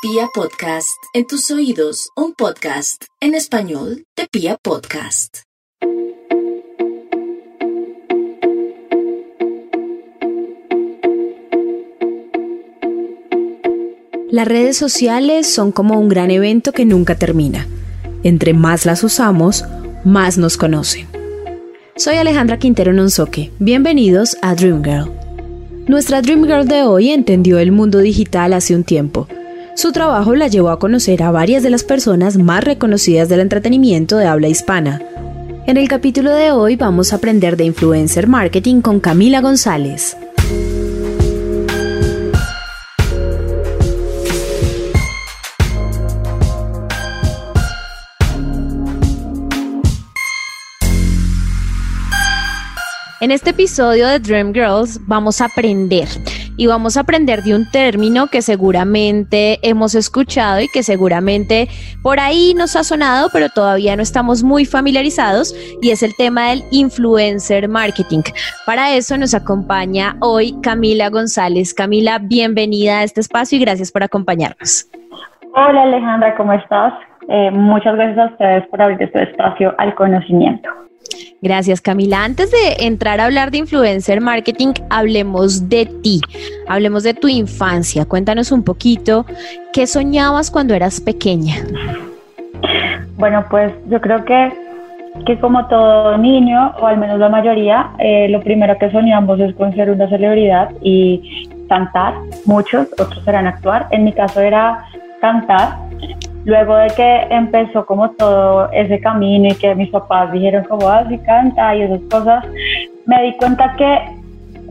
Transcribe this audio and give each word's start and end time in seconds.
Pia 0.00 0.28
Podcast, 0.32 0.96
en 1.12 1.26
tus 1.26 1.50
oídos, 1.50 2.10
un 2.14 2.32
podcast 2.32 3.02
en 3.20 3.34
español 3.34 4.04
de 4.16 4.28
Pia 4.30 4.56
Podcast. 4.62 5.38
Las 14.30 14.46
redes 14.46 14.76
sociales 14.76 15.52
son 15.52 15.72
como 15.72 15.98
un 15.98 16.08
gran 16.08 16.30
evento 16.30 16.70
que 16.70 16.84
nunca 16.84 17.16
termina. 17.16 17.66
Entre 18.22 18.54
más 18.54 18.86
las 18.86 19.02
usamos, 19.02 19.64
más 20.04 20.38
nos 20.38 20.56
conocen. 20.56 21.08
Soy 21.96 22.18
Alejandra 22.18 22.60
Quintero 22.60 22.92
Nonsoque. 22.92 23.50
Bienvenidos 23.58 24.36
a 24.42 24.54
Dream 24.54 24.84
Girl. 24.84 25.10
Nuestra 25.88 26.22
Dream 26.22 26.44
Girl 26.44 26.68
de 26.68 26.82
hoy 26.84 27.10
entendió 27.10 27.58
el 27.58 27.72
mundo 27.72 27.98
digital 27.98 28.52
hace 28.52 28.76
un 28.76 28.84
tiempo. 28.84 29.26
Su 29.78 29.92
trabajo 29.92 30.34
la 30.34 30.48
llevó 30.48 30.70
a 30.70 30.80
conocer 30.80 31.22
a 31.22 31.30
varias 31.30 31.62
de 31.62 31.70
las 31.70 31.84
personas 31.84 32.36
más 32.36 32.64
reconocidas 32.64 33.28
del 33.28 33.38
entretenimiento 33.38 34.16
de 34.16 34.26
habla 34.26 34.48
hispana. 34.48 35.00
En 35.68 35.76
el 35.76 35.88
capítulo 35.88 36.32
de 36.32 36.50
hoy 36.50 36.74
vamos 36.74 37.12
a 37.12 37.16
aprender 37.16 37.56
de 37.56 37.66
influencer 37.66 38.26
marketing 38.26 38.80
con 38.80 38.98
Camila 38.98 39.40
González. 39.40 40.16
En 53.20 53.30
este 53.30 53.50
episodio 53.50 54.08
de 54.08 54.18
Dream 54.18 54.52
Girls 54.52 54.98
vamos 55.06 55.40
a 55.40 55.44
aprender 55.44 56.08
y 56.58 56.66
vamos 56.66 56.96
a 56.96 57.00
aprender 57.00 57.42
de 57.42 57.54
un 57.54 57.70
término 57.70 58.26
que 58.26 58.42
seguramente 58.42 59.58
hemos 59.62 59.94
escuchado 59.94 60.60
y 60.60 60.68
que 60.68 60.82
seguramente 60.82 61.68
por 62.02 62.20
ahí 62.20 62.52
nos 62.54 62.76
ha 62.76 62.84
sonado, 62.84 63.28
pero 63.32 63.48
todavía 63.48 63.96
no 63.96 64.02
estamos 64.02 64.42
muy 64.42 64.66
familiarizados 64.66 65.54
y 65.80 65.92
es 65.92 66.02
el 66.02 66.14
tema 66.16 66.50
del 66.50 66.62
influencer 66.72 67.68
marketing. 67.68 68.22
Para 68.66 68.90
eso 68.90 69.16
nos 69.16 69.34
acompaña 69.34 70.16
hoy 70.20 70.54
Camila 70.60 71.08
González. 71.08 71.72
Camila, 71.72 72.18
bienvenida 72.18 72.98
a 72.98 73.04
este 73.04 73.20
espacio 73.20 73.56
y 73.56 73.60
gracias 73.60 73.92
por 73.92 74.02
acompañarnos. 74.02 74.90
Hola 75.54 75.82
Alejandra, 75.84 76.36
¿cómo 76.36 76.52
estás? 76.52 76.92
Eh, 77.28 77.50
muchas 77.52 77.94
gracias 77.94 78.18
a 78.18 78.32
ustedes 78.32 78.66
por 78.66 78.82
abrir 78.82 79.00
este 79.00 79.22
espacio 79.22 79.74
al 79.78 79.94
conocimiento. 79.94 80.87
Gracias 81.40 81.80
Camila. 81.80 82.24
Antes 82.24 82.50
de 82.50 82.86
entrar 82.86 83.20
a 83.20 83.26
hablar 83.26 83.50
de 83.50 83.58
influencer 83.58 84.20
marketing, 84.20 84.72
hablemos 84.90 85.68
de 85.68 85.86
ti, 85.86 86.20
hablemos 86.66 87.04
de 87.04 87.14
tu 87.14 87.28
infancia. 87.28 88.04
Cuéntanos 88.04 88.50
un 88.50 88.64
poquito, 88.64 89.24
¿qué 89.72 89.86
soñabas 89.86 90.50
cuando 90.50 90.74
eras 90.74 91.00
pequeña? 91.00 91.56
Bueno, 93.16 93.44
pues 93.50 93.72
yo 93.88 94.00
creo 94.00 94.24
que, 94.24 94.52
que 95.26 95.38
como 95.38 95.66
todo 95.66 96.18
niño, 96.18 96.72
o 96.80 96.86
al 96.86 96.98
menos 96.98 97.18
la 97.18 97.28
mayoría, 97.28 97.90
eh, 97.98 98.28
lo 98.28 98.40
primero 98.40 98.76
que 98.78 98.90
soñamos 98.90 99.38
es 99.40 99.54
con 99.54 99.74
ser 99.74 99.90
una 99.90 100.08
celebridad 100.08 100.70
y 100.82 101.48
cantar. 101.68 102.14
Muchos, 102.46 102.88
otros 102.98 103.26
eran 103.26 103.46
actuar. 103.46 103.86
En 103.90 104.04
mi 104.04 104.12
caso 104.12 104.40
era 104.40 104.84
cantar 105.20 105.87
luego 106.44 106.76
de 106.76 106.88
que 106.88 107.26
empezó 107.30 107.84
como 107.84 108.10
todo 108.12 108.70
ese 108.72 109.00
camino 109.00 109.48
y 109.48 109.54
que 109.54 109.74
mis 109.74 109.90
papás 109.90 110.32
dijeron 110.32 110.64
como, 110.64 110.88
ah, 110.88 111.06
canta 111.24 111.74
y 111.74 111.82
esas 111.82 112.00
cosas, 112.10 112.44
me 113.06 113.22
di 113.22 113.32
cuenta 113.36 113.74
que 113.76 114.18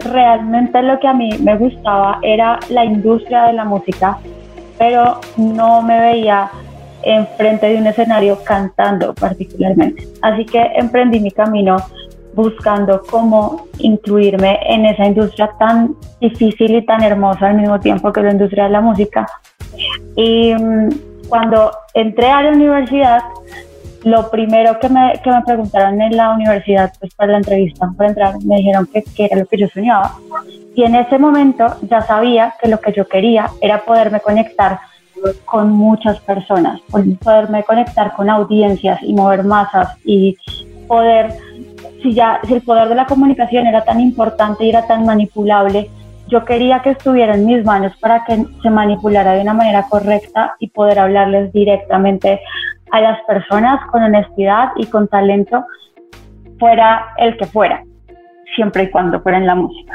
realmente 0.10 0.82
lo 0.82 1.00
que 1.00 1.08
a 1.08 1.14
mí 1.14 1.30
me 1.42 1.58
gustaba 1.58 2.20
era 2.22 2.60
la 2.70 2.86
industria 2.86 3.44
de 3.46 3.54
la 3.54 3.66
música, 3.66 4.18
pero 4.78 5.20
no 5.38 5.82
me 5.82 6.00
veía 6.00 6.50
enfrente 7.04 7.68
de 7.68 7.78
un 7.78 7.88
escenario 7.88 8.38
cantando 8.44 9.14
particularmente. 9.14 10.08
Así 10.22 10.46
que 10.46 10.62
emprendí 10.76 11.20
mi 11.20 11.32
camino 11.32 11.78
buscando 12.34 13.02
cómo 13.10 13.68
incluirme 13.80 14.60
en 14.68 14.86
esa 14.86 15.06
industria 15.06 15.50
tan 15.58 15.96
difícil 16.22 16.76
y 16.76 16.86
tan 16.86 17.02
hermosa 17.02 17.50
al 17.50 17.58
mismo 17.58 17.80
tiempo 17.80 18.12
que 18.14 18.22
la 18.22 18.32
industria 18.32 18.66
de 18.66 18.70
la 18.70 18.82
música. 18.82 19.28
Y 20.16 20.54
mm, 20.54 20.90
cuando 21.30 21.72
entré 21.94 22.30
a 22.30 22.42
la 22.42 22.52
universidad, 22.52 23.22
lo 24.04 24.30
primero 24.30 24.80
que 24.80 24.90
me, 24.90 25.14
que 25.24 25.30
me 25.30 25.42
preguntaron 25.42 26.02
en 26.02 26.16
la 26.16 26.32
universidad, 26.32 26.94
pues 27.00 27.14
para 27.14 27.34
la 27.34 27.38
entrevista, 27.40 27.90
para 27.98 28.10
entrar, 28.10 28.36
me 28.46 28.58
dijeron 28.58 28.88
que, 28.92 29.04
que, 29.04 29.26
era 29.26 29.38
lo 29.38 29.46
que 29.46 29.58
yo 29.58 29.68
soñaba. 29.68 30.16
Y 30.76 30.84
en 30.84 30.96
ese 30.96 31.18
momento 31.18 31.66
ya 31.90 32.02
sabía 32.02 32.54
que 32.62 32.70
lo 32.70 32.80
que 32.80 32.94
yo 32.94 33.08
quería 33.08 33.50
era 33.62 33.84
poderme 33.84 34.20
conectar 34.20 34.80
con 35.46 35.72
muchas 35.72 36.20
personas, 36.20 36.80
poderme 37.24 37.64
conectar 37.64 38.14
con 38.14 38.30
audiencias 38.30 39.02
y 39.02 39.14
mover 39.14 39.44
masas 39.44 39.98
y 40.06 40.38
poder, 40.88 41.34
si 42.02 42.14
ya, 42.14 42.40
si 42.46 42.54
el 42.54 42.62
poder 42.62 42.90
de 42.90 42.96
la 42.96 43.06
comunicación 43.06 43.68
era 43.68 43.84
tan 43.84 44.00
importante 44.00 44.64
y 44.64 44.70
era 44.70 44.86
tan 44.86 45.06
manipulable, 45.06 45.90
yo 46.28 46.44
quería 46.46 46.82
que 46.82 46.92
estuviera 46.92 47.36
en 47.36 47.46
mis 47.46 47.64
manos 47.64 47.96
para 48.00 48.24
que 48.26 48.46
se 48.62 48.70
manipulara 48.70 49.34
de 49.34 49.42
una 49.42 49.54
manera 49.54 49.84
correcta 49.90 50.56
y 50.60 50.70
poder 50.70 51.00
hablarles 51.00 51.52
directamente 51.54 52.42
a 52.92 53.02
las 53.02 53.22
personas 53.26 53.80
con 53.92 54.04
honestidad 54.04 54.70
y 54.76 54.86
con 54.86 55.08
talento, 55.08 55.66
fuera 56.60 57.14
el 57.18 57.38
que 57.38 57.46
fuera, 57.46 57.84
siempre 58.56 58.84
y 58.84 58.90
cuando 58.90 59.22
fuera 59.22 59.38
en 59.38 59.46
la 59.46 59.56
música. 59.56 59.94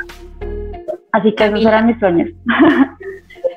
Así 1.13 1.35
que 1.35 1.45
esos 1.45 1.65
eran 1.65 1.87
mis 1.87 1.99
sueños. 1.99 2.31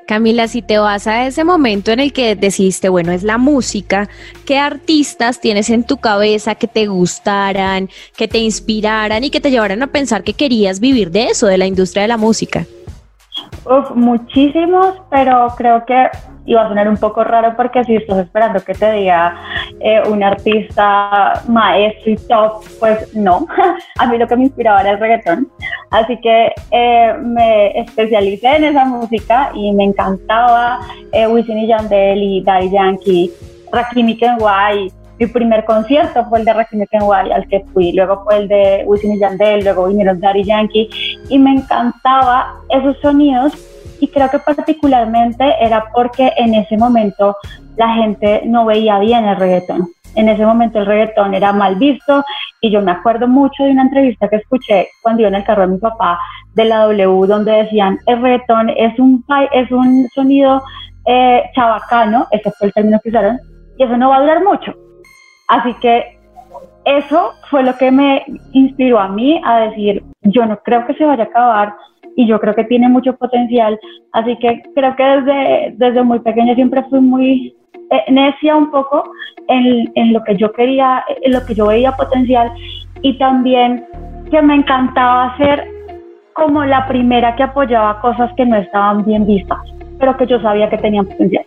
Camila, 0.08 0.48
si 0.48 0.62
te 0.62 0.78
vas 0.78 1.08
a 1.08 1.26
ese 1.26 1.44
momento 1.44 1.92
en 1.92 2.00
el 2.00 2.14
que 2.14 2.36
decidiste, 2.36 2.90
bueno, 2.90 3.12
es 3.12 3.24
la 3.24 3.40
música, 3.40 4.08
¿qué 4.46 4.60
artistas 4.60 5.42
tienes 5.42 5.72
en 5.72 5.84
tu 5.84 5.98
cabeza 5.98 6.54
que 6.54 6.68
te 6.68 6.86
gustaran, 6.86 7.90
que 8.16 8.28
te 8.28 8.38
inspiraran 8.38 9.24
y 9.24 9.32
que 9.32 9.42
te 9.42 9.50
llevaran 9.50 9.82
a 9.82 9.88
pensar 9.88 10.24
que 10.24 10.34
querías 10.34 10.80
vivir 10.80 11.10
de 11.10 11.26
eso, 11.26 11.48
de 11.48 11.58
la 11.58 11.66
industria 11.66 12.04
de 12.04 12.08
la 12.10 12.18
música? 12.18 12.66
Uf, 13.66 13.96
muchísimos, 13.96 14.96
pero 15.10 15.48
creo 15.58 15.84
que 15.86 16.08
iba 16.46 16.62
a 16.62 16.68
sonar 16.68 16.88
un 16.88 16.98
poco 16.98 17.24
raro 17.24 17.56
porque 17.56 17.84
si 17.84 17.96
estás 17.96 18.20
esperando 18.20 18.60
que 18.62 18.74
te 18.74 18.92
diga 18.92 19.36
eh, 19.80 20.02
un 20.08 20.24
artista 20.24 21.42
maestro 21.48 22.12
y 22.12 22.16
top, 22.16 22.64
pues 22.80 23.16
no. 23.16 23.48
a 24.00 24.08
mí 24.08 24.18
lo 24.18 24.28
que 24.28 24.36
me 24.36 24.44
inspiraba 24.44 24.82
era 24.82 24.92
el 24.92 25.00
reggaetón. 25.00 25.48
Así 25.92 26.18
que 26.22 26.54
eh, 26.72 27.14
me 27.22 27.80
especialicé 27.80 28.58
en 28.58 28.64
esa 28.66 28.86
música 28.86 29.52
y 29.54 29.72
me 29.72 29.86
encantaba 29.86 30.80
eh, 31.12 31.28
Wisin 31.28 31.60
y 31.60 31.68
Yandel 31.68 32.22
y 32.22 32.44
Daddy 32.44 32.70
Yankee, 32.70 33.32
Rakim 33.72 34.18
Kenway. 34.18 34.92
Mi 35.18 35.28
primer 35.28 35.64
concierto 35.64 36.26
fue 36.26 36.40
el 36.40 36.46
de 36.46 36.54
Rakim 36.54 36.86
Kenway 36.92 37.32
al 37.32 37.48
que 37.48 37.64
fui, 37.74 37.94
luego 37.94 38.24
fue 38.26 38.38
el 38.38 38.48
de 38.50 38.84
Wisin 38.86 39.14
y 39.14 39.20
Yandel, 39.20 39.64
luego 39.64 39.88
vinieron 39.88 40.20
Daddy 40.20 40.44
Yankee 40.44 40.90
y 41.30 41.40
me 41.40 41.52
encantaba 41.52 42.56
esos 42.70 42.98
sonidos 43.00 43.54
y 44.00 44.08
creo 44.08 44.30
que 44.30 44.40
particularmente 44.40 45.44
era 45.60 45.86
porque 45.94 46.32
en 46.38 46.54
ese 46.56 46.78
momento 46.78 47.36
la 47.78 47.94
gente 47.94 48.42
no 48.46 48.66
veía 48.66 49.00
bien 49.00 49.26
el 49.26 49.36
reggaetón. 49.36 49.88
En 50.16 50.30
ese 50.30 50.46
momento 50.46 50.80
el 50.80 50.86
reggaetón 50.86 51.34
era 51.34 51.52
mal 51.52 51.76
visto 51.76 52.24
y 52.62 52.72
yo 52.72 52.82
me 52.82 52.92
acuerdo 52.92 53.28
mucho 53.28 53.64
de 53.64 53.72
una 53.72 53.84
entrevista 53.84 54.30
que 54.30 54.38
escuché 54.38 54.88
cuando 55.02 55.22
iba 55.22 55.30
en 55.30 55.36
el 55.36 55.44
carro 55.44 55.64
de 55.64 55.74
mi 55.74 55.78
papá 55.78 56.20
de 56.54 56.66
la 56.66 56.86
W 56.86 57.28
donde 57.28 57.52
decían 57.52 58.00
el 58.06 58.22
reggaetón 58.22 58.70
es 58.70 58.98
un, 58.98 59.24
es 59.52 59.72
un 59.72 60.08
sonido 60.14 60.62
eh, 61.06 61.44
chabacano, 61.54 62.28
ese 62.32 62.50
fue 62.52 62.68
el 62.68 62.74
término 62.74 63.00
que 63.04 63.10
usaron, 63.10 63.40
y 63.78 63.84
eso 63.84 63.96
no 63.98 64.10
va 64.10 64.18
a 64.18 64.22
durar 64.22 64.44
mucho. 64.44 64.74
Así 65.48 65.74
que 65.76 66.18
eso 66.86 67.34
fue 67.50 67.64
lo 67.64 67.76
que 67.78 67.92
me 67.92 68.24
inspiró 68.54 69.00
a 69.00 69.08
mí 69.08 69.42
a 69.44 69.60
decir, 69.60 70.04
yo 70.22 70.46
no 70.46 70.58
creo 70.58 70.86
que 70.86 70.94
se 70.96 71.06
vaya 71.06 71.24
a 71.24 71.28
acabar 71.28 71.76
y 72.16 72.28
yo 72.28 72.40
creo 72.40 72.54
que 72.56 72.64
tiene 72.66 72.90
mucho 72.90 73.16
potencial. 73.16 73.80
Así 74.14 74.38
que 74.38 74.64
creo 74.74 74.96
que 74.96 75.04
desde, 75.04 75.74
desde 75.78 76.04
muy 76.04 76.20
pequeña 76.20 76.56
siempre 76.56 76.84
fui 76.90 77.00
muy 77.00 77.56
eh, 77.92 78.12
necia 78.12 78.56
un 78.56 78.72
poco 78.72 79.04
en, 79.48 79.92
en, 79.96 80.14
lo 80.14 80.24
que 80.24 80.36
yo 80.38 80.52
quería, 80.52 81.04
en 81.22 81.34
lo 81.34 81.46
que 81.46 81.54
yo 81.54 81.68
veía 81.68 81.92
potencial 81.92 82.52
y 83.02 83.18
también 83.18 83.86
que 84.32 84.42
me 84.42 84.56
encantaba 84.56 85.34
hacer 85.34 85.68
como 86.34 86.66
la 86.66 86.88
primera 86.88 87.36
que 87.36 87.44
apoyaba 87.44 88.02
cosas 88.02 88.32
que 88.36 88.46
no 88.46 88.58
estaban 88.58 89.06
bien 89.06 89.26
vistas, 89.26 89.60
pero 90.00 90.18
que 90.18 90.26
yo 90.26 90.40
sabía 90.42 90.70
que 90.70 90.78
tenían 90.78 91.06
potencial. 91.06 91.46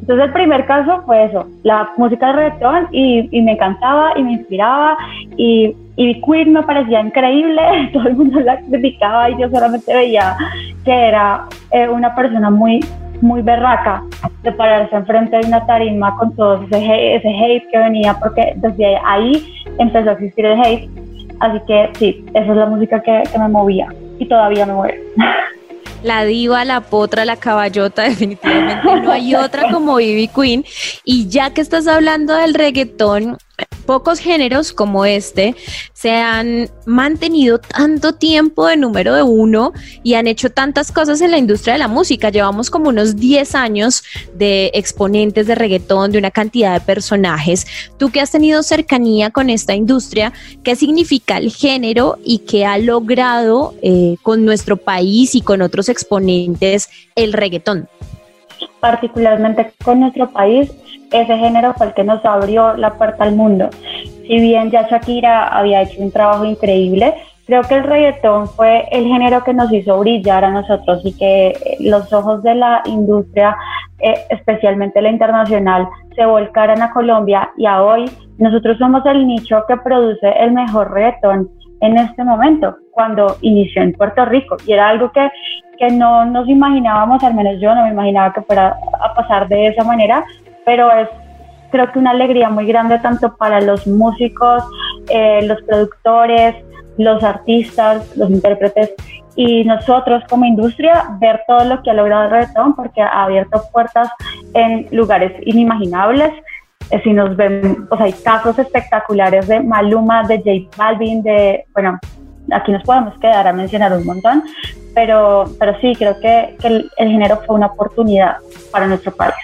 Entonces 0.00 0.26
el 0.26 0.32
primer 0.32 0.66
caso 0.66 1.02
fue 1.04 1.24
eso, 1.24 1.46
la 1.62 1.92
música 1.96 2.28
de 2.28 2.32
reggaetón 2.32 2.88
y, 2.92 3.28
y 3.30 3.42
me 3.42 3.52
encantaba 3.52 4.12
y 4.16 4.22
me 4.22 4.32
inspiraba 4.32 4.96
y 5.36 5.74
y 5.96 6.20
Queen 6.20 6.52
me 6.52 6.62
parecía 6.62 7.00
increíble, 7.00 7.62
todo 7.92 8.06
el 8.08 8.16
mundo 8.16 8.40
la 8.40 8.58
criticaba 8.60 9.30
y 9.30 9.40
yo 9.40 9.48
solamente 9.50 9.94
veía 9.94 10.36
que 10.84 10.92
era 10.92 11.46
eh, 11.72 11.88
una 11.88 12.14
persona 12.14 12.50
muy, 12.50 12.80
muy 13.22 13.42
berraca 13.42 14.02
de 14.42 14.52
pararse 14.52 14.94
enfrente 14.94 15.38
de 15.38 15.46
una 15.46 15.64
tarima 15.66 16.14
con 16.16 16.34
todo 16.36 16.62
ese, 16.64 17.16
ese 17.16 17.28
hate 17.28 17.64
que 17.70 17.78
venía, 17.78 18.14
porque 18.14 18.52
desde 18.56 18.98
ahí 19.04 19.64
empezó 19.78 20.10
a 20.10 20.12
existir 20.12 20.44
el 20.44 20.60
hate. 20.60 20.90
Así 21.40 21.58
que 21.66 21.90
sí, 21.98 22.24
esa 22.34 22.50
es 22.50 22.56
la 22.56 22.66
música 22.66 23.00
que, 23.02 23.22
me 23.38 23.48
movía 23.48 23.88
y 24.18 24.26
todavía 24.26 24.64
me 24.66 24.72
mueve. 24.74 25.02
la 26.02 26.24
diva, 26.24 26.64
la 26.64 26.80
potra, 26.82 27.24
la 27.24 27.36
caballota, 27.36 28.02
definitivamente 28.08 28.76
no 29.02 29.12
hay 29.12 29.34
otra 29.34 29.70
como 29.70 29.98
Ivy 29.98 30.28
Queen. 30.28 30.64
Y 31.04 31.28
ya 31.28 31.50
que 31.50 31.60
estás 31.62 31.86
hablando 31.88 32.34
del 32.34 32.54
reggaetón, 32.54 33.36
pocos 33.86 34.18
géneros 34.18 34.72
como 34.72 35.06
este 35.06 35.54
se 35.92 36.10
han 36.10 36.68
mantenido 36.84 37.58
tanto 37.58 38.14
tiempo 38.14 38.66
de 38.66 38.76
número 38.76 39.14
de 39.14 39.22
uno 39.22 39.72
y 40.02 40.14
han 40.14 40.26
hecho 40.26 40.50
tantas 40.50 40.92
cosas 40.92 41.20
en 41.20 41.30
la 41.30 41.38
industria 41.38 41.74
de 41.74 41.78
la 41.78 41.88
música. 41.88 42.28
Llevamos 42.28 42.68
como 42.68 42.90
unos 42.90 43.16
10 43.16 43.54
años 43.54 44.02
de 44.34 44.70
exponentes 44.74 45.46
de 45.46 45.54
reggaetón, 45.54 46.12
de 46.12 46.18
una 46.18 46.30
cantidad 46.30 46.74
de 46.74 46.80
personajes. 46.80 47.66
Tú 47.96 48.10
que 48.10 48.20
has 48.20 48.32
tenido 48.32 48.62
cercanía 48.62 49.30
con 49.30 49.48
esta 49.48 49.74
industria, 49.74 50.32
¿qué 50.62 50.76
significa 50.76 51.38
el 51.38 51.50
género 51.50 52.18
y 52.24 52.40
qué 52.40 52.66
ha 52.66 52.78
logrado 52.78 53.74
eh, 53.82 54.16
con 54.22 54.44
nuestro 54.44 54.76
país 54.76 55.34
y 55.34 55.40
con 55.40 55.62
otros 55.62 55.88
exponentes 55.88 56.90
el 57.14 57.32
reggaetón? 57.32 57.88
Particularmente 58.80 59.72
con 59.84 60.00
nuestro 60.00 60.30
país, 60.30 60.70
ese 61.12 61.36
género 61.38 61.74
fue 61.74 61.86
el 61.88 61.94
que 61.94 62.04
nos 62.04 62.24
abrió 62.24 62.76
la 62.76 62.94
puerta 62.94 63.24
al 63.24 63.34
mundo. 63.34 63.70
Si 64.26 64.40
bien 64.40 64.70
ya 64.70 64.88
Shakira 64.88 65.48
había 65.48 65.82
hecho 65.82 66.02
un 66.02 66.10
trabajo 66.10 66.44
increíble, 66.44 67.14
creo 67.46 67.62
que 67.62 67.76
el 67.76 67.84
reggaetón 67.84 68.48
fue 68.48 68.88
el 68.90 69.06
género 69.06 69.44
que 69.44 69.54
nos 69.54 69.72
hizo 69.72 69.98
brillar 70.00 70.44
a 70.44 70.50
nosotros 70.50 71.00
y 71.04 71.16
que 71.16 71.48
eh, 71.48 71.76
los 71.80 72.12
ojos 72.12 72.42
de 72.42 72.54
la 72.56 72.82
industria, 72.86 73.56
eh, 74.00 74.14
especialmente 74.30 75.00
la 75.00 75.10
internacional, 75.10 75.88
se 76.16 76.26
volcaran 76.26 76.82
a 76.82 76.90
Colombia 76.90 77.50
y 77.56 77.66
a 77.66 77.82
hoy 77.82 78.10
nosotros 78.38 78.76
somos 78.78 79.06
el 79.06 79.26
nicho 79.26 79.62
que 79.68 79.76
produce 79.76 80.28
el 80.40 80.52
mejor 80.52 80.92
reggaetón 80.92 81.48
en 81.80 81.98
este 81.98 82.24
momento, 82.24 82.76
cuando 82.90 83.36
inició 83.42 83.82
en 83.82 83.92
Puerto 83.92 84.24
Rico. 84.24 84.56
Y 84.66 84.72
era 84.72 84.88
algo 84.88 85.12
que, 85.12 85.30
que 85.78 85.90
no 85.90 86.24
nos 86.24 86.48
imaginábamos, 86.48 87.22
al 87.22 87.34
menos 87.34 87.60
yo 87.60 87.74
no 87.74 87.82
me 87.82 87.90
imaginaba 87.90 88.32
que 88.32 88.42
fuera 88.42 88.76
a 89.00 89.14
pasar 89.14 89.46
de 89.48 89.68
esa 89.68 89.84
manera, 89.84 90.24
pero 90.66 90.90
es 90.90 91.08
creo 91.70 91.90
que 91.92 91.98
una 91.98 92.10
alegría 92.10 92.50
muy 92.50 92.66
grande 92.66 92.98
tanto 92.98 93.36
para 93.36 93.60
los 93.60 93.86
músicos, 93.86 94.62
eh, 95.08 95.40
los 95.46 95.60
productores, 95.62 96.54
los 96.98 97.22
artistas, 97.22 98.16
los 98.16 98.30
intérpretes 98.30 98.94
y 99.36 99.64
nosotros 99.64 100.22
como 100.28 100.44
industria 100.46 101.06
ver 101.20 101.42
todo 101.46 101.64
lo 101.64 101.82
que 101.82 101.90
ha 101.90 101.94
logrado 101.94 102.24
el 102.24 102.30
reggaetón 102.30 102.74
porque 102.74 103.02
ha 103.02 103.24
abierto 103.24 103.62
puertas 103.72 104.08
en 104.54 104.86
lugares 104.90 105.32
inimaginables. 105.44 106.32
Eh, 106.90 107.12
nos 107.12 107.36
ven, 107.36 107.86
pues 107.88 108.00
hay 108.00 108.12
casos 108.12 108.58
espectaculares 108.58 109.48
de 109.48 109.60
Maluma, 109.60 110.22
de 110.22 110.38
J 110.38 110.76
Balvin, 110.76 111.22
de, 111.22 111.64
bueno, 111.74 111.98
aquí 112.52 112.72
nos 112.72 112.82
podemos 112.84 113.18
quedar 113.18 113.46
a 113.48 113.52
mencionar 113.52 113.92
un 113.92 114.06
montón, 114.06 114.44
pero, 114.94 115.44
pero 115.58 115.78
sí, 115.80 115.94
creo 115.96 116.18
que 116.20 116.56
el 116.62 116.88
género 116.96 117.40
fue 117.44 117.56
una 117.56 117.66
oportunidad 117.66 118.36
para 118.70 118.86
nuestro 118.86 119.12
país. 119.12 119.34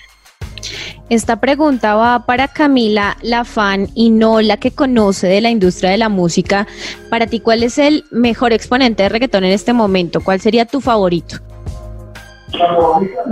Esta 1.13 1.37
pregunta 1.37 1.95
va 1.95 2.25
para 2.25 2.49
Camila, 2.49 3.19
la 3.21 3.45
fan 3.45 3.87
y 3.95 4.09
no 4.09 4.41
la 4.41 4.57
que 4.57 4.71
conoce 4.71 5.27
de 5.27 5.43
la 5.43 5.51
industria 5.51 5.91
de 5.91 5.99
la 5.99 6.09
música. 6.09 6.67
Para 7.11 7.27
ti, 7.27 7.39
¿cuál 7.39 7.63
es 7.63 7.77
el 7.77 8.05
mejor 8.11 8.55
exponente 8.55 9.03
de 9.03 9.11
reggaetón 9.11 9.45
en 9.45 9.53
este 9.53 9.75
momento? 9.75 10.23
¿Cuál 10.25 10.41
sería 10.41 10.65
tu 10.65 10.81
favorito? 10.81 11.37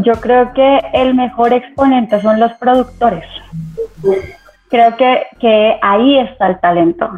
Yo 0.04 0.12
creo 0.20 0.52
que 0.52 0.80
el 0.92 1.14
mejor 1.14 1.54
exponente 1.54 2.20
son 2.20 2.38
los 2.38 2.52
productores. 2.58 3.24
Creo 4.68 4.94
que, 4.98 5.22
que 5.40 5.78
ahí 5.80 6.18
está 6.18 6.48
el 6.48 6.60
talento. 6.60 7.08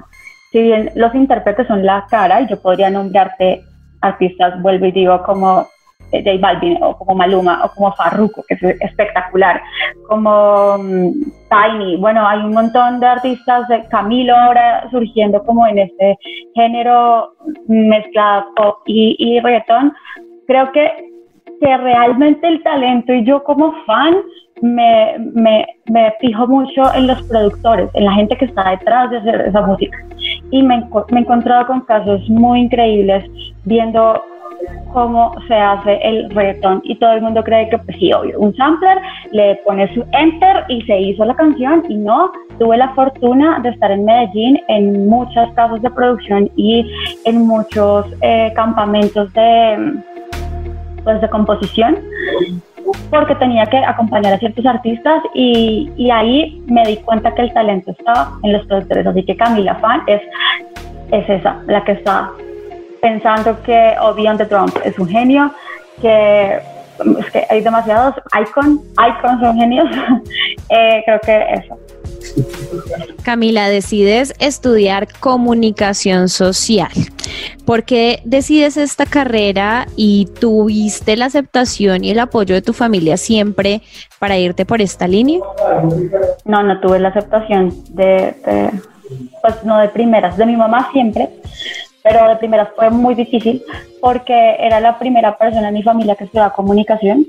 Si 0.52 0.62
bien 0.62 0.92
los 0.94 1.12
intérpretes 1.12 1.66
son 1.66 1.84
la 1.84 2.06
cara, 2.08 2.40
y 2.40 2.46
yo 2.48 2.62
podría 2.62 2.88
nombrarte 2.88 3.64
artistas, 4.00 4.62
vuelvo 4.62 4.86
y 4.86 4.92
digo, 4.92 5.24
como 5.24 5.66
J 6.12 6.38
Balvin 6.40 6.82
o 6.82 6.96
como 6.96 7.14
Maluma 7.14 7.64
o 7.64 7.68
como 7.74 7.92
Farruko, 7.92 8.42
que 8.48 8.54
es 8.54 8.62
espectacular, 8.80 9.62
como 10.08 10.78
mm, 10.78 11.12
Tiny, 11.50 11.96
bueno, 11.96 12.26
hay 12.26 12.40
un 12.40 12.52
montón 12.52 13.00
de 13.00 13.06
artistas, 13.06 13.68
de 13.68 13.84
Camilo 13.88 14.36
ahora 14.36 14.88
surgiendo 14.90 15.42
como 15.44 15.66
en 15.66 15.78
este 15.78 16.18
género 16.54 17.34
mezclado 17.66 18.46
pop 18.56 18.78
y, 18.86 19.16
y 19.18 19.40
reggaetón, 19.40 19.92
creo 20.46 20.72
que, 20.72 20.90
que 21.60 21.76
realmente 21.76 22.46
el 22.46 22.62
talento 22.62 23.12
y 23.12 23.24
yo 23.24 23.42
como 23.44 23.72
fan 23.86 24.16
me, 24.62 25.16
me, 25.34 25.66
me, 25.90 26.12
fijo 26.20 26.46
mucho 26.46 26.82
en 26.94 27.08
los 27.08 27.20
productores, 27.24 27.90
en 27.94 28.04
la 28.04 28.12
gente 28.12 28.36
que 28.36 28.44
está 28.44 28.70
detrás 28.70 29.10
de 29.10 29.18
esa 29.48 29.60
música. 29.62 29.98
Y 30.50 30.62
me, 30.62 30.78
me 31.10 31.18
he 31.18 31.22
encontrado 31.22 31.66
con 31.66 31.80
casos 31.80 32.28
muy 32.30 32.60
increíbles 32.60 33.24
viendo 33.64 34.22
cómo 34.92 35.34
se 35.48 35.54
hace 35.54 35.98
el 36.02 36.30
reggaetón. 36.30 36.80
Y 36.84 36.96
todo 36.96 37.12
el 37.12 37.22
mundo 37.22 37.42
cree 37.42 37.68
que 37.68 37.78
pues 37.78 37.96
sí, 37.98 38.12
obvio, 38.12 38.38
un 38.38 38.54
sampler, 38.56 38.98
le 39.32 39.56
pone 39.64 39.92
su 39.94 40.04
enter 40.12 40.64
y 40.68 40.82
se 40.82 40.98
hizo 40.98 41.24
la 41.24 41.34
canción 41.34 41.84
y 41.88 41.96
no, 41.96 42.30
tuve 42.58 42.76
la 42.76 42.94
fortuna 42.94 43.60
de 43.60 43.70
estar 43.70 43.90
en 43.90 44.04
Medellín 44.04 44.60
en 44.68 45.08
muchas 45.08 45.52
casas 45.54 45.80
de 45.82 45.90
producción 45.90 46.50
y 46.56 46.90
en 47.24 47.46
muchos 47.46 48.06
eh, 48.20 48.52
campamentos 48.54 49.32
de, 49.32 49.94
pues, 51.04 51.20
de 51.20 51.28
composición 51.28 51.98
porque 53.10 53.34
tenía 53.36 53.64
que 53.66 53.78
acompañar 53.78 54.34
a 54.34 54.38
ciertos 54.38 54.66
artistas 54.66 55.22
y, 55.34 55.90
y, 55.96 56.10
ahí 56.10 56.62
me 56.66 56.82
di 56.84 56.96
cuenta 56.96 57.32
que 57.34 57.42
el 57.42 57.52
talento 57.52 57.92
estaba 57.92 58.32
en 58.42 58.52
los 58.52 58.66
productores, 58.66 59.06
así 59.06 59.22
que 59.24 59.36
Camila 59.36 59.76
Fan 59.76 60.02
es, 60.06 60.20
es 61.12 61.28
esa, 61.28 61.62
la 61.66 61.84
que 61.84 61.92
está 61.92 62.30
pensando 63.02 63.60
que 63.64 63.94
Obi 64.00 64.24
the 64.38 64.46
Trump 64.46 64.74
es 64.84 64.96
un 64.98 65.08
genio, 65.08 65.52
que 66.00 66.54
es 66.54 67.30
que 67.32 67.44
hay 67.50 67.60
demasiados 67.60 68.14
icon, 68.40 68.80
icons 68.92 69.40
son 69.40 69.56
genios. 69.56 69.88
eh, 70.70 71.02
creo 71.04 71.20
que 71.20 71.44
eso. 71.52 71.78
Camila, 73.24 73.68
decides 73.68 74.32
estudiar 74.38 75.08
comunicación 75.18 76.28
social. 76.28 76.92
¿Por 77.66 77.82
qué 77.82 78.20
decides 78.24 78.76
esta 78.76 79.04
carrera 79.04 79.88
y 79.96 80.28
tuviste 80.38 81.16
la 81.16 81.26
aceptación 81.26 82.04
y 82.04 82.10
el 82.10 82.20
apoyo 82.20 82.54
de 82.54 82.62
tu 82.62 82.72
familia 82.72 83.16
siempre 83.16 83.82
para 84.20 84.38
irte 84.38 84.64
por 84.64 84.80
esta 84.80 85.08
línea? 85.08 85.40
No, 86.44 86.62
no 86.62 86.80
tuve 86.80 87.00
la 87.00 87.08
aceptación 87.08 87.74
de, 87.88 88.36
de 88.46 88.70
pues 89.42 89.64
no 89.64 89.78
de 89.78 89.88
primeras, 89.88 90.36
de 90.36 90.46
mi 90.46 90.56
mamá 90.56 90.88
siempre, 90.92 91.28
pero 92.02 92.28
de 92.28 92.36
primeras 92.36 92.68
fue 92.76 92.90
muy 92.90 93.14
difícil 93.14 93.62
porque 94.00 94.56
era 94.58 94.80
la 94.80 94.98
primera 94.98 95.36
persona 95.36 95.68
en 95.68 95.74
mi 95.74 95.82
familia 95.82 96.16
que 96.16 96.24
estudiaba 96.24 96.52
comunicación 96.52 97.26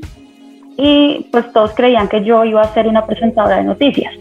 y 0.78 1.28
pues 1.32 1.52
todos 1.54 1.74
creían 1.74 2.08
que 2.08 2.24
yo 2.24 2.44
iba 2.44 2.62
a 2.62 2.74
ser 2.74 2.88
una 2.88 3.06
presentadora 3.06 3.58
de 3.58 3.64
noticias 3.64 4.14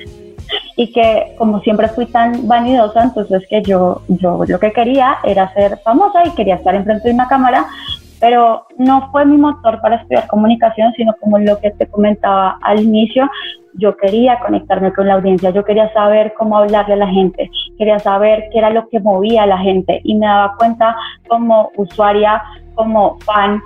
y 0.77 0.93
que 0.93 1.35
como 1.39 1.61
siempre 1.61 1.89
fui 1.89 2.07
tan 2.07 2.47
vanidosa, 2.47 3.05
entonces 3.05 3.43
que 3.49 3.63
yo, 3.63 4.03
yo 4.09 4.45
lo 4.47 4.59
que 4.59 4.73
quería 4.73 5.19
era 5.25 5.53
ser 5.55 5.79
famosa 5.79 6.25
y 6.27 6.31
quería 6.31 6.57
estar 6.57 6.75
enfrente 6.75 7.09
de 7.09 7.15
una 7.15 7.29
cámara, 7.29 7.67
pero 8.21 8.67
no 8.79 9.11
fue 9.11 9.25
mi 9.25 9.37
motor 9.37 9.81
para 9.81 9.97
estudiar 9.97 10.27
comunicación, 10.29 10.93
sino 10.97 11.15
como 11.21 11.39
lo 11.39 11.59
que 11.59 11.71
te 11.71 11.87
comentaba 11.87 12.59
al 12.63 12.81
inicio, 12.81 13.29
yo 13.75 13.97
quería 13.97 14.39
conectarme 14.41 14.93
con 14.93 15.09
la 15.09 15.15
audiencia, 15.15 15.51
yo 15.51 15.65
quería 15.65 15.93
saber 15.93 16.35
cómo 16.39 16.57
hablarle 16.57 16.95
a 16.95 16.99
la 16.99 17.09
gente, 17.09 17.51
quería 17.79 17.99
saber 17.99 18.45
qué 18.53 18.59
era 18.59 18.71
lo 18.71 18.89
que 18.89 19.01
movía 19.01 19.45
a 19.45 19.47
la 19.47 19.59
gente. 19.59 20.01
Y 20.05 20.15
me 20.15 20.27
daba 20.27 20.55
cuenta 20.57 20.97
como 21.29 21.71
usuaria, 21.77 22.43
como 22.75 23.19
fan, 23.21 23.63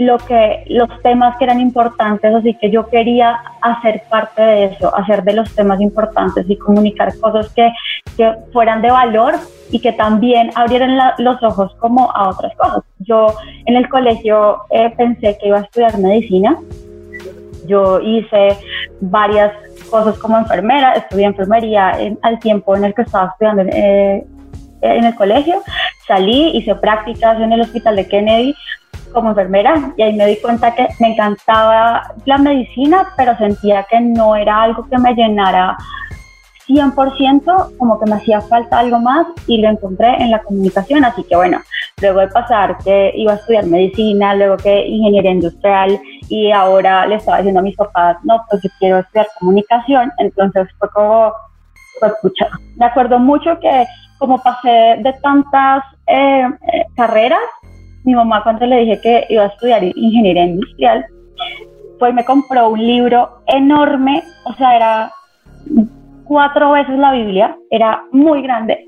lo 0.00 0.16
que 0.16 0.64
los 0.68 0.88
temas 1.02 1.36
que 1.36 1.44
eran 1.44 1.60
importantes, 1.60 2.34
así 2.34 2.54
que 2.54 2.70
yo 2.70 2.88
quería 2.88 3.38
hacer 3.60 4.02
parte 4.08 4.40
de 4.40 4.64
eso, 4.64 4.96
hacer 4.96 5.22
de 5.24 5.34
los 5.34 5.54
temas 5.54 5.78
importantes 5.78 6.48
y 6.48 6.56
comunicar 6.56 7.12
cosas 7.18 7.52
que, 7.54 7.70
que 8.16 8.34
fueran 8.50 8.80
de 8.80 8.90
valor 8.90 9.34
y 9.70 9.78
que 9.78 9.92
también 9.92 10.52
abrieran 10.54 10.98
los 11.18 11.42
ojos 11.42 11.74
como 11.80 12.10
a 12.12 12.30
otras 12.30 12.56
cosas. 12.56 12.82
Yo 13.00 13.34
en 13.66 13.76
el 13.76 13.90
colegio 13.90 14.62
eh, 14.70 14.90
pensé 14.96 15.36
que 15.38 15.48
iba 15.48 15.58
a 15.58 15.62
estudiar 15.62 15.98
medicina, 15.98 16.56
yo 17.70 18.00
hice 18.00 18.56
varias 19.00 19.52
cosas 19.90 20.18
como 20.18 20.36
enfermera, 20.36 20.94
estudié 20.94 21.26
enfermería 21.26 21.96
al 22.22 22.38
tiempo 22.40 22.76
en 22.76 22.84
el 22.84 22.94
que 22.94 23.02
estaba 23.02 23.30
estudiando 23.30 23.62
eh, 23.62 24.26
en 24.82 25.04
el 25.04 25.14
colegio, 25.14 25.62
salí, 26.06 26.50
hice 26.56 26.74
prácticas 26.74 27.40
en 27.40 27.52
el 27.52 27.60
hospital 27.60 27.96
de 27.96 28.08
Kennedy 28.08 28.54
como 29.12 29.30
enfermera 29.30 29.92
y 29.96 30.02
ahí 30.02 30.12
me 30.14 30.26
di 30.26 30.36
cuenta 30.36 30.74
que 30.74 30.88
me 30.98 31.12
encantaba 31.12 32.14
la 32.24 32.38
medicina, 32.38 33.08
pero 33.16 33.36
sentía 33.36 33.86
que 33.90 34.00
no 34.00 34.36
era 34.36 34.62
algo 34.62 34.86
que 34.88 34.98
me 34.98 35.14
llenara 35.14 35.76
100%, 36.68 37.76
como 37.78 37.98
que 37.98 38.08
me 38.08 38.16
hacía 38.16 38.40
falta 38.40 38.78
algo 38.78 39.00
más 39.00 39.26
y 39.46 39.60
lo 39.60 39.68
encontré 39.68 40.14
en 40.22 40.30
la 40.30 40.42
comunicación, 40.42 41.04
así 41.04 41.24
que 41.24 41.36
bueno, 41.36 41.60
luego 42.00 42.20
de 42.20 42.28
pasar 42.28 42.78
que 42.84 43.12
iba 43.16 43.32
a 43.32 43.36
estudiar 43.36 43.66
medicina, 43.66 44.34
luego 44.34 44.56
que 44.56 44.86
ingeniería 44.86 45.32
industrial 45.32 46.00
y 46.30 46.52
ahora 46.52 47.06
le 47.06 47.16
estaba 47.16 47.38
diciendo 47.38 47.58
a 47.58 47.64
mis 47.64 47.76
papás, 47.76 48.16
no, 48.24 48.42
pues 48.48 48.62
yo 48.62 48.70
quiero 48.78 49.00
estudiar 49.00 49.26
comunicación, 49.38 50.12
entonces 50.18 50.68
fue 50.78 50.88
como, 50.90 51.32
pues 51.98 52.12
escucha, 52.12 52.48
me 52.76 52.86
acuerdo 52.86 53.18
mucho 53.18 53.58
que 53.58 53.84
como 54.18 54.40
pasé 54.40 54.96
de 55.00 55.12
tantas 55.22 55.82
eh, 56.06 56.48
eh, 56.72 56.84
carreras, 56.94 57.40
mi 58.04 58.14
mamá 58.14 58.44
cuando 58.44 58.64
le 58.64 58.78
dije 58.78 59.00
que 59.02 59.26
iba 59.28 59.42
a 59.42 59.48
estudiar 59.48 59.82
ingeniería 59.82 60.44
industrial, 60.44 61.04
pues 61.98 62.14
me 62.14 62.24
compró 62.24 62.68
un 62.68 62.86
libro 62.86 63.42
enorme, 63.46 64.22
o 64.44 64.54
sea, 64.54 64.76
era 64.76 65.12
cuatro 66.24 66.70
veces 66.70 66.96
la 66.96 67.12
Biblia, 67.12 67.56
era 67.70 68.04
muy 68.12 68.40
grande, 68.42 68.86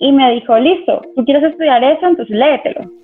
y 0.00 0.12
me 0.12 0.32
dijo, 0.32 0.58
listo, 0.58 1.00
tú 1.16 1.24
quieres 1.24 1.44
estudiar 1.44 1.82
eso, 1.82 2.06
entonces 2.06 2.36
léetelo. 2.36 3.03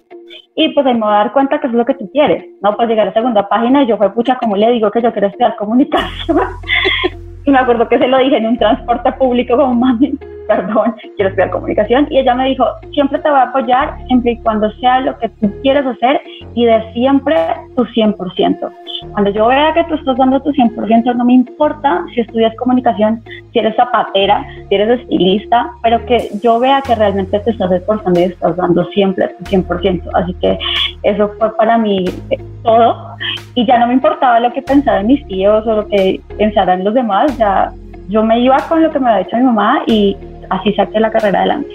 Y 0.60 0.68
pues 0.74 0.84
ahí 0.84 0.92
me 0.92 1.00
voy 1.00 1.14
a 1.14 1.16
dar 1.16 1.32
cuenta 1.32 1.58
que 1.58 1.68
es 1.68 1.72
lo 1.72 1.86
que 1.86 1.94
tú 1.94 2.10
quieres, 2.12 2.44
¿no? 2.60 2.76
Pues 2.76 2.86
llegar 2.86 3.06
a 3.06 3.08
la 3.08 3.14
segunda 3.14 3.48
página 3.48 3.82
y 3.82 3.86
yo 3.86 3.96
fue, 3.96 4.12
pucha, 4.12 4.36
¿cómo 4.36 4.56
le 4.56 4.70
digo 4.72 4.90
que 4.90 5.00
yo 5.00 5.10
quiero 5.10 5.28
estudiar 5.28 5.56
comunicación? 5.56 6.36
y 7.46 7.50
me 7.50 7.58
acuerdo 7.58 7.88
que 7.88 7.98
se 7.98 8.06
lo 8.06 8.18
dije 8.18 8.36
en 8.36 8.46
un 8.46 8.58
transporte 8.58 9.10
público 9.12 9.56
como 9.56 9.74
mami, 9.74 10.12
perdón, 10.49 10.94
quiero 11.16 11.30
estudiar 11.30 11.50
comunicación. 11.50 12.06
Y 12.11 12.18
ella 12.18 12.35
me 12.35 12.49
dijo, 12.49 12.64
siempre 12.92 13.18
te 13.18 13.30
voy 13.30 13.38
a 13.38 13.42
apoyar, 13.44 13.97
siempre 14.06 14.32
y 14.32 14.38
cuando 14.38 14.70
sea 14.73 15.00
lo 15.00 15.18
que 15.18 15.28
tú 15.28 15.52
quieres 15.62 15.87
hacer 15.87 16.20
y 16.54 16.64
de 16.64 16.92
siempre 16.92 17.37
tu 17.76 17.85
100%. 17.85 18.70
Cuando 19.12 19.30
yo 19.30 19.47
vea 19.47 19.73
que 19.73 19.85
tú 19.85 19.94
estás 19.94 20.16
dando 20.18 20.40
tu 20.40 20.50
100%, 20.50 21.14
no 21.14 21.25
me 21.25 21.32
importa 21.32 22.04
si 22.14 22.20
estudias 22.20 22.54
comunicación, 22.56 23.23
si 23.52 23.59
eres 23.59 23.75
zapatera, 23.76 24.47
si 24.68 24.75
eres 24.75 25.00
estilista, 25.00 25.70
pero 25.82 26.04
que 26.04 26.28
yo 26.42 26.61
vea 26.61 26.82
que 26.82 26.94
realmente 26.94 27.38
te 27.40 27.50
estás 27.50 27.73
esforzando 27.73 28.20
y 28.20 28.25
estás 28.25 28.56
dando 28.56 28.85
siempre 28.87 29.28
tu 29.28 29.44
100%. 29.44 30.02
Así 30.14 30.35
que 30.35 30.59
eso 31.02 31.30
fue 31.38 31.56
para 31.56 31.78
mí 31.78 32.04
eh, 32.30 32.38
todo. 32.62 33.16
Y 33.54 33.66
ya 33.66 33.78
no 33.78 33.87
me 33.87 33.94
importaba 33.94 34.40
lo 34.40 34.52
que 34.52 34.62
pensaban 34.62 35.06
mis 35.06 35.26
tíos 35.26 35.66
o 35.66 35.76
lo 35.76 35.87
que 35.87 36.20
pensaran 36.37 36.85
los 36.85 36.94
demás, 36.94 37.37
ya 37.38 37.73
yo 38.10 38.24
me 38.24 38.40
iba 38.40 38.56
con 38.68 38.82
lo 38.82 38.90
que 38.90 38.98
me 38.98 39.08
había 39.08 39.24
dicho 39.24 39.36
mi 39.36 39.44
mamá 39.44 39.82
y 39.86 40.16
así 40.50 40.72
saqué 40.74 40.98
la 40.98 41.10
carrera 41.10 41.38
adelante. 41.38 41.70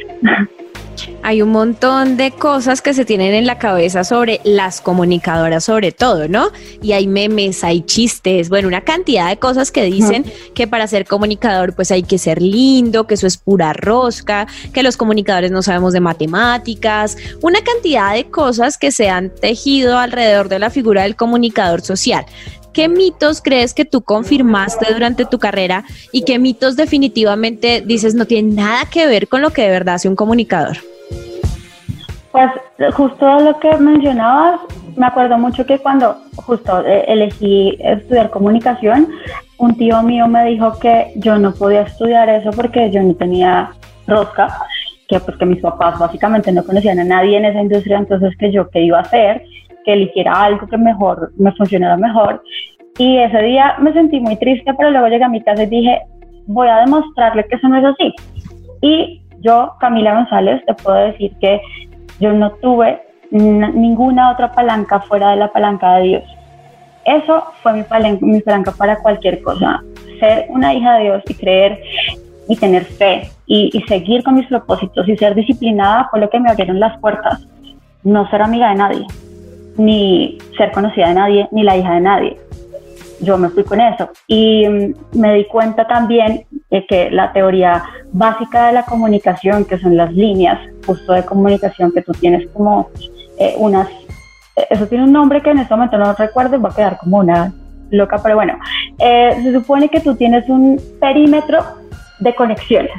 Hay 1.23 1.41
un 1.41 1.49
montón 1.49 2.17
de 2.17 2.31
cosas 2.31 2.81
que 2.81 2.93
se 2.93 3.03
tienen 3.03 3.33
en 3.33 3.45
la 3.45 3.57
cabeza 3.57 4.03
sobre 4.03 4.39
las 4.43 4.79
comunicadoras, 4.79 5.63
sobre 5.63 5.91
todo, 5.91 6.27
¿no? 6.27 6.49
Y 6.81 6.93
hay 6.93 7.07
memes, 7.07 7.63
hay 7.63 7.81
chistes, 7.81 8.49
bueno, 8.49 8.67
una 8.67 8.81
cantidad 8.81 9.29
de 9.29 9.37
cosas 9.37 9.71
que 9.71 9.83
dicen 9.83 10.23
que 10.53 10.67
para 10.67 10.87
ser 10.87 11.05
comunicador 11.05 11.75
pues 11.75 11.91
hay 11.91 12.03
que 12.03 12.17
ser 12.17 12.41
lindo, 12.41 13.07
que 13.07 13.15
eso 13.15 13.27
es 13.27 13.37
pura 13.37 13.73
rosca, 13.73 14.47
que 14.73 14.83
los 14.83 14.97
comunicadores 14.97 15.51
no 15.51 15.61
sabemos 15.61 15.93
de 15.93 15.99
matemáticas, 15.99 17.17
una 17.41 17.59
cantidad 17.61 18.13
de 18.13 18.25
cosas 18.25 18.77
que 18.77 18.91
se 18.91 19.09
han 19.09 19.29
tejido 19.29 19.97
alrededor 19.97 20.47
de 20.49 20.59
la 20.59 20.69
figura 20.69 21.03
del 21.03 21.15
comunicador 21.15 21.81
social. 21.81 22.25
¿Qué 22.75 22.89
mitos 22.89 23.41
crees 23.41 23.73
que 23.73 23.85
tú 23.85 24.01
confirmaste 24.01 24.93
durante 24.93 25.25
tu 25.25 25.39
carrera 25.39 25.85
y 26.11 26.23
qué 26.23 26.39
mitos 26.39 26.75
definitivamente 26.75 27.79
dices 27.79 28.15
no 28.15 28.25
tienen 28.25 28.53
nada 28.53 28.81
que 28.91 29.07
ver 29.07 29.29
con 29.29 29.41
lo 29.41 29.51
que 29.51 29.61
de 29.61 29.69
verdad 29.69 29.95
hace 29.95 30.09
un 30.09 30.17
comunicador? 30.17 30.75
Pues 32.33 32.51
justo 32.93 33.39
lo 33.39 33.57
que 33.61 33.77
mencionabas, 33.77 34.59
me 34.97 35.05
acuerdo 35.05 35.37
mucho 35.37 35.65
que 35.65 35.79
cuando 35.79 36.17
justo 36.35 36.85
eh, 36.85 37.05
elegí 37.07 37.77
estudiar 37.79 38.29
comunicación, 38.29 39.07
un 39.57 39.77
tío 39.77 40.03
mío 40.03 40.27
me 40.27 40.43
dijo 40.43 40.77
que 40.77 41.13
yo 41.15 41.37
no 41.37 41.53
podía 41.53 41.83
estudiar 41.83 42.27
eso 42.27 42.51
porque 42.51 42.91
yo 42.91 43.01
no 43.01 43.15
tenía 43.15 43.71
rosca, 44.05 44.53
que 45.07 45.21
porque 45.21 45.37
pues, 45.37 45.49
mis 45.49 45.61
papás 45.61 45.97
básicamente 45.97 46.51
no 46.51 46.61
conocían 46.65 46.99
a 46.99 47.05
nadie 47.05 47.37
en 47.37 47.45
esa 47.45 47.61
industria, 47.61 47.99
entonces 47.99 48.35
que 48.37 48.51
yo 48.51 48.69
qué 48.69 48.81
iba 48.81 48.97
a 48.97 49.03
hacer 49.03 49.43
que 49.85 49.93
eligiera 49.93 50.43
algo 50.43 50.67
que 50.67 50.77
mejor 50.77 51.31
me 51.37 51.51
funcionara 51.53 51.95
mejor. 51.95 52.43
Y 52.97 53.17
ese 53.17 53.41
día 53.43 53.75
me 53.79 53.93
sentí 53.93 54.19
muy 54.19 54.35
triste, 54.37 54.73
pero 54.73 54.89
luego 54.89 55.07
llegué 55.07 55.23
a 55.23 55.29
mi 55.29 55.41
casa 55.41 55.63
y 55.63 55.67
dije, 55.67 56.01
voy 56.47 56.67
a 56.67 56.77
demostrarle 56.77 57.45
que 57.45 57.55
eso 57.55 57.67
no 57.67 57.77
es 57.77 57.85
así. 57.85 58.13
Y 58.81 59.21
yo, 59.41 59.73
Camila 59.79 60.15
González, 60.15 60.63
te 60.65 60.73
puedo 60.73 60.97
decir 60.97 61.33
que 61.39 61.61
yo 62.19 62.33
no 62.33 62.51
tuve 62.53 63.01
ninguna 63.31 64.31
otra 64.31 64.51
palanca 64.51 64.99
fuera 65.01 65.31
de 65.31 65.37
la 65.37 65.51
palanca 65.51 65.95
de 65.95 66.03
Dios. 66.03 66.23
Eso 67.03 67.43
fue 67.61 67.73
mi 67.73 67.83
palanca, 67.83 68.25
mi 68.25 68.39
palanca 68.41 68.71
para 68.71 68.97
cualquier 68.99 69.41
cosa. 69.43 69.81
Ser 70.19 70.45
una 70.49 70.73
hija 70.73 70.95
de 70.95 71.03
Dios 71.03 71.23
y 71.27 71.33
creer 71.33 71.81
y 72.47 72.55
tener 72.55 72.85
fe 72.85 73.29
y, 73.45 73.69
y 73.73 73.81
seguir 73.83 74.23
con 74.23 74.35
mis 74.35 74.47
propósitos 74.47 75.07
y 75.09 75.17
ser 75.17 75.35
disciplinada 75.35 76.07
fue 76.09 76.21
lo 76.21 76.29
que 76.29 76.39
me 76.39 76.49
abrieron 76.49 76.79
las 76.79 76.97
puertas. 76.99 77.45
No 78.03 78.29
ser 78.29 78.41
amiga 78.41 78.69
de 78.69 78.75
nadie 78.75 79.05
ni 79.77 80.37
ser 80.57 80.71
conocida 80.71 81.09
de 81.09 81.13
nadie, 81.15 81.47
ni 81.51 81.63
la 81.63 81.77
hija 81.77 81.93
de 81.93 82.01
nadie. 82.01 82.37
Yo 83.21 83.37
me 83.37 83.49
fui 83.49 83.63
con 83.63 83.81
eso. 83.81 84.09
Y 84.27 84.67
mm, 84.67 85.19
me 85.19 85.33
di 85.35 85.45
cuenta 85.45 85.87
también 85.87 86.45
de 86.69 86.85
que 86.85 87.09
la 87.11 87.31
teoría 87.33 87.83
básica 88.11 88.67
de 88.67 88.73
la 88.73 88.83
comunicación, 88.83 89.65
que 89.65 89.77
son 89.77 89.97
las 89.97 90.11
líneas 90.13 90.59
justo 90.85 91.13
de 91.13 91.23
comunicación, 91.23 91.91
que 91.91 92.01
tú 92.01 92.11
tienes 92.13 92.47
como 92.51 92.89
eh, 93.39 93.55
unas, 93.57 93.89
eh, 94.55 94.67
eso 94.69 94.87
tiene 94.87 95.05
un 95.05 95.11
nombre 95.11 95.41
que 95.41 95.51
en 95.51 95.59
este 95.59 95.73
momento 95.73 95.97
no 95.97 96.13
recuerdo, 96.13 96.61
va 96.61 96.69
a 96.69 96.75
quedar 96.75 96.97
como 96.97 97.19
una 97.19 97.53
loca, 97.91 98.17
pero 98.21 98.35
bueno, 98.35 98.57
eh, 98.99 99.37
se 99.41 99.53
supone 99.53 99.89
que 99.89 99.99
tú 99.99 100.15
tienes 100.15 100.47
un 100.49 100.79
perímetro 100.99 101.63
de 102.19 102.35
conexiones. 102.35 102.93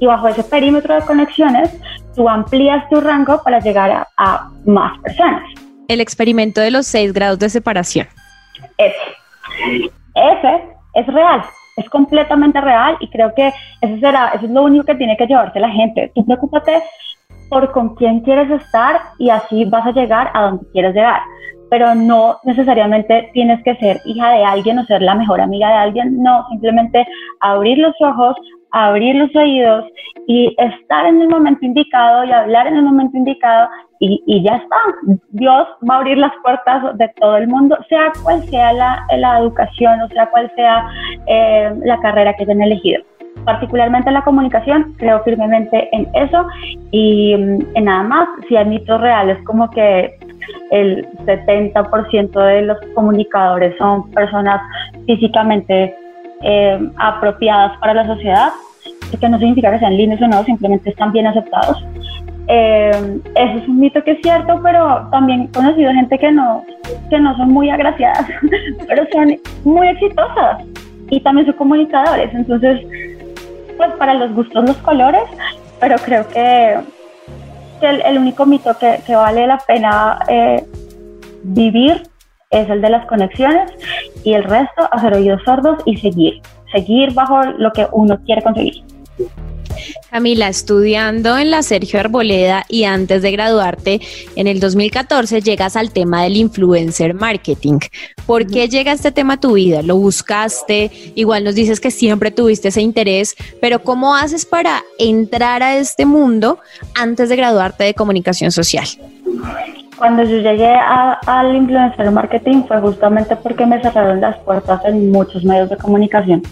Y 0.00 0.06
bajo 0.06 0.26
ese 0.26 0.42
perímetro 0.42 0.96
de 0.96 1.02
conexiones 1.02 1.70
tú 2.16 2.28
amplías 2.28 2.88
tu 2.88 3.00
rango 3.00 3.40
para 3.44 3.60
llegar 3.60 4.08
a 4.16 4.48
más 4.64 4.98
personas 5.00 5.44
el 5.92 6.00
experimento 6.00 6.60
de 6.60 6.70
los 6.70 6.86
seis 6.86 7.12
grados 7.12 7.38
de 7.38 7.48
separación. 7.48 8.06
Ese. 8.78 10.72
Es 10.94 11.06
real, 11.06 11.42
es 11.76 11.88
completamente 11.88 12.60
real 12.60 12.96
y 13.00 13.08
creo 13.08 13.32
que 13.34 13.48
eso, 13.80 13.98
será, 14.00 14.28
eso 14.34 14.44
es 14.44 14.50
lo 14.50 14.62
único 14.62 14.84
que 14.84 14.94
tiene 14.94 15.16
que 15.16 15.26
llevarte 15.26 15.58
la 15.58 15.70
gente. 15.70 16.12
Tú 16.14 16.24
preocúpate 16.24 16.82
por 17.48 17.70
con 17.72 17.94
quién 17.96 18.20
quieres 18.20 18.50
estar 18.50 19.00
y 19.18 19.30
así 19.30 19.64
vas 19.64 19.86
a 19.86 19.92
llegar 19.92 20.30
a 20.34 20.42
donde 20.42 20.66
quieres 20.72 20.94
llegar. 20.94 21.20
Pero 21.70 21.94
no 21.94 22.38
necesariamente 22.44 23.30
tienes 23.32 23.62
que 23.62 23.74
ser 23.76 24.00
hija 24.04 24.30
de 24.32 24.44
alguien 24.44 24.78
o 24.78 24.84
ser 24.84 25.00
la 25.00 25.14
mejor 25.14 25.40
amiga 25.40 25.68
de 25.68 25.74
alguien. 25.74 26.22
No, 26.22 26.46
simplemente 26.50 27.06
abrir 27.40 27.78
los 27.78 27.94
ojos, 28.00 28.36
abrir 28.72 29.16
los 29.16 29.34
oídos 29.34 29.86
y 30.26 30.54
estar 30.58 31.06
en 31.06 31.22
el 31.22 31.28
momento 31.28 31.64
indicado 31.64 32.24
y 32.24 32.32
hablar 32.32 32.66
en 32.66 32.76
el 32.76 32.82
momento 32.82 33.16
indicado 33.16 33.68
y, 34.04 34.42
ya 34.42 34.56
está. 34.56 34.76
Dios 35.30 35.68
va 35.88 35.94
a 35.94 35.98
abrir 35.98 36.18
las 36.18 36.32
puertas 36.42 36.98
de 36.98 37.08
todo 37.20 37.36
el 37.36 37.46
mundo, 37.46 37.78
sea 37.88 38.12
cual 38.22 38.42
sea 38.48 38.72
la, 38.72 39.06
la 39.16 39.38
educación 39.38 40.00
o 40.00 40.08
sea 40.08 40.26
cual 40.26 40.50
sea 40.56 40.88
eh, 41.26 41.72
la 41.84 42.00
carrera 42.00 42.34
que 42.34 42.42
hayan 42.42 42.62
elegido. 42.62 43.02
Particularmente 43.44 44.08
en 44.08 44.14
la 44.14 44.24
comunicación, 44.24 44.94
creo 44.98 45.22
firmemente 45.22 45.88
en 45.92 46.08
eso 46.14 46.44
y 46.90 47.36
mm, 47.36 47.76
en 47.76 47.84
nada 47.84 48.02
más. 48.02 48.28
Si 48.48 48.56
hay 48.56 48.64
mitos 48.64 49.00
reales, 49.00 49.38
como 49.44 49.70
que 49.70 50.18
el 50.72 51.06
70% 51.24 52.32
de 52.32 52.62
los 52.62 52.78
comunicadores 52.94 53.76
son 53.78 54.10
personas 54.10 54.60
físicamente 55.06 55.94
eh, 56.42 56.90
apropiadas 56.96 57.78
para 57.78 57.94
la 57.94 58.06
sociedad, 58.06 58.50
que 59.20 59.28
no 59.28 59.38
significa 59.38 59.70
que 59.70 59.78
sean 59.78 59.96
lindos 59.96 60.20
o 60.22 60.26
no, 60.26 60.42
simplemente 60.42 60.90
están 60.90 61.12
bien 61.12 61.28
aceptados. 61.28 61.84
Eh, 62.48 63.20
eso 63.34 63.58
es 63.58 63.68
un 63.68 63.80
mito 63.80 64.02
que 64.02 64.12
es 64.12 64.20
cierto, 64.22 64.60
pero 64.62 65.08
también 65.10 65.42
he 65.42 65.48
conocido 65.52 65.92
gente 65.92 66.18
que 66.18 66.32
no, 66.32 66.64
que 67.08 67.18
no 67.18 67.36
son 67.36 67.50
muy 67.50 67.70
agraciadas, 67.70 68.26
pero 68.88 69.06
son 69.12 69.38
muy 69.64 69.88
exitosas 69.88 70.64
y 71.10 71.20
también 71.20 71.46
son 71.46 71.56
comunicadores. 71.56 72.34
Entonces, 72.34 72.80
pues 73.76 73.92
para 73.94 74.14
los 74.14 74.32
gustos 74.34 74.64
los 74.64 74.76
colores, 74.78 75.22
pero 75.80 75.96
creo 75.96 76.26
que, 76.28 76.78
el, 77.82 78.18
único 78.18 78.46
mito 78.46 78.76
que, 78.78 79.00
que, 79.04 79.16
vale 79.16 79.46
la 79.46 79.58
pena 79.58 80.20
eh, 80.28 80.64
vivir 81.42 82.02
es 82.50 82.68
el 82.70 82.80
de 82.80 82.90
las 82.90 83.06
conexiones 83.06 83.72
y 84.22 84.34
el 84.34 84.44
resto 84.44 84.88
hacer 84.92 85.14
oídos 85.14 85.42
sordos 85.44 85.82
y 85.84 85.96
seguir, 85.96 86.40
seguir 86.70 87.12
bajo 87.12 87.42
lo 87.42 87.72
que 87.72 87.88
uno 87.90 88.18
quiere 88.24 88.42
conseguir. 88.42 88.84
Camila, 90.10 90.48
estudiando 90.48 91.38
en 91.38 91.50
la 91.50 91.62
Sergio 91.62 92.00
Arboleda 92.00 92.64
y 92.68 92.84
antes 92.84 93.22
de 93.22 93.32
graduarte 93.32 94.00
en 94.36 94.46
el 94.46 94.60
2014 94.60 95.40
llegas 95.40 95.76
al 95.76 95.92
tema 95.92 96.22
del 96.22 96.36
influencer 96.36 97.14
marketing. 97.14 97.78
¿Por 98.26 98.46
qué 98.46 98.68
llega 98.68 98.92
este 98.92 99.12
tema 99.12 99.34
a 99.34 99.40
tu 99.40 99.54
vida? 99.54 99.82
¿Lo 99.82 99.96
buscaste? 99.96 100.90
Igual 101.14 101.44
nos 101.44 101.54
dices 101.54 101.80
que 101.80 101.90
siempre 101.90 102.30
tuviste 102.30 102.68
ese 102.68 102.82
interés, 102.82 103.36
pero 103.60 103.82
¿cómo 103.82 104.14
haces 104.14 104.46
para 104.46 104.82
entrar 104.98 105.62
a 105.62 105.76
este 105.76 106.06
mundo 106.06 106.58
antes 106.94 107.28
de 107.28 107.36
graduarte 107.36 107.84
de 107.84 107.94
comunicación 107.94 108.50
social? 108.52 108.86
Cuando 109.96 110.24
yo 110.24 110.38
llegué 110.38 110.74
al 110.74 111.54
influencer 111.54 112.10
marketing 112.10 112.64
fue 112.66 112.80
justamente 112.80 113.36
porque 113.36 113.64
me 113.66 113.80
cerraron 113.80 114.20
las 114.20 114.36
puertas 114.40 114.84
en 114.84 115.12
muchos 115.12 115.44
medios 115.44 115.70
de 115.70 115.76
comunicación 115.76 116.42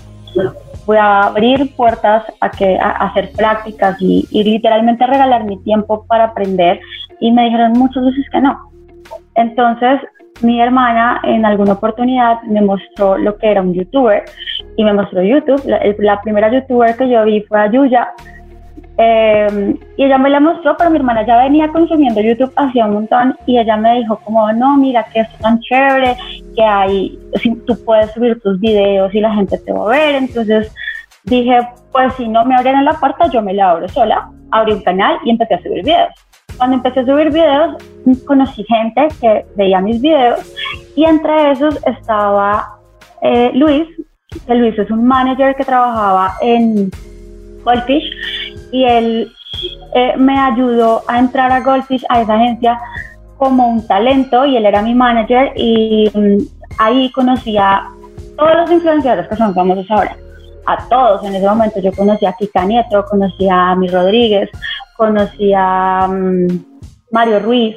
voy 0.86 0.96
a 0.96 1.22
abrir 1.22 1.74
puertas 1.76 2.24
a, 2.40 2.50
que, 2.50 2.78
a, 2.78 2.90
hacer 2.90 3.30
prácticas 3.32 3.96
y, 4.00 4.26
literalmente 4.30 5.06
regalar 5.06 5.44
mi 5.44 5.58
tiempo 5.62 6.04
para 6.06 6.24
aprender 6.24 6.80
y 7.20 7.32
me 7.32 7.44
dijeron 7.44 7.72
muchas 7.72 8.04
veces 8.04 8.24
que 8.30 8.40
no. 8.40 8.58
Entonces 9.34 10.00
mi 10.42 10.60
hermana 10.60 11.20
en 11.24 11.44
alguna 11.44 11.74
oportunidad 11.74 12.42
me 12.42 12.62
mostró 12.62 13.18
lo 13.18 13.36
que 13.36 13.50
era 13.50 13.60
un 13.60 13.74
youtuber 13.74 14.24
y 14.76 14.84
me 14.84 14.92
mostró 14.92 15.22
YouTube. 15.22 15.62
La, 15.66 15.80
la 15.98 16.20
primera 16.22 16.50
youtuber 16.50 16.96
que 16.96 17.08
yo 17.08 17.24
vi 17.24 17.42
fue 17.42 17.60
a 17.60 17.70
Yuya 17.70 18.08
Em, 19.02 19.78
y 19.96 20.04
ella 20.04 20.18
me 20.18 20.28
la 20.28 20.40
mostró, 20.40 20.76
pero 20.76 20.90
mi 20.90 20.98
hermana 20.98 21.24
ya 21.26 21.42
venía 21.42 21.68
consumiendo 21.68 22.20
YouTube 22.20 22.52
hacía 22.56 22.84
un 22.84 22.94
montón 22.94 23.34
y 23.46 23.58
ella 23.58 23.78
me 23.78 23.94
dijo 23.98 24.20
como, 24.24 24.52
no, 24.52 24.76
mira 24.76 25.04
que 25.04 25.20
es 25.20 25.38
tan 25.38 25.58
chévere, 25.60 26.16
que 26.54 26.62
hay, 26.62 27.18
tú 27.66 27.82
puedes 27.84 28.10
subir 28.12 28.38
tus 28.42 28.60
videos 28.60 29.14
y 29.14 29.20
la 29.20 29.32
gente 29.32 29.56
te 29.56 29.72
va 29.72 29.86
a 29.86 29.88
ver. 29.88 30.14
Entonces 30.16 30.70
dije, 31.24 31.60
pues 31.92 32.12
si 32.14 32.28
no 32.28 32.44
me 32.44 32.54
abren 32.54 32.84
la 32.84 32.92
puerta, 32.92 33.26
yo 33.28 33.40
me 33.40 33.54
la 33.54 33.70
abro 33.70 33.88
sola. 33.88 34.28
Abrí 34.50 34.72
un 34.72 34.82
canal 34.82 35.16
y 35.24 35.30
empecé 35.30 35.54
a 35.54 35.62
subir 35.62 35.82
videos. 35.82 36.12
Cuando 36.58 36.76
empecé 36.76 37.00
a 37.00 37.06
subir 37.06 37.30
videos, 37.30 37.76
conocí 38.26 38.64
gente 38.64 39.08
que 39.18 39.46
veía 39.56 39.80
mis 39.80 39.98
videos 40.02 40.52
y 40.94 41.04
entre 41.04 41.52
esos 41.52 41.78
estaba 41.86 42.74
eh, 43.22 43.50
Luis, 43.54 43.88
que 44.46 44.54
Luis 44.54 44.78
es 44.78 44.90
un 44.90 45.06
manager 45.06 45.54
que 45.54 45.64
trabajaba 45.64 46.34
en 46.42 46.90
Goldfish 47.64 48.04
y 48.72 48.84
él 48.84 49.32
eh, 49.94 50.14
me 50.16 50.38
ayudó 50.38 51.02
a 51.08 51.18
entrar 51.18 51.52
a 51.52 51.60
Goldfish, 51.60 52.04
a 52.08 52.22
esa 52.22 52.34
agencia, 52.34 52.80
como 53.36 53.68
un 53.68 53.86
talento 53.86 54.44
y 54.44 54.56
él 54.56 54.66
era 54.66 54.82
mi 54.82 54.94
manager 54.94 55.52
y 55.56 56.10
mm, 56.12 56.38
ahí 56.78 57.10
conocí 57.12 57.56
a 57.56 57.88
todos 58.36 58.54
los 58.54 58.70
influenciadores 58.70 59.28
que 59.28 59.36
son 59.36 59.54
famosos 59.54 59.90
ahora, 59.90 60.16
a 60.66 60.88
todos 60.88 61.24
en 61.24 61.34
ese 61.34 61.46
momento. 61.46 61.80
Yo 61.80 61.92
conocí 61.92 62.26
a 62.26 62.34
Kika 62.34 62.64
Nieto, 62.64 63.04
conocí 63.06 63.48
a 63.50 63.74
Mi 63.74 63.88
Rodríguez, 63.88 64.50
conocí 64.96 65.52
a 65.56 66.06
mm, 66.06 66.64
Mario 67.12 67.40
Ruiz, 67.40 67.76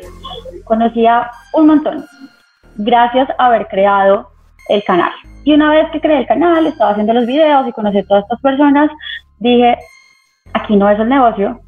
conocí 0.65 1.05
a 1.05 1.31
un 1.53 1.67
montón, 1.67 2.05
gracias 2.75 3.29
a 3.37 3.45
haber 3.47 3.67
creado 3.67 4.29
el 4.69 4.83
canal. 4.83 5.11
Y 5.45 5.53
una 5.53 5.71
vez 5.71 5.89
que 5.91 6.01
creé 6.01 6.19
el 6.19 6.27
canal, 6.27 6.67
estaba 6.67 6.91
haciendo 6.91 7.13
los 7.13 7.25
videos 7.25 7.67
y 7.67 7.71
conocí 7.71 7.99
a 7.99 8.05
todas 8.05 8.23
estas 8.23 8.41
personas, 8.41 8.89
dije, 9.39 9.77
aquí 10.63 10.75
no 10.75 10.89
es 10.89 10.99
el 10.99 11.09
negocio, 11.09 11.59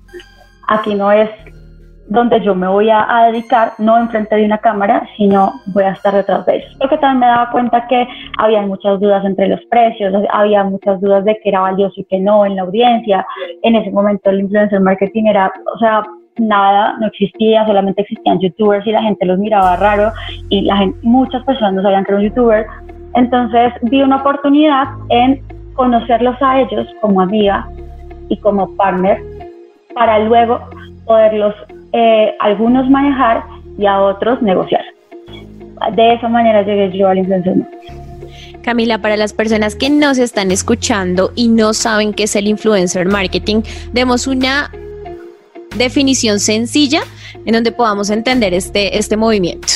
aquí 0.68 0.96
no 0.96 1.12
es 1.12 1.30
donde 2.08 2.40
yo 2.42 2.54
me 2.54 2.68
voy 2.68 2.90
a, 2.92 3.08
dedicar, 3.32 3.74
no 3.80 3.98
enfrente 3.98 4.36
de 4.36 4.46
una 4.46 4.60
cámara, 4.60 5.08
sino 5.18 5.54
voy 5.74 5.86
a 5.86 5.92
estar 5.92 6.14
detrás 6.14 6.46
de 6.46 6.58
ellos. 6.58 6.76
Porque 6.80 6.98
también 6.98 7.20
me 7.20 7.26
daba 7.26 7.50
cuenta 7.50 7.88
que 7.88 8.08
había 8.38 8.62
muchas 8.62 9.00
dudas 9.00 9.26
entre 9.26 9.48
los 9.48 9.60
precios, 9.72 10.14
había 10.32 10.64
muchas 10.64 11.02
dudas 11.02 11.26
de 11.26 11.36
que 11.42 11.50
era 11.50 11.62
valioso 11.62 11.96
y 11.98 12.04
que 12.06 12.20
no 12.20 12.46
en 12.46 12.58
la 12.58 12.62
audiencia. 12.62 13.26
En 13.64 13.76
ese 13.76 13.90
momento 13.90 14.30
el 14.30 14.42
influencer 14.42 14.80
marketing 14.82 15.26
era, 15.26 15.52
o 15.74 15.80
sea, 15.80 16.04
nada, 16.38 16.96
no 17.00 17.08
existía, 17.08 17.66
solamente 17.66 18.04
existían 18.04 18.40
youtubers 18.40 18.86
y 18.86 18.92
la 18.92 19.02
gente 19.02 19.26
los 19.26 19.40
miraba 19.40 19.76
raro 19.78 20.12
y 20.50 20.62
la 20.62 20.78
gente, 20.78 21.00
muchas 21.02 21.44
personas 21.44 21.74
no 21.74 21.82
sabían 21.82 22.06
que 22.06 22.12
era 22.12 22.20
un 22.20 22.26
youtuber. 22.26 22.68
Entonces 23.16 23.74
vi 23.82 24.04
una 24.04 24.18
oportunidad 24.18 24.86
en 25.10 25.42
conocerlos 25.74 26.36
a 26.42 26.62
ellos 26.62 26.88
como 27.02 27.22
amiga 27.22 27.68
y 28.30 28.38
como 28.38 28.76
partner 28.76 29.22
para 29.94 30.20
luego 30.20 30.60
poderlos 31.06 31.56
eh, 31.94 32.36
algunos 32.40 32.90
manejar 32.90 33.44
y 33.78 33.86
a 33.86 34.02
otros 34.02 34.42
negociar. 34.42 34.84
De 35.96 36.14
esa 36.14 36.30
manera 36.30 36.62
llegué 36.64 36.98
yo 36.98 37.08
al 37.08 37.20
influencer 37.20 37.56
Camila, 38.62 38.98
para 38.98 39.16
las 39.16 39.34
personas 39.34 39.76
que 39.76 39.92
nos 39.92 40.18
están 40.18 40.50
escuchando 40.50 41.32
y 41.36 41.50
no 41.50 41.74
saben 41.74 42.14
qué 42.14 42.24
es 42.24 42.36
el 42.36 42.48
influencer 42.48 43.06
marketing, 43.06 43.62
demos 43.94 44.26
una 44.26 44.72
definición 45.78 46.40
sencilla 46.40 47.02
en 47.46 47.54
donde 47.54 47.72
podamos 47.72 48.10
entender 48.10 48.56
este, 48.56 48.98
este 48.98 49.18
movimiento. 49.18 49.68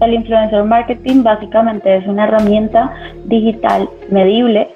El 0.00 0.14
influencer 0.14 0.62
marketing 0.62 1.24
básicamente 1.24 1.96
es 1.96 2.06
una 2.06 2.24
herramienta 2.24 2.94
digital 3.24 3.88
medible 4.10 4.68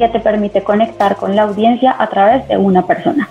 que 0.00 0.08
te 0.08 0.18
permite 0.18 0.62
conectar 0.62 1.16
con 1.16 1.36
la 1.36 1.42
audiencia 1.42 1.94
a 1.98 2.08
través 2.08 2.48
de 2.48 2.56
una 2.56 2.86
persona. 2.86 3.28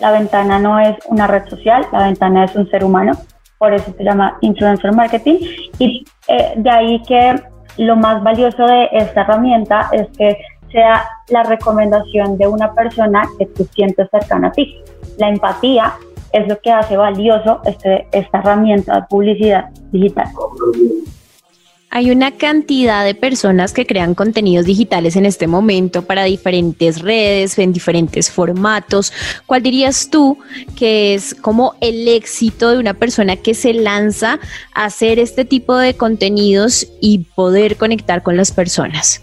La 0.00 0.12
ventana 0.12 0.60
no 0.60 0.78
es 0.78 0.96
una 1.08 1.26
red 1.26 1.48
social, 1.48 1.84
la 1.92 2.06
ventana 2.06 2.44
es 2.44 2.54
un 2.54 2.70
ser 2.70 2.84
humano, 2.84 3.12
por 3.58 3.74
eso 3.74 3.92
se 3.96 4.04
llama 4.04 4.38
influencer 4.40 4.92
marketing. 4.94 5.38
Y 5.80 6.04
eh, 6.28 6.52
de 6.56 6.70
ahí 6.70 7.02
que 7.02 7.34
lo 7.78 7.96
más 7.96 8.22
valioso 8.22 8.64
de 8.64 8.88
esta 8.92 9.22
herramienta 9.22 9.88
es 9.90 10.06
que 10.16 10.38
sea 10.70 11.04
la 11.28 11.42
recomendación 11.42 12.38
de 12.38 12.46
una 12.46 12.72
persona 12.72 13.22
que 13.36 13.46
tú 13.46 13.64
sientes 13.74 14.08
cercana 14.10 14.48
a 14.48 14.52
ti. 14.52 14.76
La 15.18 15.28
empatía 15.28 15.94
es 16.32 16.46
lo 16.46 16.56
que 16.60 16.70
hace 16.70 16.96
valioso 16.96 17.60
este, 17.64 18.06
esta 18.12 18.38
herramienta 18.38 18.94
de 18.94 19.02
publicidad 19.10 19.70
digital. 19.90 20.28
Hay 21.94 22.10
una 22.10 22.30
cantidad 22.30 23.04
de 23.04 23.14
personas 23.14 23.74
que 23.74 23.84
crean 23.84 24.14
contenidos 24.14 24.64
digitales 24.64 25.14
en 25.14 25.26
este 25.26 25.46
momento 25.46 26.00
para 26.00 26.24
diferentes 26.24 27.02
redes, 27.02 27.58
en 27.58 27.74
diferentes 27.74 28.30
formatos. 28.30 29.12
¿Cuál 29.44 29.62
dirías 29.62 30.08
tú 30.08 30.38
que 30.74 31.12
es 31.12 31.34
como 31.34 31.74
el 31.82 32.08
éxito 32.08 32.70
de 32.70 32.78
una 32.78 32.94
persona 32.94 33.36
que 33.36 33.52
se 33.52 33.74
lanza 33.74 34.40
a 34.72 34.86
hacer 34.86 35.18
este 35.18 35.44
tipo 35.44 35.76
de 35.76 35.92
contenidos 35.92 36.88
y 37.02 37.26
poder 37.34 37.76
conectar 37.76 38.22
con 38.22 38.38
las 38.38 38.52
personas? 38.52 39.20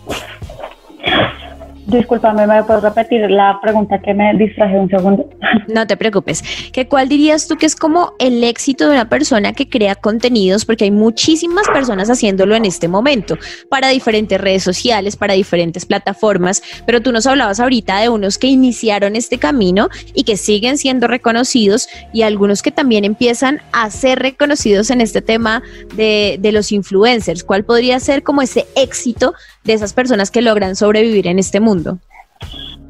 Disculpame, 1.90 2.46
¿me 2.46 2.64
puedes 2.64 2.84
repetir 2.84 3.32
la 3.32 3.60
pregunta 3.62 4.00
que 4.00 4.14
me 4.14 4.36
distraje 4.36 4.78
un 4.78 4.90
segundo? 4.90 5.28
No 5.68 5.86
te 5.86 5.98
preocupes. 5.98 6.44
¿Qué 6.72 6.88
cuál 6.88 7.10
dirías 7.10 7.48
tú 7.48 7.56
que 7.56 7.66
es 7.66 7.76
como 7.76 8.14
el 8.20 8.44
éxito 8.44 8.86
de 8.86 8.92
una 8.92 9.08
persona 9.08 9.54
que 9.54 9.70
crea 9.70 9.96
contenidos? 9.96 10.66
Porque 10.66 10.86
hay 10.86 10.92
muchísimas 10.92 11.68
personas 11.68 12.10
haciéndolo 12.10 12.56
en 12.56 12.66
este 12.66 12.88
momento, 12.88 13.38
para 13.70 13.90
diferentes 13.90 14.40
redes 14.42 14.64
sociales, 14.64 15.16
para 15.16 15.34
diferentes 15.36 15.86
plataformas, 15.86 16.62
pero 16.86 17.02
tú 17.02 17.12
nos 17.12 17.28
hablabas 17.28 17.60
ahorita 17.60 18.00
de 18.00 18.10
unos 18.10 18.38
que 18.38 18.48
iniciaron 18.48 19.16
este 19.16 19.38
camino 19.38 19.90
y 20.14 20.24
que 20.24 20.38
siguen 20.38 20.78
siendo 20.78 21.08
reconocidos 21.08 21.88
y 22.14 22.24
algunos 22.24 22.62
que 22.62 22.72
también 22.72 23.06
empiezan 23.06 23.62
a 23.72 23.90
ser 23.90 24.20
reconocidos 24.20 24.90
en 24.90 25.02
este 25.02 25.22
tema 25.22 25.62
de, 25.96 26.38
de 26.40 26.52
los 26.52 26.72
influencers. 26.72 27.44
¿Cuál 27.44 27.64
podría 27.64 28.00
ser 28.00 28.24
como 28.24 28.42
ese 28.42 28.66
éxito 28.76 29.34
de 29.70 29.76
esas 29.76 29.94
personas 29.94 30.32
que 30.32 30.42
logran 30.42 30.76
sobrevivir 30.76 31.28
en 31.28 31.38
este 31.38 31.60
mundo? 31.60 32.00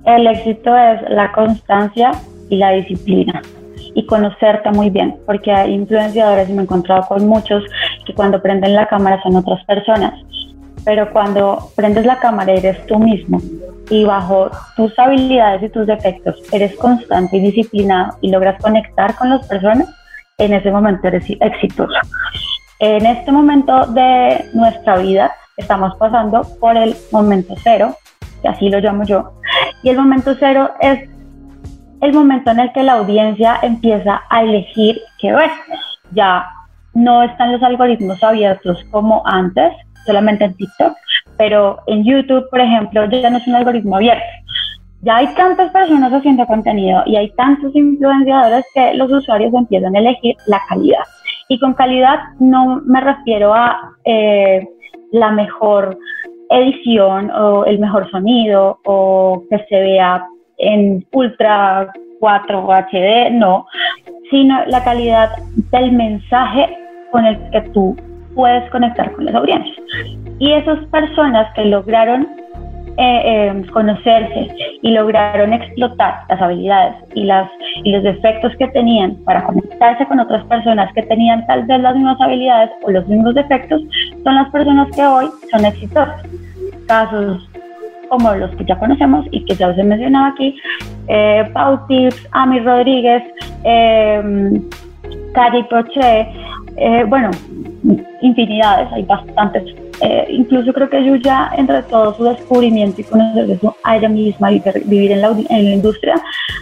El 0.06 0.26
éxito 0.28 0.76
es 0.76 1.02
la 1.10 1.32
constancia 1.34 2.12
y 2.50 2.56
la 2.56 2.72
disciplina 2.72 3.42
y 3.96 4.06
conocerte 4.06 4.72
muy 4.72 4.90
bien, 4.90 5.18
porque 5.26 5.52
hay 5.52 5.74
influenciadores 5.74 6.50
y 6.50 6.54
me 6.54 6.62
he 6.62 6.64
encontrado 6.64 7.06
con 7.08 7.28
muchos 7.28 7.64
que 8.06 8.14
cuando 8.14 8.42
prenden 8.42 8.76
la 8.76 8.88
cámara 8.88 9.22
son 9.22 9.36
otras 9.36 9.64
personas, 9.66 10.14
pero 10.86 11.12
cuando 11.12 11.70
prendes 11.76 12.06
la 12.06 12.18
cámara 12.20 12.54
eres 12.54 12.86
tú 12.88 12.98
mismo 12.98 13.42
y 13.90 14.06
bajo 14.06 14.50
tus 14.78 14.98
habilidades 14.98 15.64
y 15.64 15.70
tus 15.70 15.86
defectos 15.86 16.42
eres 16.54 16.74
constante 16.78 17.36
y 17.36 17.42
disciplinado 17.42 18.16
y 18.22 18.32
logras 18.32 18.62
conectar 18.62 19.16
con 19.16 19.32
las 19.32 19.46
personas, 19.48 19.90
en 20.38 20.54
ese 20.54 20.72
momento 20.72 21.10
eres 21.10 21.26
exitoso. 21.42 22.00
En 22.80 23.06
este 23.06 23.34
momento 23.34 23.86
de 23.88 24.46
nuestra 24.54 24.98
vida 25.00 25.34
estamos 25.60 25.96
pasando 25.98 26.42
por 26.60 26.76
el 26.78 26.96
momento 27.12 27.54
cero, 27.64 27.96
que 28.42 28.48
así 28.48 28.70
lo 28.70 28.80
llamo 28.80 29.04
yo, 29.04 29.32
y 29.84 29.90
el 29.90 29.98
momento 29.98 30.36
cero 30.40 30.72
es 30.80 31.10
el 32.02 32.14
momento 32.14 32.52
en 32.52 32.60
el 32.60 32.72
que 32.72 32.84
la 32.84 32.94
audiencia 32.94 33.60
empieza 33.62 34.22
a 34.30 34.44
elegir 34.44 35.00
qué 35.20 35.34
ver. 35.34 35.52
Ya 36.12 36.46
no 36.94 37.24
están 37.24 37.52
los 37.52 37.62
algoritmos 37.62 38.24
abiertos 38.24 38.84
como 38.90 39.22
antes, 39.26 39.74
solamente 40.06 40.46
en 40.46 40.54
TikTok, 40.56 40.94
pero 41.38 41.80
en 41.88 42.04
YouTube, 42.04 42.50
por 42.50 42.62
ejemplo, 42.62 43.06
ya 43.06 43.30
no 43.30 43.38
es 43.38 43.48
un 43.48 43.56
algoritmo 43.56 43.98
abierto. 43.98 44.24
Ya 45.02 45.18
hay 45.18 45.34
tantas 45.36 45.72
personas 45.72 46.12
haciendo 46.12 46.46
contenido 46.46 47.04
y 47.06 47.16
hay 47.16 47.32
tantos 47.36 47.74
influenciadores 47.74 48.66
que 48.74 48.94
los 48.96 49.12
usuarios 49.12 49.54
empiezan 49.54 49.96
a 49.96 50.00
elegir 50.00 50.36
la 50.48 50.62
calidad. 50.68 51.04
Y 51.48 51.60
con 51.60 51.74
calidad 51.74 52.20
no 52.40 52.82
me 52.86 53.00
refiero 53.00 53.54
a 53.54 53.94
eh, 54.04 54.68
la 55.12 55.32
mejor 55.32 55.98
edición 56.50 57.32
o 57.32 57.66
el 57.66 57.80
mejor 57.80 58.10
sonido 58.12 58.80
o 58.86 59.44
que 59.50 59.58
se 59.70 59.80
vea 59.80 60.26
en 60.58 61.06
ultra 61.12 61.92
4 62.20 62.68
HD, 62.68 63.32
no, 63.32 63.66
sino 64.30 64.66
la 64.66 64.84
calidad 64.84 65.30
del 65.72 65.92
mensaje 65.92 66.76
con 67.12 67.26
el 67.26 67.38
que 67.52 67.62
tú 67.74 67.96
puedes 68.36 68.70
conectar 68.72 69.12
con 69.14 69.26
las 69.26 69.36
audiencias. 69.36 69.78
Y 70.40 70.52
esas 70.54 70.80
personas 70.88 71.52
que 71.56 71.66
lograron 71.66 72.28
eh, 72.98 73.22
eh, 73.26 73.66
conocerse 73.72 74.48
y 74.82 74.92
lograron 74.92 75.54
explotar 75.54 76.24
las 76.30 76.42
habilidades 76.42 76.96
y, 77.16 77.24
las, 77.24 77.50
y 77.84 77.92
los 77.92 78.04
defectos 78.04 78.54
que 78.58 78.68
tenían 78.70 79.16
para 79.24 79.44
conectarse 79.44 80.06
con 80.08 80.20
otras 80.20 80.44
personas 80.46 80.92
que 80.94 81.04
tenían 81.04 81.46
tal 81.48 81.66
vez 81.66 81.80
las 81.80 81.96
mismas 81.96 82.20
habilidades 82.20 82.72
o 82.84 82.92
los 82.92 83.08
mismos 83.08 83.36
defectos, 83.36 83.82
son 84.24 84.36
las 84.36 84.50
personas 84.50 84.94
que 84.96 85.04
hoy 85.04 85.28
son 85.52 85.66
exitosas. 85.66 86.22
Casos 86.88 87.50
como 88.10 88.34
los 88.34 88.50
que 88.56 88.66
ya 88.66 88.78
conocemos 88.80 89.26
y 89.32 89.46
que 89.46 89.56
ya 89.56 89.68
os 89.68 89.78
he 89.78 89.84
mencionado 89.84 90.34
aquí, 90.34 90.56
eh, 91.08 91.48
Pau 91.54 91.80
Tips, 91.88 92.28
Ami 92.32 92.60
Rodríguez, 92.60 93.24
eh, 93.64 94.62
Cari 95.34 95.66
bueno, 97.08 97.30
infinidades, 98.22 98.92
hay 98.92 99.04
bastantes 99.04 99.64
eh, 100.02 100.28
incluso 100.30 100.72
creo 100.74 100.90
que 100.90 101.04
Yuya, 101.04 101.52
entre 101.58 101.84
todo 101.84 102.14
su 102.16 102.24
descubrimiento 102.24 103.02
y 103.02 103.04
conocer 103.04 103.50
eso 103.50 103.76
a 103.84 103.98
ella 103.98 104.10
misma 104.10 104.52
y 104.52 104.62
vivir 104.86 105.12
en 105.12 105.22
la, 105.22 105.30
en 105.30 105.66
la 105.66 105.72
industria, 105.72 106.16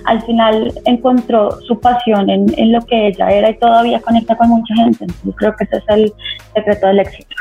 al 0.06 0.22
final 0.24 0.74
encontró 0.86 1.60
su 1.62 1.80
pasión 1.80 2.30
en, 2.30 2.46
en, 2.58 2.72
lo 2.72 2.82
que 2.82 3.08
ella 3.08 3.30
era 3.30 3.50
y 3.50 3.58
todavía 3.58 4.02
conecta 4.02 4.36
con 4.36 4.50
mucha 4.50 4.74
gente. 4.76 5.06
Entonces 5.06 5.36
creo 5.36 5.56
que 5.56 5.64
ese 5.66 5.78
es 5.78 5.84
el 5.90 6.14
secreto 6.54 6.88
del 6.88 7.00
éxito. 7.00 7.36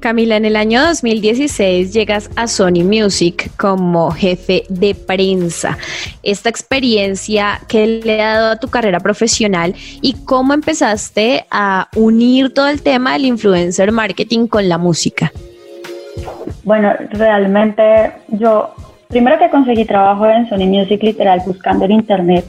Camila, 0.00 0.36
en 0.36 0.44
el 0.44 0.56
año 0.56 0.82
2016 0.82 1.92
llegas 1.92 2.30
a 2.36 2.46
Sony 2.46 2.84
Music 2.84 3.50
como 3.56 4.10
jefe 4.10 4.64
de 4.68 4.94
prensa. 4.94 5.78
Esta 6.22 6.48
experiencia 6.48 7.60
que 7.68 7.86
le 7.86 8.22
ha 8.22 8.34
dado 8.34 8.50
a 8.52 8.56
tu 8.56 8.68
carrera 8.68 9.00
profesional 9.00 9.74
y 10.02 10.14
cómo 10.24 10.54
empezaste 10.54 11.46
a 11.50 11.88
unir 11.96 12.52
todo 12.52 12.68
el 12.68 12.82
tema 12.82 13.14
del 13.14 13.24
influencer 13.24 13.92
marketing 13.92 14.46
con 14.46 14.68
la 14.68 14.78
música. 14.78 15.32
Bueno, 16.64 16.92
realmente 17.10 18.12
yo 18.28 18.74
primero 19.08 19.38
que 19.38 19.50
conseguí 19.50 19.84
trabajo 19.84 20.26
en 20.26 20.48
Sony 20.48 20.66
Music 20.66 21.02
literal 21.02 21.42
buscando 21.46 21.84
en 21.84 21.92
internet 21.92 22.44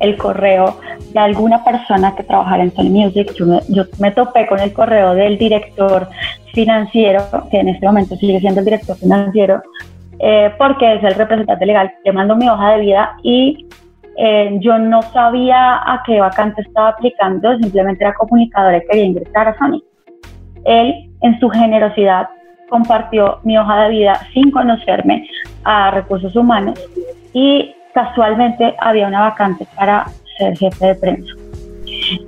el 0.00 0.16
correo 0.16 0.78
de 1.12 1.20
alguna 1.20 1.64
persona 1.64 2.14
que 2.14 2.22
trabajara 2.22 2.62
en 2.62 2.72
Sony 2.74 2.90
Music. 2.90 3.32
Yo 3.34 3.84
me, 3.98 4.10
topé 4.10 4.46
con 4.46 4.60
el 4.60 4.72
correo 4.72 5.14
del 5.14 5.38
director 5.38 6.08
financiero, 6.52 7.22
que 7.50 7.60
en 7.60 7.68
este 7.68 7.86
momento 7.86 8.16
sigue 8.16 8.40
siendo 8.40 8.60
el 8.60 8.66
director 8.66 8.96
financiero, 8.96 9.62
eh, 10.18 10.52
porque 10.58 10.94
es 10.94 11.04
el 11.04 11.14
representante 11.14 11.66
legal. 11.66 11.92
Le 12.04 12.12
mando 12.12 12.36
mi 12.36 12.48
hoja 12.48 12.72
de 12.72 12.80
vida 12.80 13.16
y 13.22 13.66
eh, 14.18 14.56
yo 14.60 14.78
no 14.78 15.02
sabía 15.02 15.76
a 15.76 16.02
qué 16.06 16.20
vacante 16.20 16.62
estaba 16.62 16.90
aplicando, 16.90 17.56
simplemente 17.58 18.04
era 18.04 18.14
comunicador 18.14 18.74
y 18.74 18.86
quería 18.86 19.04
ingresar 19.04 19.48
a 19.48 19.58
Sony. 19.58 19.82
Él, 20.64 21.10
en 21.22 21.38
su 21.38 21.48
generosidad, 21.48 22.28
compartió 22.68 23.38
mi 23.44 23.56
hoja 23.56 23.84
de 23.84 23.90
vida 23.90 24.20
sin 24.32 24.50
conocerme 24.50 25.28
a 25.64 25.90
recursos 25.90 26.34
humanos 26.34 26.78
y 27.32 27.74
casualmente 27.96 28.76
había 28.78 29.06
una 29.06 29.22
vacante 29.22 29.66
para 29.74 30.04
ser 30.36 30.54
jefe 30.58 30.86
de 30.86 30.94
prensa. 30.96 31.32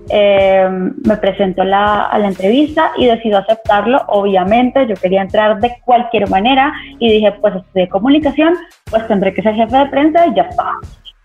Eh, 0.09 0.67
me 1.05 1.17
presentó 1.19 1.63
la, 1.63 2.05
a 2.05 2.19
la 2.19 2.29
entrevista 2.29 2.93
y 2.97 3.05
decidió 3.05 3.37
aceptarlo. 3.37 4.03
Obviamente, 4.09 4.87
yo 4.87 4.95
quería 4.95 5.21
entrar 5.21 5.61
de 5.61 5.77
cualquier 5.85 6.31
manera 6.31 6.73
y 6.99 7.13
dije, 7.13 7.33
pues 7.33 7.57
estudié 7.57 7.87
comunicación, 7.91 8.55
pues 8.91 9.07
tendré 9.09 9.35
que 9.35 9.43
ser 9.43 9.55
jefe 9.55 9.77
de 9.77 9.87
prensa 9.87 10.27
y 10.27 10.35
ya 10.35 10.45
está. 10.45 10.73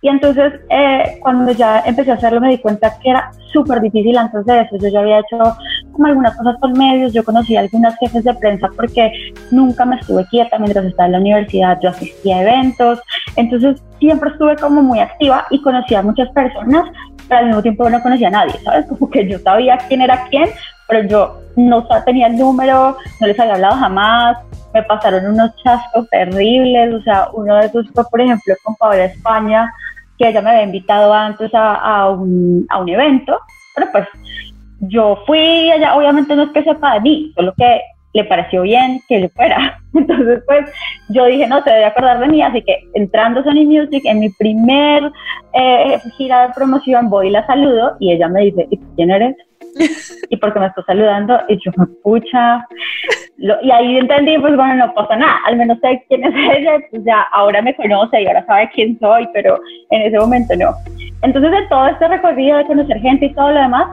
Y 0.02 0.10
entonces, 0.10 0.52
eh, 0.70 1.20
cuando 1.22 1.54
ya 1.54 1.82
empecé 1.86 2.12
a 2.12 2.16
hacerlo, 2.16 2.42
me 2.42 2.50
di 2.50 2.58
cuenta 2.58 3.00
que 3.02 3.12
era 3.12 3.32
súper 3.54 3.80
difícil 3.80 4.18
antes 4.18 4.46
de 4.46 4.60
eso. 4.60 4.76
Yo 4.78 4.90
ya 4.90 5.00
había 5.00 5.20
hecho 5.20 5.38
como 5.94 6.08
algunas 6.08 6.36
cosas 6.36 6.58
por 6.60 6.78
medios, 6.78 7.14
yo 7.14 7.24
conocí 7.24 7.56
a 7.56 7.62
algunas 7.62 7.98
jefes 7.98 8.24
de 8.24 8.34
prensa 8.34 8.68
porque 8.76 9.12
nunca 9.52 9.86
me 9.86 9.96
estuve 9.96 10.26
quieta 10.26 10.60
mientras 10.60 10.86
estaba 10.86 11.08
en 11.08 11.12
la 11.14 11.20
universidad, 11.20 11.80
yo 11.82 11.90
asistía 11.90 12.38
a 12.38 12.42
eventos, 12.42 13.00
entonces 13.36 13.82
siempre 14.00 14.30
estuve 14.32 14.56
como 14.58 14.82
muy 14.82 15.00
activa 15.00 15.46
y 15.50 15.62
conocía 15.62 16.00
a 16.00 16.04
muchas 16.04 16.30
personas, 16.30 16.86
pero 17.28 17.40
al 17.40 17.46
mismo 17.48 17.62
tiempo 17.62 17.90
no 17.90 18.02
conocía 18.02 18.28
a 18.28 18.32
nadie, 18.32 18.54
¿sabes? 18.64 18.86
Como 18.88 19.10
que 19.10 19.28
yo 19.30 19.40
sabía 19.40 19.78
quién 19.88 20.02
era 20.02 20.26
quién, 20.30 20.50
pero 20.88 21.08
yo 21.08 21.40
no 21.56 21.88
tenía 22.06 22.28
el 22.28 22.38
número, 22.38 22.98
no 23.20 23.28
les 23.28 23.40
había 23.40 23.54
hablado 23.54 23.78
jamás, 23.78 24.38
me 24.74 24.84
pasaron 24.84 25.26
unos 25.28 25.56
chascos 25.64 26.10
terribles, 26.10 26.94
o 26.94 27.02
sea, 27.04 27.30
uno 27.34 27.56
de 27.56 27.68
esos 27.68 27.90
fue, 27.94 28.04
por 28.10 28.22
ejemplo, 28.22 28.56
con 28.64 28.76
Paola 28.76 29.06
España, 29.06 29.72
que 30.18 30.30
ella 30.30 30.42
me 30.42 30.50
había 30.52 30.64
invitado 30.64 31.14
antes 31.14 31.52
a, 31.54 32.10
un, 32.10 32.66
a 32.70 32.80
un 32.80 32.90
evento, 32.90 33.40
pero 33.76 33.92
pues 33.92 34.08
yo 34.90 35.20
fui 35.26 35.72
allá, 35.72 35.96
obviamente 35.96 36.36
no 36.36 36.44
es 36.44 36.50
que 36.52 36.64
sepa 36.64 36.96
de 36.96 37.02
mí, 37.02 37.32
solo 37.36 37.54
que 37.58 37.82
le 38.14 38.24
pareció 38.26 38.62
bien 38.62 39.02
que 39.08 39.22
yo 39.22 39.30
fuera. 39.30 39.80
Entonces, 39.94 40.44
pues 40.46 40.70
yo 41.10 41.26
dije, 41.26 41.48
no, 41.48 41.64
se 41.64 41.72
debe 41.72 41.86
acordar 41.86 42.20
de 42.20 42.28
mí, 42.28 42.42
así 42.42 42.62
que 42.62 42.80
entrando 42.94 43.40
a 43.40 43.44
Sony 43.44 43.66
Music, 43.66 44.04
en 44.06 44.20
mi 44.20 44.30
primer 44.30 45.12
eh, 45.54 46.00
gira 46.18 46.48
de 46.48 46.54
promoción, 46.54 47.10
voy 47.10 47.28
y 47.28 47.32
la 47.32 47.46
saludo 47.46 47.96
y 48.00 48.12
ella 48.12 48.28
me 48.28 48.42
dice, 48.42 48.68
¿y 48.70 48.78
quién 48.96 49.12
eres? 49.12 49.36
¿Y 50.30 50.38
por 50.38 50.54
qué 50.54 50.60
me 50.60 50.68
estás 50.68 50.86
saludando? 50.86 51.40
Y 51.50 51.58
yo, 51.64 51.72
me 51.78 51.86
pucha. 52.04 52.66
y 53.38 53.72
ahí 53.72 53.98
entendí, 53.98 54.38
pues 54.38 54.56
bueno, 54.56 54.76
no 54.76 54.94
pasa 54.94 55.16
nada, 55.16 55.40
al 55.46 55.58
menos 55.58 55.80
sé 55.80 56.04
quién 56.08 56.24
es 56.24 56.34
ella, 56.58 56.78
pues 56.90 57.04
ya 57.06 57.22
ahora 57.34 57.62
me 57.62 57.76
conoce 57.76 58.22
y 58.22 58.28
ahora 58.28 58.46
sabe 58.46 58.70
quién 58.74 58.98
soy, 59.00 59.28
pero 59.34 59.60
en 59.90 60.02
ese 60.04 60.20
momento 60.20 60.56
no. 60.56 60.72
Entonces, 61.22 61.52
de 61.52 61.68
todo 61.68 61.88
este 61.88 62.08
recorrido 62.08 62.58
de 62.58 62.66
conocer 62.66 63.00
gente 63.00 63.28
y 63.28 63.34
todo 63.34 63.52
lo 63.52 63.62
demás, 63.62 63.88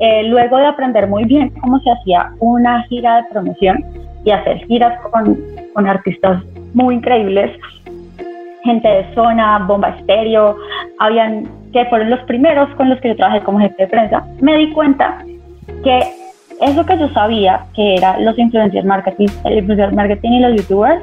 eh, 0.00 0.24
luego 0.24 0.56
de 0.58 0.66
aprender 0.66 1.06
muy 1.06 1.24
bien 1.24 1.50
cómo 1.60 1.78
se 1.80 1.90
hacía 1.90 2.30
una 2.40 2.82
gira 2.84 3.22
de 3.22 3.28
promoción 3.30 3.84
y 4.24 4.30
hacer 4.30 4.58
giras 4.66 5.00
con, 5.10 5.38
con 5.74 5.86
artistas 5.86 6.42
muy 6.74 6.96
increíbles, 6.96 7.56
gente 8.64 8.88
de 8.88 9.14
zona, 9.14 9.58
bomba 9.60 9.90
estéreo, 9.90 10.56
habían 10.98 11.61
que 11.72 11.84
fueron 11.86 12.10
los 12.10 12.20
primeros 12.20 12.68
con 12.76 12.88
los 12.88 13.00
que 13.00 13.08
yo 13.08 13.16
trabajé 13.16 13.40
como 13.40 13.58
jefe 13.58 13.82
de 13.82 13.88
prensa, 13.88 14.24
me 14.40 14.56
di 14.56 14.72
cuenta 14.72 15.24
que 15.84 16.00
eso 16.60 16.86
que 16.86 16.98
yo 16.98 17.08
sabía 17.08 17.64
que 17.74 17.96
era 17.96 18.18
los 18.20 18.38
influencers 18.38 18.84
marketing, 18.84 19.28
el 19.44 19.58
influencer 19.58 19.92
marketing 19.92 20.30
y 20.32 20.40
los 20.40 20.56
youtubers, 20.56 21.02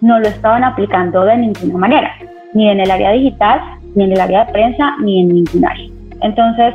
no 0.00 0.18
lo 0.18 0.28
estaban 0.28 0.64
aplicando 0.64 1.24
de 1.24 1.36
ninguna 1.36 1.78
manera, 1.78 2.12
ni 2.54 2.68
en 2.68 2.80
el 2.80 2.90
área 2.90 3.12
digital, 3.12 3.60
ni 3.94 4.04
en 4.04 4.12
el 4.12 4.20
área 4.20 4.44
de 4.44 4.52
prensa, 4.52 4.96
ni 5.02 5.20
en 5.20 5.28
ningún 5.28 5.64
área. 5.64 5.88
Entonces, 6.20 6.74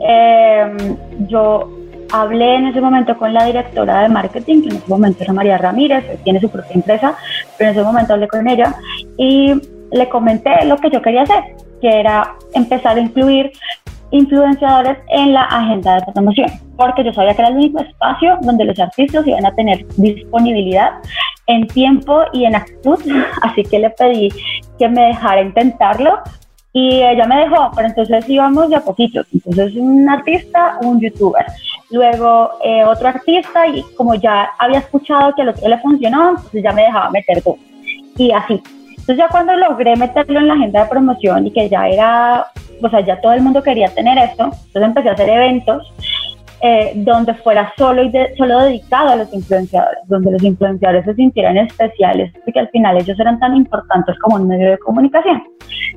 eh, 0.00 0.96
yo 1.28 1.70
hablé 2.12 2.56
en 2.56 2.66
ese 2.66 2.80
momento 2.80 3.16
con 3.16 3.32
la 3.32 3.44
directora 3.44 4.02
de 4.02 4.08
marketing, 4.08 4.62
que 4.62 4.68
en 4.70 4.76
ese 4.76 4.88
momento 4.88 5.22
era 5.22 5.32
María 5.32 5.58
Ramírez, 5.58 6.04
tiene 6.24 6.40
su 6.40 6.50
propia 6.50 6.74
empresa, 6.74 7.14
pero 7.56 7.70
en 7.70 7.76
ese 7.76 7.84
momento 7.84 8.14
hablé 8.14 8.26
con 8.28 8.48
ella 8.48 8.74
y 9.16 9.54
le 9.92 10.08
comenté 10.08 10.64
lo 10.64 10.76
que 10.76 10.90
yo 10.90 11.02
quería 11.02 11.22
hacer, 11.22 11.42
que 11.80 11.88
era 11.88 12.34
empezar 12.54 12.96
a 12.96 13.00
incluir 13.00 13.52
influenciadores 14.10 14.98
en 15.08 15.32
la 15.32 15.42
agenda 15.42 15.96
de 15.96 16.12
promoción, 16.12 16.50
porque 16.76 17.04
yo 17.04 17.12
sabía 17.12 17.34
que 17.34 17.42
era 17.42 17.50
el 17.50 17.56
único 17.56 17.80
espacio 17.80 18.38
donde 18.42 18.64
los 18.64 18.78
artistas 18.78 19.26
iban 19.26 19.46
a 19.46 19.54
tener 19.54 19.86
disponibilidad 19.96 20.92
en 21.46 21.66
tiempo 21.68 22.22
y 22.32 22.44
en 22.44 22.56
actitud, 22.56 22.98
así 23.42 23.62
que 23.62 23.78
le 23.78 23.90
pedí 23.90 24.28
que 24.78 24.88
me 24.88 25.08
dejara 25.08 25.42
intentarlo 25.42 26.20
y 26.72 27.02
ella 27.02 27.26
me 27.26 27.40
dejó, 27.40 27.70
pero 27.74 27.88
entonces 27.88 28.28
íbamos 28.28 28.70
de 28.70 28.76
a 28.76 28.80
poquitos. 28.80 29.26
Entonces 29.32 29.74
un 29.76 30.08
artista, 30.08 30.78
un 30.82 31.00
youtuber. 31.00 31.44
Luego 31.90 32.50
eh, 32.64 32.84
otro 32.84 33.08
artista 33.08 33.66
y 33.66 33.82
como 33.96 34.14
ya 34.14 34.50
había 34.58 34.78
escuchado 34.78 35.34
que 35.34 35.42
al 35.42 35.48
otro 35.48 35.68
le 35.68 35.78
funcionó, 35.78 36.30
entonces 36.30 36.62
ya 36.62 36.72
me 36.72 36.82
dejaba 36.82 37.10
meter 37.10 37.42
dos. 37.42 37.56
Y 38.16 38.30
así. 38.30 38.62
Entonces 39.10 39.26
ya 39.26 39.32
cuando 39.32 39.56
logré 39.56 39.96
meterlo 39.96 40.38
en 40.38 40.46
la 40.46 40.54
agenda 40.54 40.84
de 40.84 40.88
promoción 40.88 41.44
y 41.44 41.50
que 41.50 41.68
ya 41.68 41.88
era, 41.88 42.46
o 42.80 42.88
sea, 42.88 43.00
ya 43.00 43.20
todo 43.20 43.32
el 43.32 43.42
mundo 43.42 43.60
quería 43.60 43.88
tener 43.88 44.16
esto, 44.18 44.44
entonces 44.44 44.82
empecé 44.82 45.08
a 45.08 45.12
hacer 45.14 45.28
eventos 45.28 45.92
eh, 46.60 46.92
donde 46.94 47.34
fuera 47.34 47.72
solo 47.76 48.04
y 48.04 48.12
solo 48.38 48.60
dedicado 48.60 49.08
a 49.08 49.16
los 49.16 49.34
influenciadores, 49.34 49.98
donde 50.06 50.30
los 50.30 50.44
influenciadores 50.44 51.04
se 51.06 51.14
sintieran 51.14 51.56
especiales, 51.56 52.32
porque 52.44 52.60
al 52.60 52.68
final 52.68 52.98
ellos 52.98 53.18
eran 53.18 53.40
tan 53.40 53.56
importantes 53.56 54.16
como 54.20 54.36
un 54.36 54.46
medio 54.46 54.70
de 54.70 54.78
comunicación. 54.78 55.42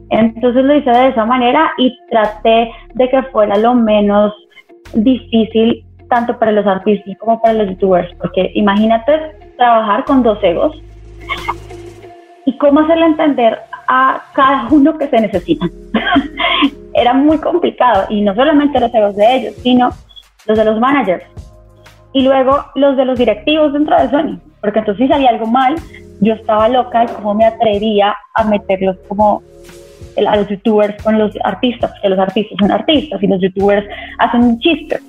Entonces 0.09 0.65
lo 0.65 0.75
hice 0.75 0.89
de 0.89 1.09
esa 1.09 1.23
manera 1.23 1.71
y 1.77 1.95
traté 2.09 2.71
de 2.95 3.09
que 3.09 3.21
fuera 3.31 3.57
lo 3.57 3.75
menos 3.75 4.33
difícil 4.95 5.85
tanto 6.09 6.39
para 6.39 6.51
los 6.51 6.65
artistas 6.65 7.15
como 7.19 7.39
para 7.39 7.53
los 7.53 7.69
youtubers, 7.69 8.11
porque 8.15 8.49
imagínate 8.55 9.19
trabajar 9.55 10.03
con 10.03 10.23
dos 10.23 10.39
egos 10.41 10.75
y 12.45 12.57
cómo 12.57 12.81
hacerle 12.81 13.05
entender 13.05 13.59
a 13.87 14.21
cada 14.33 14.67
uno 14.69 14.97
que 14.97 15.07
se 15.07 15.19
necesita. 15.19 15.65
Era 16.93 17.13
muy 17.13 17.37
complicado 17.37 18.05
y 18.09 18.21
no 18.21 18.35
solamente 18.35 18.79
los 18.79 18.93
egos 18.93 19.15
de 19.15 19.35
ellos, 19.35 19.55
sino 19.63 19.89
los 20.45 20.57
de 20.57 20.65
los 20.65 20.79
managers 20.79 21.23
y 22.13 22.21
luego 22.21 22.63
los 22.75 22.95
de 22.95 23.05
los 23.05 23.17
directivos 23.17 23.73
dentro 23.73 23.99
de 23.99 24.09
Sony, 24.09 24.39
porque 24.61 24.79
entonces 24.79 25.05
si 25.05 25.11
salía 25.11 25.29
algo 25.29 25.47
mal, 25.47 25.75
yo 26.21 26.35
estaba 26.35 26.69
loca 26.69 27.03
y 27.03 27.07
cómo 27.07 27.33
me 27.33 27.45
atrevía 27.45 28.15
a 28.35 28.43
meterlos 28.45 28.97
como 29.07 29.41
a 30.15 30.35
los 30.35 30.47
youtubers 30.47 31.01
con 31.03 31.17
los 31.17 31.33
artistas, 31.43 31.91
porque 31.91 32.09
los 32.09 32.19
artistas 32.19 32.57
son 32.59 32.71
artistas 32.71 33.21
y 33.21 33.27
los 33.27 33.41
youtubers 33.41 33.85
hacen 34.19 34.59
chistes. 34.59 35.01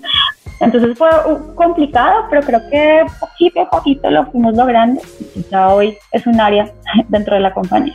Entonces 0.60 0.96
fue 0.96 1.08
complicado, 1.54 2.26
pero 2.30 2.42
creo 2.42 2.60
que 2.70 3.06
poquito 3.20 3.60
a 3.60 3.70
poquito 3.70 4.10
lo 4.10 4.26
fuimos 4.26 4.56
logrando. 4.56 5.00
Y 5.34 5.42
ya 5.50 5.68
hoy 5.68 5.96
es 6.12 6.26
un 6.26 6.40
área 6.40 6.72
dentro 7.08 7.34
de 7.34 7.40
la 7.40 7.52
compañía. 7.52 7.94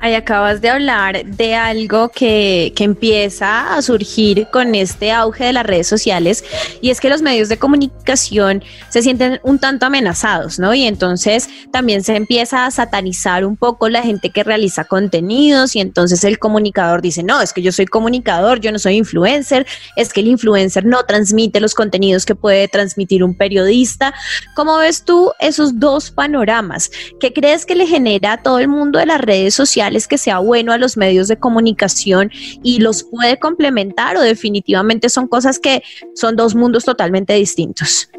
Ahí 0.00 0.14
acabas 0.14 0.60
de 0.60 0.70
hablar 0.70 1.24
de 1.24 1.54
algo 1.54 2.08
que, 2.08 2.72
que, 2.76 2.84
empieza 2.84 3.74
a 3.74 3.82
surgir 3.82 4.46
con 4.52 4.74
este 4.74 5.12
auge 5.12 5.44
de 5.44 5.52
las 5.52 5.66
redes 5.66 5.86
sociales 5.86 6.44
y 6.80 6.90
es 6.90 7.00
que 7.00 7.08
los 7.08 7.20
medios 7.20 7.48
de 7.48 7.58
comunicación 7.58 8.62
se 8.88 9.02
sienten 9.02 9.40
un 9.42 9.58
tanto 9.58 9.86
amenazados, 9.86 10.58
¿no? 10.58 10.72
Y 10.74 10.84
entonces 10.84 11.48
también 11.72 12.02
se 12.02 12.16
empieza 12.16 12.66
a 12.66 12.70
satanizar 12.70 13.44
un 13.44 13.56
poco 13.56 13.88
la 13.88 14.02
gente 14.02 14.30
que 14.30 14.44
realiza 14.44 14.84
contenidos 14.84 15.76
y 15.76 15.80
entonces 15.80 16.24
el 16.24 16.38
comunicador 16.38 17.02
dice, 17.02 17.22
no, 17.22 17.40
es 17.40 17.52
que 17.52 17.62
yo 17.62 17.72
soy 17.72 17.86
comunicador, 17.86 18.60
yo 18.60 18.72
no 18.72 18.78
soy 18.78 18.96
influencer, 18.96 19.66
es 19.96 20.12
que 20.12 20.20
el 20.20 20.28
influencer 20.28 20.84
no 20.84 21.04
transmite 21.04 21.60
los 21.60 21.74
contenidos 21.74 22.24
que 22.24 22.34
puede 22.34 22.68
transmitir 22.68 23.22
un 23.24 23.36
periodista. 23.36 24.14
¿Cómo 24.54 24.78
ves 24.78 25.04
tú 25.04 25.32
esos 25.40 25.78
dos 25.78 26.10
panoramas? 26.10 26.90
¿Qué 27.20 27.32
crees 27.32 27.66
que 27.66 27.74
le 27.74 27.86
genera 27.86 28.34
a 28.34 28.42
todo 28.42 28.58
el 28.58 28.68
mundo 28.68 28.98
de 28.98 29.06
las 29.06 29.20
redes 29.20 29.54
sociales? 29.54 29.67
Que 30.08 30.18
sea 30.18 30.38
bueno 30.38 30.72
a 30.72 30.78
los 30.78 30.96
medios 30.96 31.28
de 31.28 31.36
comunicación 31.36 32.30
y 32.62 32.80
los 32.80 33.04
puede 33.04 33.38
complementar 33.38 34.16
o 34.16 34.20
definitivamente 34.20 35.08
son 35.08 35.28
cosas 35.28 35.58
que 35.58 35.82
son 36.14 36.36
dos 36.36 36.54
mundos 36.54 36.84
totalmente 36.84 37.34
distintos? 37.34 38.10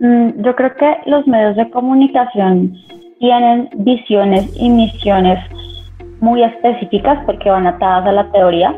Mm, 0.00 0.42
yo 0.44 0.54
creo 0.56 0.74
que 0.76 0.96
los 1.06 1.26
medios 1.26 1.56
de 1.56 1.70
comunicación 1.70 2.74
tienen 3.18 3.68
visiones 3.76 4.50
y 4.56 4.68
misiones 4.68 5.38
muy 6.20 6.42
específicas 6.42 7.22
porque 7.26 7.48
van 7.50 7.66
atadas 7.66 8.06
a 8.08 8.12
la 8.12 8.32
teoría 8.32 8.74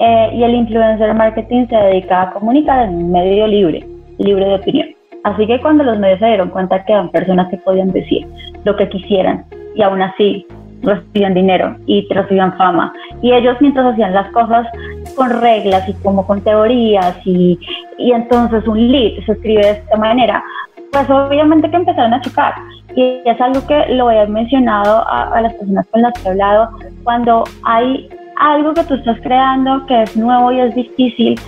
eh, 0.00 0.30
y 0.34 0.42
el 0.42 0.54
influencer 0.54 1.14
marketing 1.14 1.66
se 1.68 1.76
dedica 1.76 2.22
a 2.22 2.32
comunicar 2.32 2.88
en 2.88 2.94
un 2.96 3.12
medio 3.12 3.46
libre, 3.46 3.86
libre 4.18 4.44
de 4.46 4.54
opinión. 4.54 4.88
Así 5.24 5.46
que 5.46 5.60
cuando 5.60 5.84
los 5.84 5.98
medios 5.98 6.18
se 6.18 6.26
dieron 6.26 6.50
cuenta 6.50 6.84
que 6.84 6.92
eran 6.92 7.10
personas 7.10 7.48
que 7.48 7.56
podían 7.58 7.92
decir 7.92 8.26
lo 8.64 8.76
que 8.76 8.88
quisieran 8.88 9.44
y 9.74 9.82
aún 9.82 10.02
así 10.02 10.46
recibían 10.82 11.34
dinero 11.34 11.76
y 11.86 12.06
recibían 12.10 12.56
fama. 12.56 12.92
Y 13.22 13.32
ellos 13.32 13.56
mientras 13.60 13.92
hacían 13.92 14.14
las 14.14 14.30
cosas 14.32 14.66
con 15.14 15.30
reglas 15.30 15.88
y 15.88 15.94
como 16.02 16.26
con 16.26 16.40
teorías 16.42 17.16
y, 17.24 17.58
y 17.98 18.12
entonces 18.12 18.66
un 18.66 18.90
lead 18.90 19.24
se 19.24 19.32
escribe 19.32 19.62
de 19.62 19.70
esta 19.70 19.96
manera, 19.96 20.42
pues 20.90 21.08
obviamente 21.08 21.70
que 21.70 21.76
empezaron 21.76 22.14
a 22.14 22.20
chocar. 22.20 22.54
Y 22.94 23.20
es 23.24 23.40
algo 23.40 23.66
que 23.66 23.94
lo 23.94 24.10
he 24.10 24.26
mencionado 24.26 25.08
a, 25.08 25.34
a 25.34 25.40
las 25.40 25.54
personas 25.54 25.86
con 25.90 26.02
las 26.02 26.12
que 26.14 26.28
he 26.28 26.30
hablado, 26.32 26.68
cuando 27.04 27.44
hay 27.64 28.08
algo 28.38 28.74
que 28.74 28.84
tú 28.84 28.94
estás 28.94 29.18
creando 29.22 29.86
que 29.86 30.02
es 30.02 30.16
nuevo 30.16 30.52
y 30.52 30.60
es 30.60 30.74
difícil, 30.74 31.38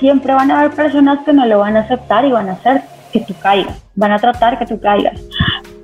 siempre 0.00 0.34
van 0.34 0.50
a 0.50 0.60
haber 0.60 0.72
personas 0.72 1.20
que 1.24 1.32
no 1.32 1.46
lo 1.46 1.58
van 1.58 1.76
a 1.76 1.80
aceptar 1.80 2.24
y 2.24 2.32
van 2.32 2.48
a 2.48 2.52
hacer 2.52 2.82
que 3.12 3.20
tú 3.20 3.34
caigas, 3.40 3.82
van 3.94 4.12
a 4.12 4.18
tratar 4.18 4.58
que 4.58 4.66
tú 4.66 4.80
caigas 4.80 5.20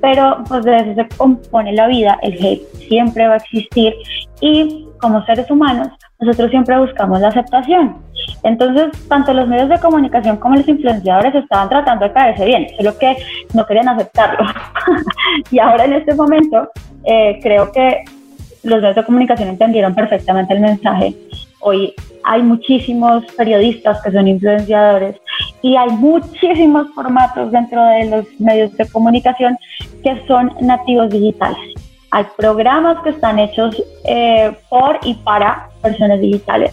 pero 0.01 0.43
pues 0.49 0.65
de 0.65 0.77
eso 0.77 0.95
se 0.95 1.17
compone 1.17 1.73
la 1.73 1.87
vida, 1.87 2.19
el 2.23 2.35
hate 2.35 2.63
siempre 2.89 3.29
va 3.29 3.35
a 3.35 3.37
existir 3.37 3.95
y 4.41 4.87
como 4.99 5.25
seres 5.25 5.51
humanos 5.51 5.89
nosotros 6.19 6.51
siempre 6.51 6.79
buscamos 6.79 7.21
la 7.21 7.29
aceptación. 7.29 7.97
Entonces, 8.43 8.91
tanto 9.09 9.33
los 9.33 9.49
medios 9.49 9.69
de 9.69 9.79
comunicación 9.79 10.37
como 10.37 10.57
los 10.57 10.69
influenciadores 10.69 11.35
estaban 11.35 11.69
tratando 11.69 12.07
de 12.07 12.13
caerse 12.13 12.45
bien, 12.45 12.67
solo 12.77 12.97
que 12.99 13.17
no 13.55 13.65
querían 13.67 13.89
aceptarlo. 13.89 14.39
y 15.51 15.59
ahora 15.59 15.85
en 15.85 15.95
este 15.95 16.15
momento 16.15 16.71
eh, 17.05 17.39
creo 17.43 17.73
que 17.73 18.05
los 18.63 18.81
medios 18.81 18.97
de 18.97 19.05
comunicación 19.05 19.49
entendieron 19.49 19.95
perfectamente 19.95 20.53
el 20.53 20.61
mensaje. 20.61 21.15
Hoy 21.61 21.95
hay 22.25 22.43
muchísimos 22.43 23.25
periodistas 23.37 24.03
que 24.03 24.13
son 24.13 24.29
influenciadores 24.29 25.17
y 25.63 25.77
hay 25.77 25.91
muchísimos 25.91 26.89
formatos 26.95 27.53
dentro 27.53 27.83
de 27.85 28.07
los 28.07 28.41
medios 28.41 28.77
de 28.77 28.89
comunicación 28.89 29.57
que 30.03 30.21
son 30.27 30.53
nativos 30.61 31.11
digitales. 31.11 31.59
Hay 32.13 32.25
programas 32.37 33.03
que 33.03 33.11
están 33.11 33.39
hechos 33.39 33.83
eh, 34.05 34.53
por 34.69 34.99
y 35.05 35.15
para 35.15 35.69
personas 35.83 36.21
digitales 36.21 36.73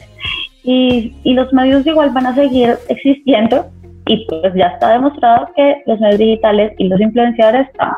y, 0.64 1.16
y 1.24 1.34
los 1.34 1.52
medios 1.54 1.86
igual 1.86 2.10
van 2.12 2.28
a 2.28 2.36
seguir 2.36 2.76
existiendo 2.90 3.68
y 4.08 4.26
pues 4.28 4.54
ya 4.56 4.68
está 4.68 4.90
demostrado 4.94 5.50
que 5.56 5.84
los 5.86 6.00
medios 6.00 6.20
digitales 6.20 6.74
y 6.78 6.88
los 6.88 7.00
influenciadores 7.00 7.68
están 7.68 7.94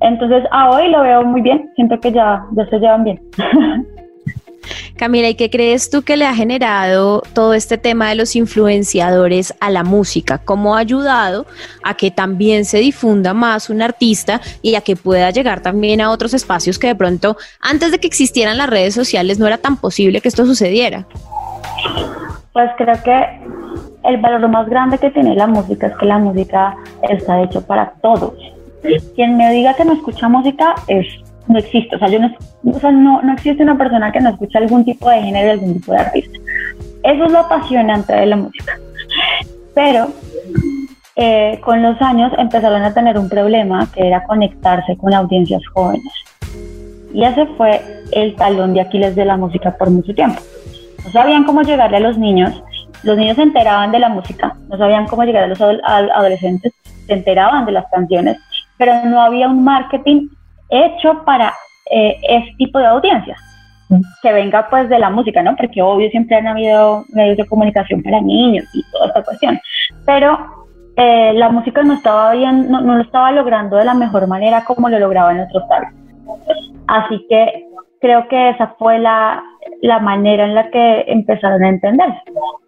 entonces 0.00 0.44
a 0.50 0.70
hoy 0.70 0.90
lo 0.90 1.02
veo 1.02 1.24
muy 1.24 1.40
bien, 1.40 1.70
siento 1.74 1.98
que 2.00 2.12
ya, 2.12 2.46
ya 2.52 2.66
se 2.68 2.78
llevan 2.78 3.04
bien. 3.04 3.20
Camila, 4.96 5.28
¿y 5.28 5.34
qué 5.34 5.50
crees 5.50 5.90
tú 5.90 6.02
que 6.02 6.16
le 6.16 6.24
ha 6.24 6.34
generado 6.34 7.22
todo 7.34 7.52
este 7.52 7.76
tema 7.76 8.08
de 8.08 8.14
los 8.14 8.34
influenciadores 8.34 9.54
a 9.60 9.68
la 9.68 9.84
música? 9.84 10.38
¿Cómo 10.38 10.74
ha 10.74 10.78
ayudado 10.78 11.44
a 11.84 11.94
que 11.94 12.10
también 12.10 12.64
se 12.64 12.78
difunda 12.78 13.34
más 13.34 13.68
un 13.68 13.82
artista 13.82 14.40
y 14.62 14.74
a 14.74 14.80
que 14.80 14.96
pueda 14.96 15.30
llegar 15.30 15.60
también 15.60 16.00
a 16.00 16.10
otros 16.10 16.32
espacios 16.32 16.78
que 16.78 16.86
de 16.86 16.94
pronto 16.94 17.36
antes 17.60 17.90
de 17.90 17.98
que 17.98 18.06
existieran 18.06 18.56
las 18.56 18.70
redes 18.70 18.94
sociales 18.94 19.38
no 19.38 19.46
era 19.46 19.58
tan 19.58 19.76
posible 19.76 20.22
que 20.22 20.28
esto 20.28 20.46
sucediera? 20.46 21.06
Pues 22.54 22.70
creo 22.78 23.02
que 23.02 23.22
el 24.04 24.16
valor 24.16 24.48
más 24.48 24.66
grande 24.66 24.96
que 24.96 25.10
tiene 25.10 25.34
la 25.34 25.46
música 25.46 25.88
es 25.88 25.96
que 25.98 26.06
la 26.06 26.18
música 26.18 26.74
está 27.02 27.42
hecha 27.42 27.60
para 27.60 27.92
todos. 28.00 28.32
Quien 29.14 29.36
me 29.36 29.52
diga 29.52 29.74
que 29.74 29.84
no 29.84 29.92
escucha 29.92 30.26
música 30.26 30.74
es 30.86 31.06
no 31.48 31.58
existe. 31.58 31.96
O 31.96 31.98
sea, 31.98 32.08
yo 32.08 32.18
no, 32.18 32.30
o 32.64 32.78
sea, 32.78 32.90
no, 32.90 33.22
no 33.22 33.32
existe 33.32 33.62
una 33.62 33.78
persona 33.78 34.12
que 34.12 34.20
no 34.20 34.30
escuche 34.30 34.58
algún 34.58 34.84
tipo 34.84 35.08
de 35.10 35.22
género, 35.22 35.52
algún 35.52 35.74
tipo 35.74 35.92
de 35.92 35.98
artista. 35.98 36.38
Eso 37.02 37.24
es 37.24 37.32
lo 37.32 37.38
apasionante 37.38 38.12
de 38.12 38.26
la 38.26 38.36
música. 38.36 38.78
Pero 39.74 40.08
eh, 41.16 41.60
con 41.64 41.82
los 41.82 42.00
años 42.02 42.32
empezaron 42.36 42.82
a 42.82 42.92
tener 42.92 43.18
un 43.18 43.28
problema 43.28 43.88
que 43.92 44.06
era 44.06 44.24
conectarse 44.24 44.96
con 44.96 45.14
audiencias 45.14 45.62
jóvenes. 45.72 46.12
Y 47.12 47.24
ese 47.24 47.46
fue 47.56 47.80
el 48.12 48.34
talón 48.36 48.74
de 48.74 48.82
Aquiles 48.82 49.16
de 49.16 49.24
la 49.24 49.36
música 49.36 49.76
por 49.76 49.90
mucho 49.90 50.14
tiempo. 50.14 50.40
No 51.04 51.10
sabían 51.12 51.44
cómo 51.44 51.62
llegarle 51.62 51.96
a 51.98 52.00
los 52.00 52.18
niños, 52.18 52.62
los 53.02 53.16
niños 53.16 53.36
se 53.36 53.42
enteraban 53.42 53.92
de 53.92 53.98
la 53.98 54.08
música, 54.08 54.56
no 54.68 54.76
sabían 54.76 55.06
cómo 55.06 55.24
llegar 55.24 55.44
a 55.44 55.46
los 55.46 55.60
adolescentes, 55.60 56.74
se 57.06 57.12
enteraban 57.12 57.64
de 57.64 57.72
las 57.72 57.86
canciones, 57.90 58.36
pero 58.76 59.04
no 59.04 59.22
había 59.22 59.48
un 59.48 59.64
marketing 59.64 60.28
hecho 60.70 61.22
para 61.24 61.52
eh, 61.90 62.16
este 62.28 62.54
tipo 62.58 62.78
de 62.78 62.86
audiencias 62.86 63.38
que 64.22 64.32
venga 64.32 64.68
pues 64.68 64.88
de 64.88 64.98
la 64.98 65.10
música, 65.10 65.42
¿no? 65.42 65.54
Porque 65.56 65.80
obvio 65.80 66.10
siempre 66.10 66.36
han 66.36 66.48
habido 66.48 67.04
medios 67.12 67.36
de 67.36 67.46
comunicación 67.46 68.02
para 68.02 68.20
niños 68.20 68.64
y 68.74 68.82
toda 68.90 69.06
esta 69.06 69.22
cuestión, 69.22 69.60
pero 70.04 70.38
eh, 70.96 71.32
la 71.34 71.50
música 71.50 71.82
no 71.82 71.94
estaba 71.94 72.32
bien, 72.32 72.70
no, 72.70 72.80
lo 72.80 73.00
estaba 73.02 73.30
logrando 73.30 73.76
de 73.76 73.84
la 73.84 73.94
mejor 73.94 74.26
manera 74.26 74.64
como 74.64 74.88
lo 74.88 74.98
lograban 74.98 75.40
otros 75.40 75.68
targets. 75.68 75.94
Así 76.88 77.24
que 77.28 77.66
creo 78.00 78.26
que 78.28 78.50
esa 78.50 78.74
fue 78.78 78.98
la, 78.98 79.42
la 79.82 79.98
manera 80.00 80.44
en 80.44 80.54
la 80.54 80.70
que 80.70 81.04
empezaron 81.06 81.62
a 81.62 81.68
entender, 81.68 82.08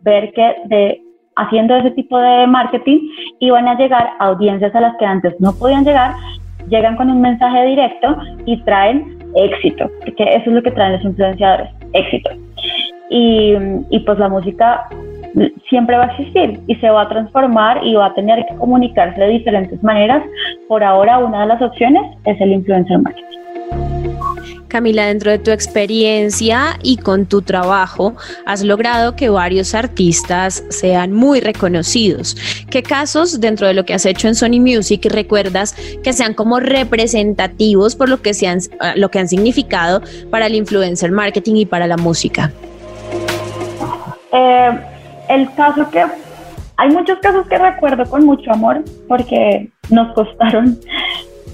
ver 0.01 0.33
que 0.33 0.57
de 0.67 1.03
haciendo 1.37 1.77
ese 1.77 1.93
tipo 1.93 2.19
de 2.19 2.47
marketing 2.47 2.99
iban 3.39 3.69
a 3.69 3.77
llegar 3.77 4.11
a 4.19 4.27
audiencias 4.27 4.75
a 4.75 4.81
las 4.81 4.97
que 4.97 5.07
antes 5.07 5.35
no 5.41 5.53
podían 5.53 5.85
llegar 5.85 6.15
llegan 6.69 6.97
con 6.97 7.11
un 7.11 7.21
mensaje 7.21 7.65
directo 7.67 8.17
y 8.47 8.57
traen 8.63 9.19
éxito, 9.35 9.91
porque 10.05 10.25
eso 10.25 10.51
es 10.51 10.53
lo 10.53 10.63
que 10.63 10.71
traen 10.71 10.93
los 10.93 11.05
influenciadores, 11.05 11.69
éxito. 11.93 12.31
Y, 13.11 13.55
y 13.91 13.99
pues 14.01 14.19
la 14.19 14.29
música 14.29 14.87
siempre 15.69 15.97
va 15.97 16.05
a 16.05 16.07
existir 16.09 16.61
y 16.67 16.75
se 16.77 16.91
va 16.91 17.03
a 17.03 17.09
transformar 17.09 17.85
y 17.85 17.95
va 17.95 18.07
a 18.07 18.15
tener 18.15 18.45
que 18.47 18.55
comunicarse 18.57 19.21
de 19.21 19.29
diferentes 19.29 19.83
maneras. 19.83 20.23
Por 20.69 20.83
ahora 20.83 21.19
una 21.19 21.43
de 21.43 21.47
las 21.47 21.63
opciones 21.63 22.03
es 22.25 22.41
el 22.41 22.53
influencer 22.53 22.99
marketing. 22.99 24.08
Camila, 24.69 25.07
dentro 25.07 25.31
de 25.31 25.39
tu 25.39 25.51
experiencia 25.51 26.79
y 26.83 26.99
con 26.99 27.27
tu 27.27 27.43
trabajo, 27.43 28.15
has 28.47 28.63
logrado 28.63 29.17
que 29.17 29.31
varios 29.31 29.75
artistas 29.75 30.63
sean 30.69 31.13
muy 31.13 31.41
reconocidos. 31.41 32.37
¿Qué 32.71 32.83
casos 32.83 33.41
dentro 33.41 33.67
de 33.67 33.75
lo 33.75 33.85
que 33.85 33.95
has 33.95 34.05
hecho 34.07 34.29
en 34.29 34.35
Sony 34.35 34.61
Music 34.61 35.07
recuerdas 35.11 35.75
que 36.03 36.13
sean 36.13 36.35
como 36.35 36.61
representativos 36.61 37.97
por 37.97 38.09
lo 38.09 38.21
que, 38.21 38.35
sean, 38.35 38.59
ah, 38.81 38.93
lo 38.95 39.11
que 39.11 39.19
han 39.19 39.29
significado 39.29 40.03
para 40.31 40.47
el 40.47 40.55
influencer 40.55 41.11
marketing 41.11 41.57
y 41.57 41.67
para 41.67 41.87
la 41.87 41.97
música? 41.97 42.53
Eh, 44.33 44.81
el 45.29 45.53
caso 45.55 45.89
que 45.91 46.05
hay 46.77 46.91
muchos 46.91 47.19
casos 47.19 47.47
que 47.49 47.59
recuerdo 47.59 48.05
con 48.09 48.25
mucho 48.25 48.53
amor 48.53 48.85
porque 49.09 49.71
nos 49.91 50.13
costaron 50.15 50.79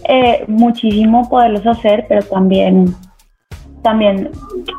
eh, 0.06 0.44
muchísimo 0.48 1.28
poderlos 1.30 1.66
hacer, 1.66 2.04
pero 2.08 2.22
también, 2.26 2.94
también 3.84 4.30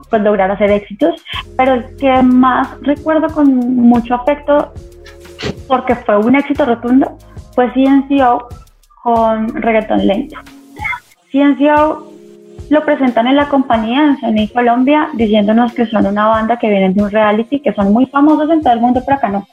pues, 0.10 0.22
lograr 0.22 0.52
hacer 0.52 0.72
éxitos. 0.72 1.24
Pero 1.56 1.76
el 1.76 1.96
que 1.96 2.22
más 2.22 2.68
recuerdo 2.82 3.34
con 3.34 3.56
mucho 3.56 4.16
afecto, 4.16 4.74
porque 5.70 5.96
fue 5.96 6.18
un 6.18 6.36
éxito 6.36 6.66
rotundo, 6.66 7.18
fue 7.54 7.72
CNCO 7.72 8.50
con 9.02 9.62
reggaeton 9.62 10.06
lento. 10.06 10.36
CNCO 11.32 12.12
lo 12.70 12.84
presentan 12.84 13.28
en 13.28 13.36
la 13.36 13.48
compañía 13.48 14.04
en 14.04 14.20
Sony 14.20 14.52
Colombia 14.52 15.10
diciéndonos 15.14 15.74
que 15.74 15.86
son 15.86 16.08
una 16.08 16.28
banda 16.28 16.58
que 16.58 16.70
vienen 16.70 16.96
de 16.96 17.04
un 17.04 17.12
reality, 17.12 17.60
que 17.60 17.74
son 17.74 17.94
muy 17.94 18.08
famosos 18.08 18.50
en 18.50 18.62
todo 18.62 18.74
el 18.74 18.82
mundo, 18.82 19.02
pero 19.06 19.18
acá 19.18 19.30
no. 19.30 19.48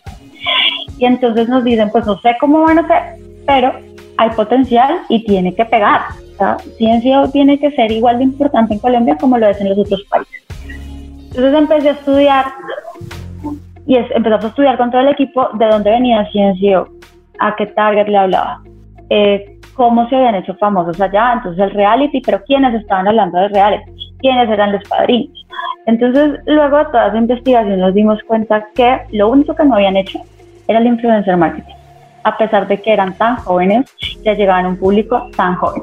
Y 0.98 1.04
entonces 1.04 1.48
nos 1.48 1.62
dicen, 1.62 1.90
pues 1.90 2.06
no 2.06 2.18
sé 2.20 2.36
cómo 2.40 2.62
van 2.62 2.78
a 2.78 2.86
ser, 2.86 3.02
pero 3.46 3.72
hay 4.16 4.30
potencial 4.30 5.00
y 5.08 5.24
tiene 5.24 5.54
que 5.54 5.64
pegar. 5.64 6.00
O 6.32 6.36
sea, 6.36 6.58
ciencia 6.76 7.22
tiene 7.32 7.58
que 7.58 7.70
ser 7.72 7.92
igual 7.92 8.18
de 8.18 8.24
importante 8.24 8.74
en 8.74 8.80
Colombia 8.80 9.16
como 9.20 9.38
lo 9.38 9.46
es 9.46 9.60
en 9.60 9.68
los 9.68 9.78
otros 9.78 10.02
países. 10.10 10.42
Entonces 11.28 11.54
empecé 11.54 11.88
a 11.88 11.92
estudiar 11.92 12.44
y 13.86 13.96
empezamos 13.96 14.44
a 14.44 14.48
estudiar 14.48 14.76
con 14.78 14.90
todo 14.90 15.00
el 15.00 15.08
equipo 15.08 15.48
de 15.54 15.66
dónde 15.66 15.90
venía 15.90 16.30
Ciencia, 16.30 16.84
a 17.38 17.56
qué 17.56 17.66
target 17.66 18.06
le 18.08 18.16
hablaba, 18.16 18.62
eh, 19.10 19.58
cómo 19.74 20.08
se 20.08 20.16
habían 20.16 20.36
hecho 20.36 20.54
famosos 20.54 21.00
allá, 21.00 21.32
entonces 21.34 21.64
el 21.64 21.70
reality, 21.70 22.20
pero 22.20 22.42
quiénes 22.44 22.74
estaban 22.74 23.08
hablando 23.08 23.38
de 23.38 23.48
reality, 23.48 23.90
quiénes 24.20 24.48
eran 24.48 24.72
los 24.72 24.82
padrinos. 24.88 25.46
Entonces, 25.86 26.38
luego 26.46 26.78
de 26.78 26.84
toda 26.86 27.08
esa 27.08 27.16
investigación 27.16 27.80
nos 27.80 27.94
dimos 27.94 28.22
cuenta 28.24 28.64
que 28.74 29.00
lo 29.10 29.30
único 29.30 29.54
que 29.54 29.64
no 29.64 29.74
habían 29.74 29.96
hecho 29.96 30.20
era 30.68 30.78
el 30.78 30.86
influencer 30.86 31.36
marketing, 31.36 31.74
a 32.24 32.36
pesar 32.38 32.66
de 32.68 32.80
que 32.80 32.92
eran 32.92 33.16
tan 33.16 33.36
jóvenes, 33.36 33.90
ya 34.24 34.34
llegaban 34.34 34.66
a 34.66 34.68
un 34.68 34.76
público 34.76 35.28
tan 35.36 35.56
joven. 35.56 35.82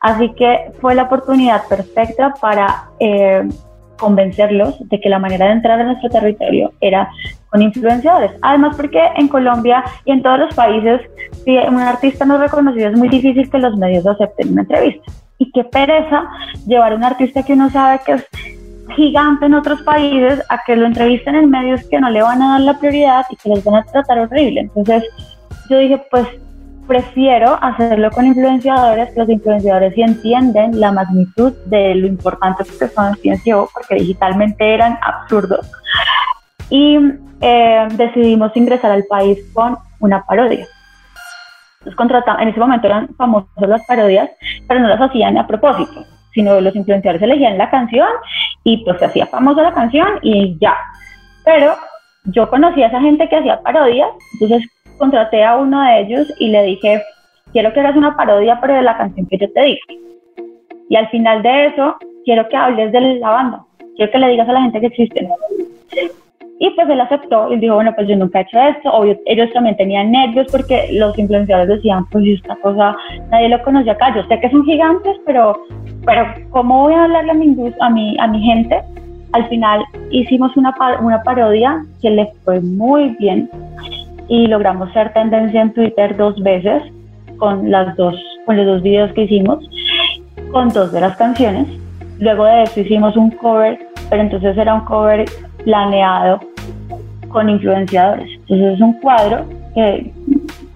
Así 0.00 0.32
que 0.34 0.72
fue 0.80 0.94
la 0.94 1.04
oportunidad 1.04 1.66
perfecta 1.68 2.34
para 2.40 2.90
eh, 3.00 3.48
convencerlos 3.98 4.76
de 4.88 5.00
que 5.00 5.08
la 5.08 5.18
manera 5.18 5.46
de 5.46 5.52
entrar 5.52 5.80
a 5.80 5.84
nuestro 5.84 6.10
territorio 6.10 6.72
era 6.80 7.10
con 7.48 7.62
influenciadores. 7.62 8.32
Además, 8.42 8.76
porque 8.76 9.00
en 9.16 9.28
Colombia 9.28 9.84
y 10.04 10.12
en 10.12 10.22
todos 10.22 10.38
los 10.38 10.54
países, 10.54 11.00
si 11.44 11.56
un 11.56 11.80
artista 11.80 12.24
no 12.24 12.38
reconocido 12.38 12.90
es 12.90 12.96
muy 12.96 13.08
difícil 13.08 13.50
que 13.50 13.58
los 13.58 13.76
medios 13.76 14.06
acepten 14.06 14.52
una 14.52 14.62
entrevista. 14.62 15.12
Y 15.38 15.50
qué 15.52 15.64
pereza 15.64 16.28
llevar 16.66 16.92
a 16.92 16.96
un 16.96 17.04
artista 17.04 17.42
que 17.42 17.52
uno 17.52 17.70
sabe 17.70 18.00
que 18.04 18.12
es 18.12 18.26
gigante 18.94 19.46
en 19.46 19.54
otros 19.54 19.82
países 19.82 20.42
a 20.48 20.62
que 20.64 20.76
lo 20.76 20.86
entrevisten 20.86 21.34
en 21.34 21.50
medios 21.50 21.86
que 21.88 22.00
no 22.00 22.10
le 22.10 22.22
van 22.22 22.40
a 22.42 22.52
dar 22.52 22.60
la 22.60 22.78
prioridad 22.78 23.26
y 23.30 23.36
que 23.36 23.48
les 23.50 23.64
van 23.64 23.76
a 23.76 23.84
tratar 23.84 24.18
horrible. 24.18 24.60
Entonces, 24.60 25.04
yo 25.68 25.78
dije, 25.78 26.02
pues 26.10 26.26
prefiero 26.86 27.58
hacerlo 27.60 28.10
con 28.10 28.26
influenciadores, 28.26 29.16
los 29.16 29.28
influenciadores 29.28 29.94
sí 29.94 30.02
entienden 30.02 30.78
la 30.80 30.92
magnitud 30.92 31.52
de 31.66 31.94
lo 31.94 32.06
importante 32.06 32.64
que 32.64 32.88
son 32.88 33.14
ciencia 33.16 33.56
porque 33.72 33.96
digitalmente 33.96 34.74
eran 34.74 34.98
absurdos. 35.02 35.70
Y 36.70 36.98
eh, 37.40 37.88
decidimos 37.92 38.56
ingresar 38.56 38.90
al 38.90 39.04
país 39.04 39.38
con 39.52 39.76
una 40.00 40.24
parodia. 40.24 40.66
Nos 41.84 41.94
contratamos, 41.94 42.42
en 42.42 42.48
ese 42.48 42.60
momento 42.60 42.86
eran 42.86 43.08
famosas 43.16 43.68
las 43.68 43.86
parodias, 43.86 44.30
pero 44.66 44.80
no 44.80 44.88
las 44.88 45.00
hacían 45.00 45.38
a 45.38 45.46
propósito, 45.46 46.04
sino 46.34 46.60
los 46.60 46.74
influenciadores 46.74 47.22
elegían 47.22 47.58
la 47.58 47.70
canción 47.70 48.08
y 48.64 48.84
pues 48.84 48.98
se 48.98 49.04
hacía 49.04 49.26
famosa 49.26 49.62
la 49.62 49.72
canción 49.72 50.08
y 50.22 50.58
ya. 50.60 50.76
Pero 51.44 51.76
yo 52.24 52.48
conocí 52.50 52.82
a 52.82 52.88
esa 52.88 53.00
gente 53.00 53.28
que 53.28 53.36
hacía 53.36 53.60
parodias, 53.60 54.08
entonces 54.32 54.68
contraté 54.96 55.44
a 55.44 55.56
uno 55.56 55.82
de 55.82 56.00
ellos 56.00 56.32
y 56.38 56.48
le 56.48 56.62
dije, 56.64 57.02
quiero 57.52 57.72
que 57.72 57.80
hagas 57.80 57.96
una 57.96 58.16
parodia, 58.16 58.58
pero 58.60 58.74
de 58.74 58.82
la 58.82 58.96
canción 58.96 59.26
que 59.26 59.38
yo 59.38 59.50
te 59.52 59.62
dije. 59.62 59.98
Y 60.88 60.96
al 60.96 61.08
final 61.08 61.42
de 61.42 61.66
eso, 61.66 61.96
quiero 62.24 62.48
que 62.48 62.56
hables 62.56 62.92
de 62.92 63.00
la 63.00 63.30
banda, 63.30 63.64
quiero 63.96 64.12
que 64.12 64.18
le 64.18 64.28
digas 64.28 64.48
a 64.48 64.52
la 64.52 64.62
gente 64.62 64.80
que 64.80 64.86
existen. 64.86 65.28
Y 66.58 66.70
pues 66.70 66.88
él 66.88 67.00
aceptó 67.00 67.52
y 67.52 67.58
dijo, 67.58 67.74
bueno, 67.74 67.92
pues 67.94 68.08
yo 68.08 68.16
nunca 68.16 68.38
he 68.38 68.42
hecho 68.42 68.58
esto. 68.58 68.90
Obvio, 68.90 69.18
ellos 69.26 69.52
también 69.52 69.76
tenían 69.76 70.10
nervios 70.10 70.46
porque 70.50 70.88
los 70.92 71.16
influenciadores 71.18 71.76
decían, 71.76 72.06
pues 72.10 72.26
esta 72.26 72.56
cosa, 72.56 72.96
nadie 73.30 73.50
lo 73.50 73.62
conoce 73.62 73.90
acá. 73.90 74.14
Yo 74.14 74.22
sé 74.24 74.40
que 74.40 74.50
son 74.50 74.64
gigantes, 74.64 75.16
pero, 75.26 75.54
pero 76.06 76.26
¿cómo 76.50 76.84
voy 76.84 76.94
a 76.94 77.04
hablarle 77.04 77.30
a 77.30 77.34
mi, 77.34 77.54
a 77.80 77.90
mi, 77.90 78.16
a 78.18 78.26
mi 78.26 78.42
gente? 78.42 78.80
Al 79.32 79.46
final 79.48 79.84
hicimos 80.10 80.56
una, 80.56 80.74
una 81.02 81.22
parodia 81.22 81.84
que 82.00 82.08
le 82.08 82.26
fue 82.44 82.60
muy 82.60 83.14
bien 83.18 83.50
y 84.28 84.46
logramos 84.46 84.92
ser 84.92 85.12
tendencia 85.12 85.62
en 85.62 85.72
Twitter 85.72 86.16
dos 86.16 86.40
veces 86.42 86.82
con 87.38 87.70
las 87.70 87.96
dos 87.96 88.14
con 88.44 88.56
los 88.56 88.66
dos 88.66 88.82
videos 88.82 89.12
que 89.12 89.22
hicimos 89.22 89.68
con 90.52 90.68
dos 90.70 90.92
de 90.92 91.00
las 91.00 91.16
canciones. 91.16 91.66
Luego 92.18 92.44
de 92.44 92.62
eso 92.62 92.80
hicimos 92.80 93.16
un 93.16 93.30
cover 93.32 93.78
pero 94.08 94.22
entonces 94.22 94.56
era 94.56 94.74
un 94.74 94.84
cover 94.84 95.24
planeado 95.64 96.40
con 97.28 97.50
influenciadores. 97.50 98.30
Entonces 98.40 98.74
es 98.74 98.80
un 98.80 98.92
cuadro 99.00 99.44
que 99.74 100.12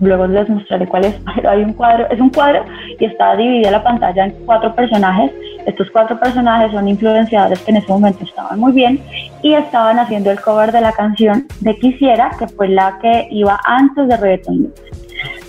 luego 0.00 0.26
les 0.26 0.48
mostraré 0.48 0.86
cuál 0.86 1.04
es 1.04 1.14
pero 1.34 1.50
hay 1.50 1.62
un 1.62 1.72
cuadro 1.72 2.08
es 2.10 2.20
un 2.20 2.30
cuadro 2.30 2.64
y 2.98 3.04
está 3.04 3.36
dividida 3.36 3.70
la 3.70 3.82
pantalla 3.82 4.26
en 4.26 4.32
cuatro 4.46 4.74
personajes 4.74 5.30
estos 5.66 5.90
cuatro 5.90 6.18
personajes 6.18 6.73
son 6.73 6.88
influenciadores 6.88 7.61
que 7.61 7.70
en 7.70 7.77
ese 7.79 7.88
momento 7.88 8.25
estaban 8.25 8.59
muy 8.59 8.73
bien 8.73 9.01
y 9.42 9.55
estaban 9.55 9.99
haciendo 9.99 10.31
el 10.31 10.40
cover 10.40 10.73
de 10.73 10.81
la 10.81 10.92
canción 10.92 11.46
de 11.61 11.77
Quisiera, 11.79 12.31
que 12.38 12.49
fue 12.49 12.68
la 12.68 12.99
que 13.01 13.29
iba 13.31 13.61
antes 13.64 14.09
de 14.09 14.16
Reggaeton 14.16 14.73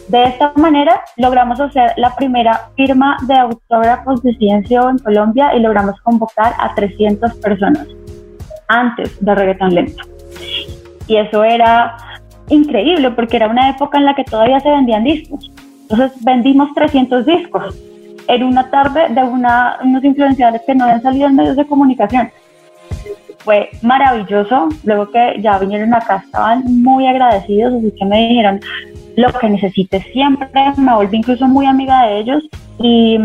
De 0.08 0.24
esta 0.24 0.54
manera 0.56 1.02
logramos 1.18 1.60
hacer 1.60 1.94
la 1.98 2.16
primera 2.16 2.70
firma 2.76 3.18
de 3.28 3.36
autógrafos 3.36 4.22
de 4.24 4.34
ciencia 4.36 4.82
en 4.90 4.98
Colombia 5.00 5.56
y 5.56 5.60
logramos 5.60 6.00
convocar 6.02 6.54
a 6.60 6.74
300 6.76 7.34
personas 7.36 7.88
antes 8.68 9.24
de 9.24 9.36
Reggaeton 9.36 9.76
Lento. 9.76 10.04
Y 11.08 11.18
eso 11.18 11.44
era 11.44 11.98
increíble 12.50 13.12
porque 13.12 13.38
era 13.38 13.48
una 13.48 13.70
época 13.70 13.98
en 13.98 14.06
la 14.06 14.16
que 14.16 14.24
todavía 14.24 14.60
se 14.60 14.70
vendían 14.70 15.04
discos. 15.04 15.52
Entonces 15.90 16.24
vendimos 16.24 16.74
300 16.74 17.26
discos 17.26 17.76
en 18.28 18.44
una 18.44 18.70
tarde 18.70 19.10
de 19.10 19.24
una, 19.24 19.78
unos 19.84 20.04
influenciadores 20.04 20.62
que 20.66 20.76
no 20.76 20.86
habían 20.86 21.02
salido 21.02 21.28
en 21.28 21.36
medios 21.36 21.56
de 21.56 21.66
comunicación. 21.66 22.32
Fue 23.40 23.70
maravilloso. 23.82 24.70
Luego 24.84 25.10
que 25.10 25.38
ya 25.40 25.58
vinieron 25.58 25.94
acá, 25.94 26.24
estaban 26.26 26.64
muy 26.84 27.08
agradecidos, 27.08 27.74
así 27.74 27.92
que 27.98 28.06
me 28.06 28.28
dijeron 28.28 28.60
lo 29.18 29.32
que 29.34 29.50
necesites 29.50 30.04
siempre. 30.14 30.50
Me 30.78 30.94
volví 30.94 31.18
incluso 31.18 31.48
muy 31.48 31.66
amiga 31.66 32.08
de 32.08 32.20
ellos 32.20 32.44
y, 32.80 33.18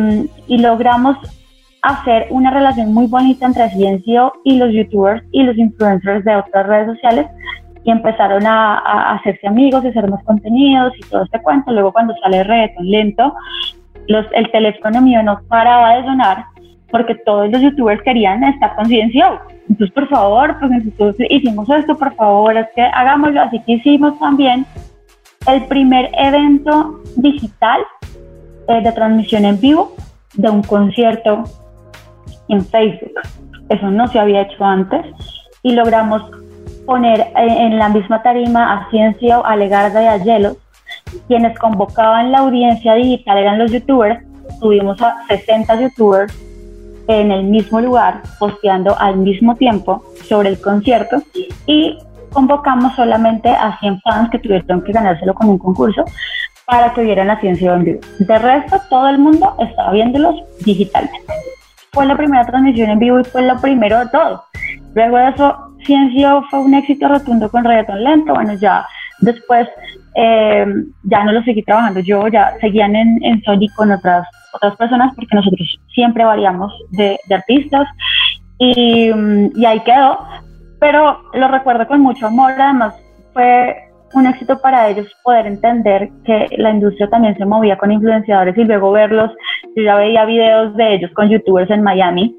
y 0.47 0.59
logramos 0.59 1.17
hacer 1.83 2.27
una 2.31 2.51
relación 2.51 2.93
muy 2.93 3.07
bonita 3.07 3.47
entre 3.47 3.71
Ciencio 3.71 4.33
y 4.45 4.57
los 4.57 4.73
youtubers 4.73 5.23
y 5.31 5.43
los 5.43 5.57
influencers 5.57 6.25
de 6.25 6.37
otras 6.37 6.67
redes 6.67 6.89
sociales 6.97 7.27
y 7.85 7.91
empezaron 7.93 8.45
a, 8.45 8.79
a, 8.79 9.15
hacerse 9.15 9.47
amigos 9.47 9.85
y 9.85 9.89
hacer 9.89 10.11
más 10.11 10.23
contenidos 10.25 10.93
y 10.99 11.09
todo 11.09 11.23
este 11.23 11.41
cuento. 11.41 11.71
Luego 11.71 11.93
cuando 11.93 12.15
sale 12.21 12.43
Reggaeton 12.43 12.91
Lento, 12.91 13.33
el 14.09 14.51
teléfono 14.51 15.01
mío 15.01 15.23
no 15.23 15.41
paraba 15.49 15.97
de 15.97 16.05
sonar 16.05 16.45
porque 16.91 17.15
todos 17.27 17.51
los 17.51 17.61
youtubers 17.61 18.03
querían 18.03 18.45
estar 18.45 18.75
con 18.77 18.87
Ciencio. 18.87 19.41
Entonces, 19.69 19.93
por 19.93 20.09
favor, 20.09 20.57
pues 20.59 20.71
nosotros 20.71 21.17
hicimos 21.29 21.69
esto, 21.69 21.97
por 21.97 22.15
favor, 22.15 22.57
es 22.57 22.67
que 22.75 22.83
hagámoslo. 22.83 23.43
Así 23.43 23.61
que 23.61 23.73
hicimos 23.73 24.19
también 24.19 24.65
el 25.49 25.65
primer 25.67 26.11
evento 26.17 27.01
digital 27.17 27.81
eh, 28.69 28.81
de 28.81 28.93
transmisión 28.93 29.45
en 29.45 29.61
vivo 29.61 29.95
de 30.35 30.51
un 30.51 30.63
concierto 30.63 31.45
en 32.49 32.65
Facebook. 32.65 33.21
Eso 33.69 33.91
no 33.91 34.07
se 34.09 34.19
había 34.19 34.43
hecho 34.43 34.65
antes 34.65 35.05
y 35.63 35.73
logramos 35.73 36.23
poner 36.87 37.27
en 37.35 37.79
la 37.79 37.89
misma 37.89 38.23
tarima 38.23 38.73
a 38.73 38.91
Ciencio, 38.91 39.45
a 39.45 39.57
Legarda 39.57 40.03
y 40.03 40.07
a 40.07 40.17
Yelos 40.19 40.57
quienes 41.27 41.59
convocaban 41.59 42.33
la 42.33 42.39
audiencia 42.39 42.95
digital 42.95 43.39
eran 43.39 43.59
los 43.59 43.73
youtubers, 43.73 44.25
tuvimos 44.61 45.01
a 45.03 45.17
60 45.29 45.81
youtubers 45.81 46.35
en 47.09 47.31
el 47.31 47.45
mismo 47.45 47.81
lugar 47.81 48.23
posteando 48.39 48.99
al 48.99 49.17
mismo 49.17 49.55
tiempo 49.55 50.03
sobre 50.25 50.51
el 50.51 50.61
concierto 50.61 51.23
y 51.67 51.99
convocamos 52.33 52.95
solamente 52.97 53.49
a 53.49 53.79
100 53.79 54.01
fans 54.01 54.31
que 54.31 54.39
tuvieron 54.39 54.83
que 54.83 54.93
ganárselo 54.93 55.35
con 55.35 55.49
un 55.49 55.59
concurso 55.59 56.05
para 56.67 56.93
que 56.93 57.03
vieran 57.03 57.29
la 57.29 57.41
ciencia 57.41 57.75
en 57.75 57.85
vivo. 57.85 58.01
De 58.19 58.39
resto, 58.39 58.81
todo 58.91 59.09
el 59.09 59.19
mundo 59.19 59.55
estaba 59.61 59.93
viéndolos 59.93 60.35
digitalmente. 60.65 61.33
Fue 61.93 62.05
la 62.07 62.17
primera 62.17 62.45
transmisión 62.45 62.91
en 62.91 62.99
vivo 62.99 63.21
y 63.21 63.25
fue 63.25 63.43
lo 63.43 63.57
primero 63.61 64.01
de 64.01 64.09
todo. 64.09 64.43
Luego 64.95 65.17
de 65.17 65.29
eso, 65.29 65.67
Ciencia 65.87 66.43
fue 66.51 66.59
un 66.61 66.75
éxito 66.75 67.07
rotundo 67.07 67.49
con 67.49 67.65
reggaeton 67.65 68.03
lento. 68.03 68.35
Bueno, 68.35 68.55
ya 68.55 68.85
después 69.21 69.69
eh, 70.17 70.67
ya 71.05 71.25
no 71.25 71.33
lo 71.33 71.43
seguí 71.43 71.63
trabajando. 71.63 72.01
Yo, 72.01 72.27
ya 72.29 72.55
seguían 72.61 72.97
en, 72.97 73.43
Sony 73.43 73.69
con 73.77 73.93
otras, 73.93 74.27
otras 74.53 74.75
personas 74.77 75.15
porque 75.15 75.37
nosotros 75.37 75.79
siempre 75.95 76.25
variamos 76.25 76.73
de, 76.91 77.19
artistas 77.31 77.87
y, 78.59 79.11
y, 79.55 79.67
ahí 79.67 79.81
quedó, 79.81 80.19
pero 80.81 81.21
lo 81.35 81.49
recuerdo 81.49 81.87
con 81.87 82.01
mucho 82.01 82.27
amor, 82.27 82.53
además 82.53 82.95
fue 83.35 83.77
un 84.15 84.27
éxito 84.27 84.59
para 84.63 84.89
ellos 84.89 85.07
poder 85.23 85.47
entender 85.47 86.09
que 86.25 86.49
la 86.57 86.71
industria 86.71 87.11
también 87.11 87.37
se 87.37 87.45
movía 87.45 87.77
con 87.77 87.93
influenciadores 87.93 88.57
y 88.57 88.65
luego 88.65 88.93
verlos, 88.93 89.31
yo 89.77 89.83
ya 89.83 89.97
veía 89.97 90.25
videos 90.25 90.75
de 90.77 90.95
ellos 90.95 91.11
con 91.13 91.29
youtubers 91.29 91.71
en 91.71 91.83
Miami 91.83 92.35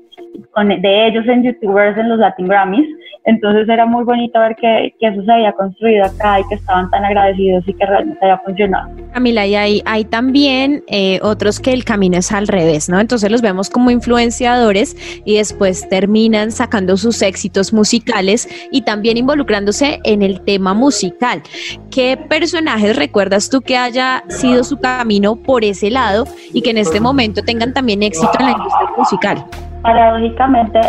de 0.66 1.08
ellos 1.08 1.26
en 1.28 1.44
youtubers 1.44 1.98
en 1.98 2.10
los 2.10 2.20
Latin 2.20 2.48
Grammys. 2.48 2.88
Entonces 3.26 3.68
era 3.68 3.86
muy 3.86 4.06
bonito 4.06 4.40
ver 4.40 4.56
que, 4.56 4.96
que, 5.00 5.08
eso 5.08 5.22
se 5.24 5.32
había 5.32 5.52
construido 5.52 6.06
acá 6.06 6.40
y 6.40 6.48
que 6.48 6.56
estaban 6.56 6.90
tan 6.90 7.04
agradecidos 7.04 7.68
y 7.68 7.74
que 7.74 7.86
realmente 7.86 8.18
había 8.22 8.38
funcionado. 8.40 8.90
Camila, 9.12 9.46
y 9.46 9.56
hay, 9.56 9.82
hay 9.86 10.06
también 10.06 10.82
eh, 10.88 11.20
otros 11.22 11.60
que 11.60 11.74
el 11.74 11.84
camino 11.84 12.18
es 12.18 12.32
al 12.32 12.48
revés, 12.48 12.88
¿no? 12.88 13.02
Entonces 13.02 13.30
los 13.30 13.42
vemos 13.42 13.70
como 13.70 13.92
influenciadores 13.92 14.96
y 15.26 15.36
después 15.36 15.90
terminan 15.90 16.52
sacando 16.52 16.96
sus 16.96 17.22
éxitos 17.22 17.74
musicales 17.74 18.48
y 18.72 18.84
también 18.84 19.18
involucrándose 19.18 20.00
en 20.06 20.22
el 20.22 20.40
tema 20.42 20.74
musical. 20.74 21.42
¿Qué 21.92 22.18
personajes 22.30 22.96
recuerdas 22.96 23.50
tú 23.50 23.60
que 23.60 23.76
haya 23.76 24.24
sido 24.30 24.64
su 24.64 24.80
camino 24.80 25.36
por 25.36 25.66
ese 25.66 25.92
lado 25.92 26.24
y 26.54 26.62
que 26.62 26.70
en 26.70 26.78
este 26.78 27.02
momento 27.02 27.44
tengan 27.44 27.74
también 27.74 28.04
éxito 28.04 28.32
en 28.40 28.46
la 28.46 28.52
industria 28.54 28.90
musical? 28.98 29.67
Paradójicamente, 29.88 30.82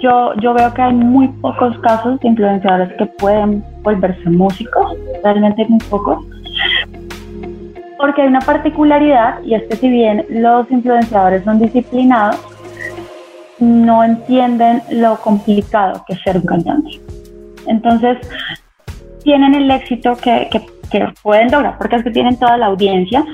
yo, 0.00 0.32
yo 0.40 0.54
veo 0.54 0.72
que 0.72 0.80
hay 0.80 0.94
muy 0.94 1.28
pocos 1.28 1.76
casos 1.80 2.18
de 2.20 2.28
influenciadores 2.28 2.90
que 2.96 3.04
pueden 3.04 3.62
volverse 3.82 4.30
músicos, 4.30 4.96
realmente 5.22 5.66
muy 5.68 5.78
pocos. 5.90 6.24
Porque 7.98 8.22
hay 8.22 8.28
una 8.28 8.40
particularidad 8.40 9.42
y 9.44 9.54
es 9.54 9.62
que 9.64 9.76
si 9.76 9.90
bien 9.90 10.24
los 10.30 10.70
influenciadores 10.70 11.44
son 11.44 11.58
disciplinados, 11.58 12.40
no 13.60 14.02
entienden 14.02 14.82
lo 14.90 15.16
complicado 15.16 16.02
que 16.06 16.14
es 16.14 16.22
ser 16.22 16.38
un 16.38 16.46
cantante. 16.46 17.00
Entonces, 17.66 18.16
tienen 19.24 19.54
el 19.54 19.70
éxito 19.70 20.16
que, 20.16 20.48
que, 20.50 20.64
que 20.90 21.06
pueden 21.22 21.52
lograr 21.52 21.76
porque 21.76 21.96
es 21.96 22.02
que 22.02 22.10
tienen 22.10 22.38
toda 22.38 22.56
la 22.56 22.66
audiencia, 22.66 23.24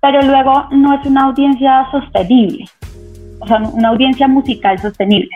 pero 0.00 0.20
luego 0.20 0.66
no 0.70 0.92
es 0.92 1.06
una 1.06 1.24
audiencia 1.24 1.88
sostenible 1.90 2.66
una 3.50 3.88
audiencia 3.88 4.28
musical 4.28 4.78
sostenible, 4.78 5.30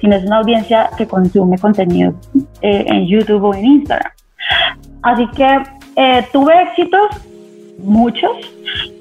sino 0.00 0.16
es 0.16 0.24
una 0.24 0.38
audiencia 0.38 0.90
que 0.96 1.06
consume 1.06 1.58
contenido 1.58 2.14
eh, 2.62 2.84
en 2.86 3.06
YouTube 3.06 3.44
o 3.44 3.54
en 3.54 3.64
Instagram. 3.66 4.12
Así 5.02 5.26
que 5.28 5.62
eh, 5.96 6.26
tuve 6.32 6.62
éxitos, 6.62 7.10
muchos, 7.78 8.30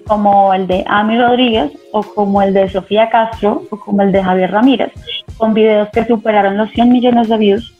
como 0.07 0.53
el 0.53 0.65
de 0.67 0.83
Ami 0.87 1.19
Rodríguez 1.19 1.71
o 1.91 2.01
como 2.01 2.41
el 2.41 2.53
de 2.53 2.69
Sofía 2.69 3.09
Castro 3.09 3.63
o 3.69 3.79
como 3.79 4.01
el 4.01 4.11
de 4.11 4.23
Javier 4.23 4.51
Ramírez, 4.51 4.91
con 5.37 5.53
videos 5.53 5.89
que 5.89 6.05
superaron 6.05 6.57
los 6.57 6.71
100 6.71 6.91
millones 6.91 7.29
de 7.29 7.37
views. 7.37 7.75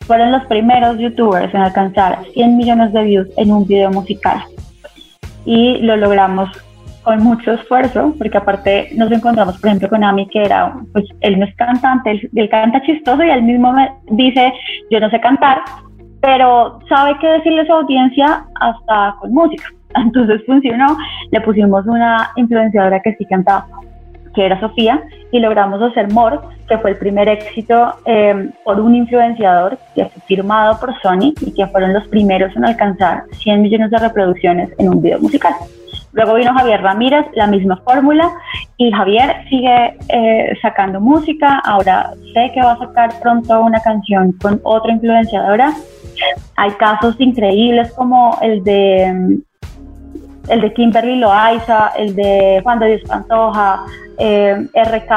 Fueron 0.00 0.32
los 0.32 0.44
primeros 0.44 0.98
youtubers 0.98 1.52
en 1.54 1.62
alcanzar 1.62 2.24
100 2.34 2.56
millones 2.56 2.92
de 2.92 3.02
views 3.02 3.28
en 3.36 3.52
un 3.52 3.66
video 3.66 3.90
musical. 3.90 4.44
Y 5.44 5.78
lo 5.78 5.96
logramos 5.96 6.50
con 7.06 7.22
mucho 7.22 7.52
esfuerzo, 7.52 8.12
porque 8.18 8.36
aparte 8.36 8.88
nos 8.96 9.12
encontramos, 9.12 9.56
por 9.58 9.68
ejemplo, 9.68 9.88
con 9.88 10.02
Ami, 10.02 10.26
que 10.26 10.42
era, 10.42 10.74
pues 10.92 11.04
él 11.20 11.38
no 11.38 11.46
es 11.46 11.54
cantante, 11.54 12.28
él, 12.34 12.48
canta 12.48 12.82
chistoso 12.82 13.22
y 13.22 13.30
él 13.30 13.44
mismo 13.44 13.72
me 13.72 13.88
dice, 14.10 14.52
yo 14.90 14.98
no 14.98 15.08
sé 15.10 15.20
cantar, 15.20 15.60
pero 16.20 16.80
sabe 16.88 17.16
qué 17.20 17.28
decirle 17.28 17.60
a 17.60 17.66
su 17.66 17.72
audiencia 17.74 18.44
hasta 18.60 19.14
con 19.20 19.32
música. 19.32 19.66
Entonces 19.94 20.42
funcionó, 20.46 20.96
le 21.30 21.40
pusimos 21.42 21.86
una 21.86 22.28
influenciadora 22.34 22.98
que 22.98 23.14
sí 23.14 23.24
cantaba, 23.26 23.68
que 24.34 24.44
era 24.44 24.58
Sofía, 24.58 25.00
y 25.30 25.38
logramos 25.38 25.80
hacer 25.80 26.12
More, 26.12 26.40
que 26.68 26.76
fue 26.78 26.90
el 26.90 26.96
primer 26.96 27.28
éxito 27.28 27.94
eh, 28.04 28.50
por 28.64 28.80
un 28.80 28.96
influenciador 28.96 29.78
que 29.94 30.06
fue 30.06 30.22
firmado 30.22 30.76
por 30.80 30.92
Sony 31.02 31.34
y 31.40 31.54
que 31.54 31.68
fueron 31.68 31.92
los 31.92 32.08
primeros 32.08 32.56
en 32.56 32.64
alcanzar 32.64 33.22
100 33.30 33.62
millones 33.62 33.92
de 33.92 33.98
reproducciones 33.98 34.70
en 34.78 34.88
un 34.88 35.00
video 35.00 35.20
musical. 35.20 35.54
Luego 36.16 36.34
vino 36.34 36.54
Javier 36.54 36.80
Ramírez, 36.80 37.26
la 37.34 37.46
misma 37.46 37.76
fórmula, 37.84 38.32
y 38.78 38.90
Javier 38.90 39.44
sigue 39.50 39.98
eh, 40.08 40.56
sacando 40.62 40.98
música. 40.98 41.58
Ahora 41.58 42.14
sé 42.32 42.50
que 42.54 42.62
va 42.62 42.72
a 42.72 42.78
sacar 42.78 43.20
pronto 43.20 43.60
una 43.60 43.78
canción 43.80 44.32
con 44.40 44.58
otra 44.64 44.92
influenciadora. 44.92 45.74
Hay 46.56 46.70
casos 46.72 47.16
increíbles 47.18 47.92
como 47.92 48.38
el 48.40 48.64
de 48.64 49.12
mm, 49.12 49.34
el 50.48 50.60
de 50.62 50.72
Kimberly 50.72 51.16
Loaiza, 51.16 51.88
el 51.98 52.16
de 52.16 52.60
Juan 52.62 52.78
de 52.78 52.86
Dios 52.86 53.02
Pantoja, 53.06 53.84
eh, 54.18 54.66
RK, 54.74 55.12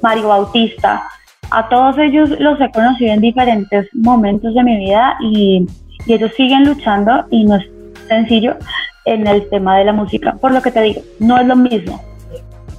Mario 0.00 0.28
Bautista. 0.28 1.02
A 1.50 1.68
todos 1.68 1.98
ellos 1.98 2.30
los 2.38 2.60
he 2.60 2.70
conocido 2.70 3.14
en 3.14 3.20
diferentes 3.20 3.88
momentos 3.94 4.54
de 4.54 4.62
mi 4.62 4.76
vida 4.76 5.16
y, 5.20 5.66
y 6.06 6.12
ellos 6.12 6.30
siguen 6.36 6.66
luchando 6.66 7.24
y 7.30 7.42
no 7.44 7.56
es 7.56 7.64
sencillo 8.06 8.56
en 9.04 9.26
el 9.26 9.48
tema 9.50 9.78
de 9.78 9.84
la 9.84 9.92
música. 9.92 10.34
Por 10.40 10.52
lo 10.52 10.62
que 10.62 10.70
te 10.70 10.80
digo, 10.82 11.02
no 11.20 11.38
es 11.38 11.46
lo 11.46 11.56
mismo. 11.56 12.00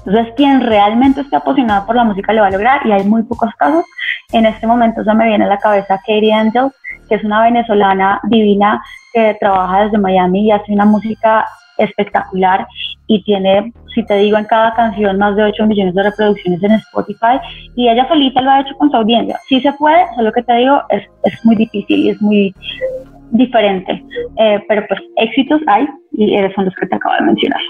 Entonces, 0.06 0.34
quien 0.36 0.62
realmente 0.62 1.22
está 1.22 1.38
apasionado 1.38 1.86
por 1.86 1.96
la 1.96 2.04
música 2.04 2.32
lo 2.32 2.42
va 2.42 2.48
a 2.48 2.52
lograr 2.52 2.86
y 2.86 2.92
hay 2.92 3.04
muy 3.04 3.24
pocos 3.24 3.50
casos. 3.58 3.86
En 4.32 4.46
este 4.46 4.68
momento 4.68 5.04
se 5.04 5.14
me 5.14 5.28
viene 5.28 5.46
a 5.46 5.48
la 5.48 5.58
cabeza 5.58 5.98
Katie 5.98 6.32
Angel, 6.32 6.70
que 7.10 7.16
es 7.16 7.24
una 7.24 7.44
venezolana 7.44 8.20
divina 8.24 8.84
que 9.14 9.36
trabaja 9.40 9.86
desde 9.86 9.98
Miami 9.98 10.46
y 10.48 10.52
hace 10.52 10.72
una 10.72 10.86
música 10.86 11.46
espectacular 11.78 12.68
y 13.08 13.24
tiene, 13.24 13.74
si 13.96 14.06
te 14.06 14.18
digo, 14.18 14.38
en 14.38 14.46
cada 14.46 14.74
canción 14.76 15.18
más 15.18 15.36
de 15.36 15.44
8 15.44 15.66
millones 15.66 15.96
de 15.96 16.04
reproducciones 16.04 16.62
en 16.62 16.74
Spotify 16.74 17.40
y 17.76 17.90
ella 17.90 18.08
solita 18.08 18.42
lo 18.42 18.52
ha 18.52 18.62
hecho 18.62 18.76
con 18.78 18.92
su 18.92 18.98
audiencia. 18.98 19.40
Sí 19.48 19.60
se 19.62 19.72
puede, 19.74 20.06
solo 20.16 20.32
que 20.32 20.44
te 20.44 20.54
digo, 20.58 20.82
es, 20.90 21.04
es 21.24 21.46
muy 21.46 21.56
difícil 21.56 22.00
y 22.00 22.10
es 22.10 22.22
muy 22.22 22.54
diferente, 23.32 24.04
eh, 24.38 24.64
pero 24.68 24.86
pues 24.88 25.02
éxitos 25.16 25.62
hay 25.68 25.88
y 26.12 26.38
son 26.54 26.66
los 26.66 26.76
que 26.76 26.88
te 26.88 26.96
acabo 26.96 27.16
de 27.16 27.22
mencionar. 27.22 27.62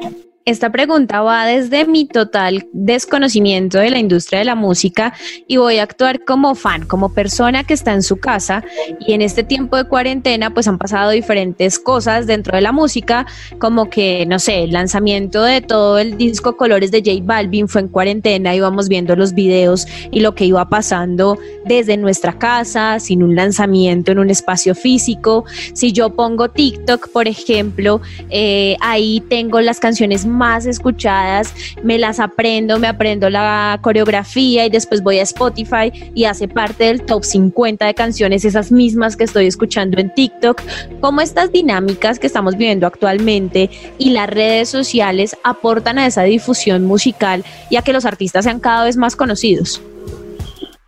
Esta 0.46 0.70
pregunta 0.70 1.22
va 1.22 1.46
desde 1.46 1.86
mi 1.86 2.04
total 2.04 2.66
desconocimiento 2.74 3.78
de 3.78 3.88
la 3.88 3.98
industria 3.98 4.40
de 4.40 4.44
la 4.44 4.54
música 4.54 5.14
y 5.48 5.56
voy 5.56 5.78
a 5.78 5.84
actuar 5.84 6.22
como 6.22 6.54
fan, 6.54 6.84
como 6.84 7.14
persona 7.14 7.64
que 7.64 7.72
está 7.72 7.94
en 7.94 8.02
su 8.02 8.18
casa 8.18 8.62
y 9.00 9.14
en 9.14 9.22
este 9.22 9.42
tiempo 9.42 9.78
de 9.78 9.84
cuarentena 9.84 10.52
pues 10.52 10.68
han 10.68 10.76
pasado 10.76 11.12
diferentes 11.12 11.78
cosas 11.78 12.26
dentro 12.26 12.56
de 12.56 12.60
la 12.60 12.72
música, 12.72 13.24
como 13.58 13.88
que, 13.88 14.26
no 14.26 14.38
sé, 14.38 14.64
el 14.64 14.72
lanzamiento 14.72 15.42
de 15.42 15.62
todo 15.62 15.98
el 15.98 16.18
disco 16.18 16.58
Colores 16.58 16.90
de 16.90 16.98
J 16.98 17.22
Balvin 17.22 17.66
fue 17.66 17.80
en 17.80 17.88
cuarentena, 17.88 18.54
íbamos 18.54 18.90
viendo 18.90 19.16
los 19.16 19.32
videos 19.32 19.86
y 20.10 20.20
lo 20.20 20.34
que 20.34 20.44
iba 20.44 20.68
pasando 20.68 21.38
desde 21.64 21.96
nuestra 21.96 22.38
casa, 22.38 23.00
sin 23.00 23.22
un 23.22 23.34
lanzamiento 23.34 24.12
en 24.12 24.18
un 24.18 24.28
espacio 24.28 24.74
físico. 24.74 25.46
Si 25.72 25.92
yo 25.92 26.10
pongo 26.10 26.50
TikTok, 26.50 27.08
por 27.08 27.28
ejemplo, 27.28 28.02
eh, 28.28 28.76
ahí 28.82 29.22
tengo 29.30 29.62
las 29.62 29.80
canciones 29.80 30.26
más 30.34 30.66
escuchadas, 30.66 31.54
me 31.82 31.98
las 31.98 32.20
aprendo, 32.20 32.78
me 32.78 32.88
aprendo 32.88 33.30
la 33.30 33.78
coreografía 33.80 34.66
y 34.66 34.70
después 34.70 35.02
voy 35.02 35.18
a 35.18 35.22
Spotify 35.22 35.92
y 36.14 36.24
hace 36.24 36.48
parte 36.48 36.84
del 36.84 37.02
top 37.02 37.24
50 37.24 37.86
de 37.86 37.94
canciones, 37.94 38.44
esas 38.44 38.70
mismas 38.70 39.16
que 39.16 39.24
estoy 39.24 39.46
escuchando 39.46 40.00
en 40.00 40.12
TikTok, 40.12 40.60
cómo 41.00 41.20
estas 41.20 41.52
dinámicas 41.52 42.18
que 42.18 42.26
estamos 42.26 42.56
viviendo 42.56 42.86
actualmente 42.86 43.70
y 43.98 44.10
las 44.10 44.28
redes 44.28 44.68
sociales 44.68 45.36
aportan 45.44 45.98
a 45.98 46.06
esa 46.06 46.22
difusión 46.22 46.84
musical 46.84 47.44
y 47.70 47.76
a 47.76 47.82
que 47.82 47.92
los 47.92 48.04
artistas 48.04 48.44
sean 48.44 48.60
cada 48.60 48.84
vez 48.84 48.96
más 48.96 49.16
conocidos. 49.16 49.82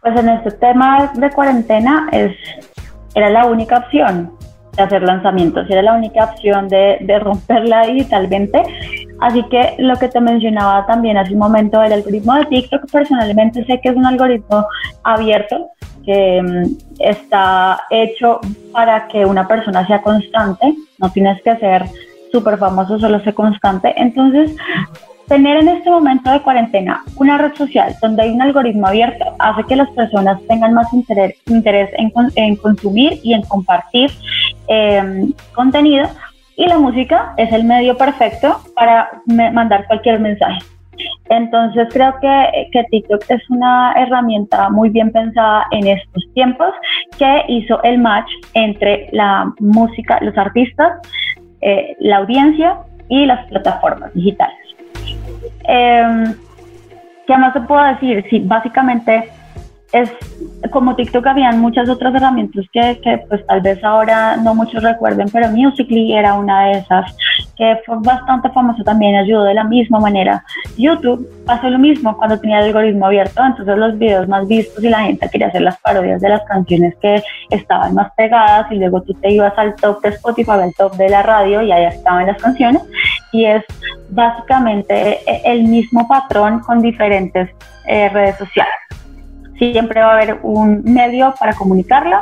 Pues 0.03 0.19
en 0.19 0.29
este 0.29 0.53
tema 0.53 1.13
de 1.15 1.31
cuarentena 1.31 2.09
es, 2.13 2.33
era 3.15 3.31
la 3.31 3.47
única 3.47 3.79
opción 3.79 4.33
de 4.77 4.83
hacer 4.83 5.03
lanzamientos, 5.03 5.69
era 5.71 5.83
la 5.83 5.95
única 5.95 6.25
opción 6.25 6.69
de, 6.69 6.99
de 7.01 7.19
romperla 7.19 7.87
digitalmente 7.87 8.63
Así 9.21 9.43
que 9.45 9.75
lo 9.79 9.97
que 9.97 10.09
te 10.09 10.21
mencionaba 10.21 10.87
también 10.87 11.17
hace 11.17 11.33
un 11.33 11.39
momento, 11.39 11.83
el 11.83 11.93
algoritmo 11.93 12.35
de 12.35 12.45
TikTok, 12.47 12.91
personalmente 12.91 13.65
sé 13.65 13.81
que 13.81 13.89
es 13.89 13.97
un 13.97 14.07
algoritmo 14.07 14.67
abierto 15.05 15.71
que 16.05 16.43
mm, 16.43 17.01
está 17.01 17.81
hecho 17.91 18.41
para 18.73 19.09
que 19.09 19.25
una 19.25 19.47
persona 19.47 19.87
sea 19.87 20.03
constante, 20.03 20.75
no 20.99 21.11
tienes 21.11 21.43
que 21.43 21.57
ser 21.57 21.85
súper 22.31 22.59
famoso, 22.59 22.99
solo 22.99 23.21
ser 23.21 23.35
constante. 23.35 23.93
Entonces, 23.97 24.55
tener 25.29 25.57
en 25.57 25.69
este 25.69 25.91
momento 25.91 26.31
de 26.31 26.41
cuarentena 26.41 27.03
una 27.17 27.39
red 27.39 27.55
social 27.55 27.97
donde 28.01 28.23
hay 28.23 28.31
un 28.31 28.43
algoritmo 28.43 28.87
abierto 28.87 29.25
hace 29.39 29.65
que 29.65 29.77
las 29.77 29.91
personas 29.91 30.41
tengan 30.49 30.73
más 30.73 30.87
interés, 30.93 31.91
en, 32.37 32.57
consumir 32.57 33.19
y 33.23 33.35
en 33.35 33.43
compartir 33.43 34.11
eh, 34.69 35.27
contenido 35.53 36.09
y 36.57 36.67
la 36.67 36.79
música 36.79 37.35
es 37.37 37.53
el 37.53 37.65
medio 37.65 37.97
perfecto 37.97 38.61
para 38.75 39.23
mandar 39.27 39.87
cualquier 39.87 40.21
mensaje. 40.21 40.59
Entonces 41.29 41.89
creo 41.93 42.15
que, 42.21 42.69
que, 42.73 42.85
TikTok 42.85 43.23
es 43.29 43.51
una 43.51 43.93
herramienta 43.97 44.71
muy 44.71 44.89
bien 44.89 45.13
pensada 45.13 45.67
en 45.71 45.87
estos 45.87 46.25
tiempos 46.33 46.73
que 47.19 47.45
hizo 47.49 47.83
el 47.83 47.99
match 47.99 48.31
entre 48.55 49.09
la 49.13 49.53
música, 49.61 50.19
los 50.23 50.37
artistas, 50.39 50.93
eh, 51.61 51.95
la 52.01 52.19
audiencia 52.19 52.79
y 53.09 53.27
las 53.27 53.47
plataformas 53.49 54.15
digitales. 54.15 54.57
Eh, 55.69 56.35
¿Qué 57.27 57.37
más 57.37 57.53
te 57.53 57.61
puedo 57.61 57.85
decir? 57.85 58.25
Sí, 58.31 58.39
básicamente 58.39 59.29
es 60.03 60.11
como 60.71 60.97
TikTok 60.97 61.27
habían 61.27 61.61
muchas 61.61 61.89
otras 61.89 62.15
herramientas 62.15 62.65
que, 62.73 63.25
pues 63.29 63.47
tal 63.47 63.61
vez 63.61 63.83
ahora 63.85 64.37
no 64.37 64.55
muchos 64.55 64.83
recuerden, 64.83 65.29
pero 65.33 65.49
Musical.ly 65.49 66.13
era 66.13 66.35
una 66.35 66.67
de 66.67 66.73
esas 66.79 67.17
que 67.57 67.79
fue 67.87 67.97
bastante 68.01 68.51
famoso 68.51 68.83
también, 68.83 69.17
ayudó 69.17 69.45
de 69.45 69.55
la 69.55 69.65
misma 69.65 70.01
manera. 70.01 70.45
YouTube 70.77 71.27
pasó 71.47 71.71
lo 71.71 71.79
mismo 71.79 72.17
cuando 72.17 72.39
tenía 72.39 72.59
el 72.59 72.67
algoritmo 72.67 73.07
abierto, 73.07 73.45
entonces 73.45 73.79
los 73.79 73.99
videos 73.99 74.29
más 74.29 74.47
vistos 74.49 74.83
y 74.83 74.89
la 74.89 75.01
gente 75.01 75.29
quería 75.31 75.49
hacer 75.49 75.63
las 75.63 75.79
parodias 75.79 76.21
de 76.21 76.29
las 76.29 76.43
canciones 76.43 76.95
que 77.01 77.23
estaban 77.51 77.95
más 77.95 78.13
pegadas 78.17 78.71
y 78.71 78.77
luego 78.77 79.03
tú 79.03 79.15
te 79.15 79.31
ibas 79.31 79.57
al 79.57 79.75
top 79.77 80.03
de 80.03 80.11
Spotify, 80.11 80.51
al 80.51 80.75
top 80.75 80.97
de 80.97 81.09
la 81.09 81.23
radio 81.23 81.63
y 81.63 81.73
ahí 81.73 81.85
estaban 81.85 82.27
las 82.27 82.41
canciones 82.43 82.83
y 83.33 83.45
es 83.45 83.65
básicamente 84.11 85.21
el 85.45 85.65
mismo 85.65 86.07
patrón 86.09 86.61
con 86.61 86.81
diferentes 86.81 87.51
eh, 87.87 88.09
redes 88.09 88.37
sociales 88.37 88.75
siempre 89.59 90.01
va 90.01 90.13
a 90.13 90.15
haber 90.15 90.39
un 90.43 90.83
medio 90.85 91.35
para 91.39 91.55
comunicarlo, 91.55 92.19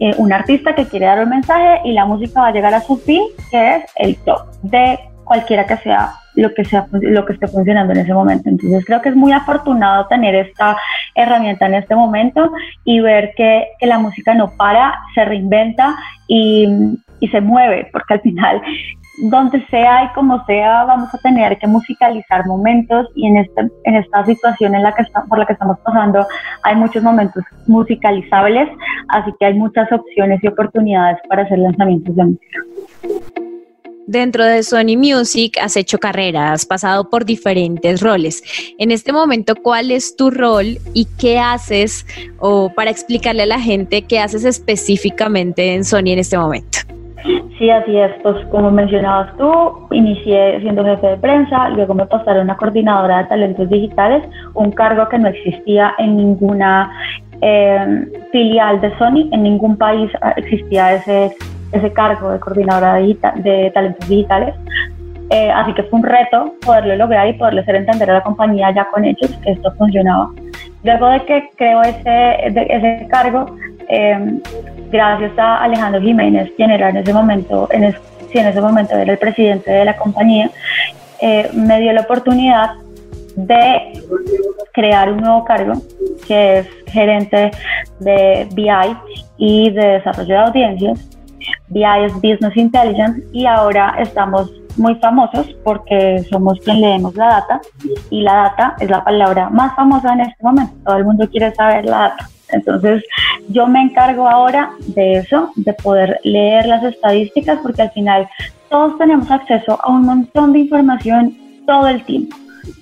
eh, 0.00 0.14
un 0.18 0.32
artista 0.32 0.74
que 0.74 0.86
quiere 0.86 1.06
dar 1.06 1.22
un 1.22 1.30
mensaje 1.30 1.80
y 1.84 1.92
la 1.92 2.04
música 2.04 2.42
va 2.42 2.48
a 2.48 2.52
llegar 2.52 2.74
a 2.74 2.80
su 2.80 2.96
fin, 2.96 3.22
que 3.50 3.76
es 3.76 3.84
el 3.96 4.16
top 4.16 4.46
de 4.62 4.98
cualquiera 5.24 5.66
que 5.66 5.76
sea 5.78 6.12
lo 6.36 6.52
que 6.52 6.64
sea 6.64 6.86
lo 6.92 7.24
que 7.24 7.32
esté 7.32 7.48
funcionando 7.48 7.92
en 7.94 8.00
ese 8.00 8.12
momento. 8.12 8.48
Entonces 8.48 8.84
creo 8.84 9.00
que 9.00 9.08
es 9.08 9.16
muy 9.16 9.32
afortunado 9.32 10.06
tener 10.06 10.34
esta 10.34 10.76
herramienta 11.14 11.66
en 11.66 11.74
este 11.74 11.96
momento 11.96 12.52
y 12.84 13.00
ver 13.00 13.32
que, 13.36 13.68
que 13.78 13.86
la 13.86 13.98
música 13.98 14.34
no 14.34 14.50
para, 14.56 15.00
se 15.14 15.24
reinventa 15.24 15.96
y, 16.28 16.68
y 17.20 17.28
se 17.28 17.40
mueve, 17.40 17.88
porque 17.90 18.14
al 18.14 18.20
final 18.20 18.62
donde 19.18 19.64
sea 19.66 20.04
y 20.04 20.08
como 20.14 20.44
sea, 20.44 20.84
vamos 20.84 21.12
a 21.14 21.18
tener 21.18 21.58
que 21.58 21.66
musicalizar 21.66 22.46
momentos 22.46 23.08
y 23.14 23.26
en, 23.26 23.38
este, 23.38 23.68
en 23.84 23.96
esta 23.96 24.24
situación 24.26 24.74
en 24.74 24.82
la 24.82 24.92
que 24.92 25.02
está, 25.02 25.24
por 25.24 25.38
la 25.38 25.46
que 25.46 25.54
estamos 25.54 25.78
pasando 25.80 26.26
hay 26.62 26.76
muchos 26.76 27.02
momentos 27.02 27.42
musicalizables, 27.66 28.68
así 29.08 29.30
que 29.38 29.46
hay 29.46 29.54
muchas 29.54 29.90
opciones 29.92 30.42
y 30.42 30.48
oportunidades 30.48 31.18
para 31.28 31.42
hacer 31.42 31.58
lanzamientos 31.58 32.14
de 32.14 32.24
música. 32.24 32.58
Dentro 34.06 34.44
de 34.44 34.62
Sony 34.62 34.96
Music 34.96 35.58
has 35.60 35.76
hecho 35.76 35.98
carrera, 35.98 36.52
has 36.52 36.64
pasado 36.64 37.10
por 37.10 37.24
diferentes 37.24 38.00
roles. 38.00 38.40
En 38.78 38.92
este 38.92 39.12
momento, 39.12 39.56
¿cuál 39.56 39.90
es 39.90 40.14
tu 40.14 40.30
rol 40.30 40.78
y 40.94 41.06
qué 41.18 41.40
haces 41.40 42.06
o 42.38 42.72
para 42.72 42.90
explicarle 42.90 43.42
a 43.42 43.46
la 43.46 43.58
gente 43.58 44.02
qué 44.02 44.20
haces 44.20 44.44
específicamente 44.44 45.74
en 45.74 45.84
Sony 45.84 46.12
en 46.12 46.20
este 46.20 46.38
momento? 46.38 46.78
Sí, 47.58 47.70
así 47.70 47.96
es. 47.96 48.12
Pues 48.22 48.44
como 48.46 48.70
mencionabas 48.70 49.34
tú, 49.38 49.88
inicié 49.90 50.60
siendo 50.60 50.84
jefe 50.84 51.06
de 51.06 51.16
prensa, 51.16 51.70
luego 51.70 51.94
me 51.94 52.06
pasaron 52.06 52.50
a 52.50 52.56
coordinadora 52.56 53.18
de 53.18 53.24
talentos 53.24 53.68
digitales, 53.70 54.22
un 54.54 54.72
cargo 54.72 55.08
que 55.08 55.18
no 55.18 55.28
existía 55.28 55.94
en 55.98 56.16
ninguna 56.16 56.92
eh, 57.40 58.06
filial 58.30 58.80
de 58.82 58.96
Sony, 58.98 59.28
en 59.32 59.42
ningún 59.42 59.76
país 59.76 60.10
existía 60.36 60.94
ese, 60.94 61.34
ese 61.72 61.92
cargo 61.92 62.30
de 62.30 62.40
coordinadora 62.40 62.94
de, 62.94 63.70
talentos 63.72 64.06
digitales. 64.06 64.54
Eh, 65.30 65.50
así 65.50 65.72
que 65.74 65.82
fue 65.84 65.98
un 65.98 66.04
reto 66.04 66.52
poderlo 66.64 66.94
lograr 66.94 67.26
y 67.26 67.32
poderle 67.32 67.62
hacer 67.62 67.76
entender 67.76 68.10
a 68.10 68.14
la 68.14 68.22
compañía 68.22 68.70
ya 68.72 68.86
con 68.90 69.04
hechos 69.04 69.30
que 69.42 69.52
esto 69.52 69.72
funcionaba. 69.78 70.30
Luego 70.84 71.08
de 71.08 71.24
que 71.24 71.48
creo 71.56 71.82
ese, 71.82 72.46
ese 72.46 73.08
cargo, 73.08 73.46
eh, 73.88 74.40
gracias 74.90 75.38
a 75.38 75.62
Alejandro 75.62 76.00
Jiménez, 76.00 76.50
quien 76.56 76.70
era 76.70 76.90
en 76.90 76.98
ese 76.98 77.12
momento, 77.12 77.68
en, 77.70 77.84
en 77.84 78.46
ese 78.46 78.60
momento 78.60 78.94
era 78.96 79.12
el 79.12 79.18
presidente 79.18 79.70
de 79.70 79.84
la 79.84 79.96
compañía, 79.96 80.50
eh, 81.20 81.48
me 81.54 81.80
dio 81.80 81.92
la 81.92 82.02
oportunidad 82.02 82.74
de 83.36 84.02
crear 84.72 85.12
un 85.12 85.18
nuevo 85.18 85.44
cargo 85.44 85.74
que 86.26 86.58
es 86.58 86.68
gerente 86.88 87.50
de 88.00 88.48
BI 88.54 88.96
y 89.38 89.70
de 89.70 89.86
desarrollo 89.86 90.34
de 90.34 90.40
audiencias. 90.40 91.10
BI 91.68 92.04
es 92.04 92.14
Business 92.14 92.56
Intelligence 92.56 93.22
y 93.32 93.46
ahora 93.46 93.96
estamos 93.98 94.50
muy 94.76 94.94
famosos 94.96 95.46
porque 95.64 96.22
somos 96.30 96.58
quien 96.60 96.80
leemos 96.80 97.14
la 97.14 97.26
data 97.26 97.60
y 98.10 98.22
la 98.22 98.34
data 98.34 98.76
es 98.80 98.90
la 98.90 99.02
palabra 99.02 99.48
más 99.50 99.74
famosa 99.74 100.12
en 100.12 100.20
este 100.20 100.42
momento. 100.42 100.74
Todo 100.84 100.96
el 100.96 101.04
mundo 101.04 101.28
quiere 101.30 101.54
saber 101.54 101.84
la 101.84 101.98
data. 101.98 102.28
Entonces, 102.50 103.02
yo 103.48 103.66
me 103.66 103.82
encargo 103.82 104.28
ahora 104.28 104.70
de 104.88 105.14
eso, 105.14 105.52
de 105.56 105.72
poder 105.72 106.20
leer 106.22 106.66
las 106.66 106.82
estadísticas, 106.84 107.58
porque 107.62 107.82
al 107.82 107.90
final 107.90 108.28
todos 108.70 108.98
tenemos 108.98 109.30
acceso 109.30 109.78
a 109.82 109.90
un 109.90 110.02
montón 110.02 110.52
de 110.52 110.60
información 110.60 111.36
todo 111.66 111.88
el 111.88 112.04
tiempo. 112.04 112.36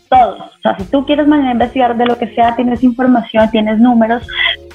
Todos. 0.08 0.40
O 0.40 0.60
sea, 0.62 0.76
si 0.78 0.84
tú 0.84 1.04
quieres 1.04 1.26
mañana 1.26 1.52
investigar 1.52 1.96
de 1.96 2.06
lo 2.06 2.18
que 2.18 2.34
sea, 2.34 2.56
tienes 2.56 2.82
información, 2.82 3.50
tienes 3.50 3.78
números, 3.78 4.26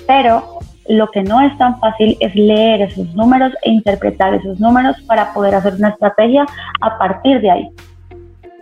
pero 0.08 0.60
lo 0.88 1.08
que 1.12 1.22
no 1.22 1.40
es 1.42 1.56
tan 1.58 1.80
fácil 1.80 2.18
es 2.20 2.34
leer 2.36 2.82
esos 2.82 3.14
números 3.16 3.54
e 3.62 3.70
interpretar 3.70 4.34
esos 4.34 4.60
números 4.60 5.00
para 5.04 5.32
poder 5.34 5.56
hacer 5.56 5.76
una 5.76 5.90
estrategia 5.90 6.46
a 6.82 6.98
partir 6.98 7.42
de 7.42 7.52
ahí. 7.52 7.70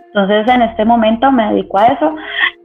Entonces, 0.08 0.48
en 0.54 0.62
este 0.62 0.84
momento 0.84 1.30
me 1.30 1.52
dedico 1.52 1.78
a 1.78 1.86
eso. 1.86 2.14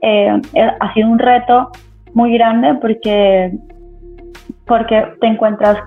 Eh, 0.01 0.41
ha 0.80 0.93
sido 0.93 1.09
un 1.09 1.20
reto 1.20 1.72
muy 2.14 2.34
grande 2.34 2.76
porque, 2.76 3.51
porque 4.66 5.05
te 5.20 5.28
encuentras, 5.28 5.78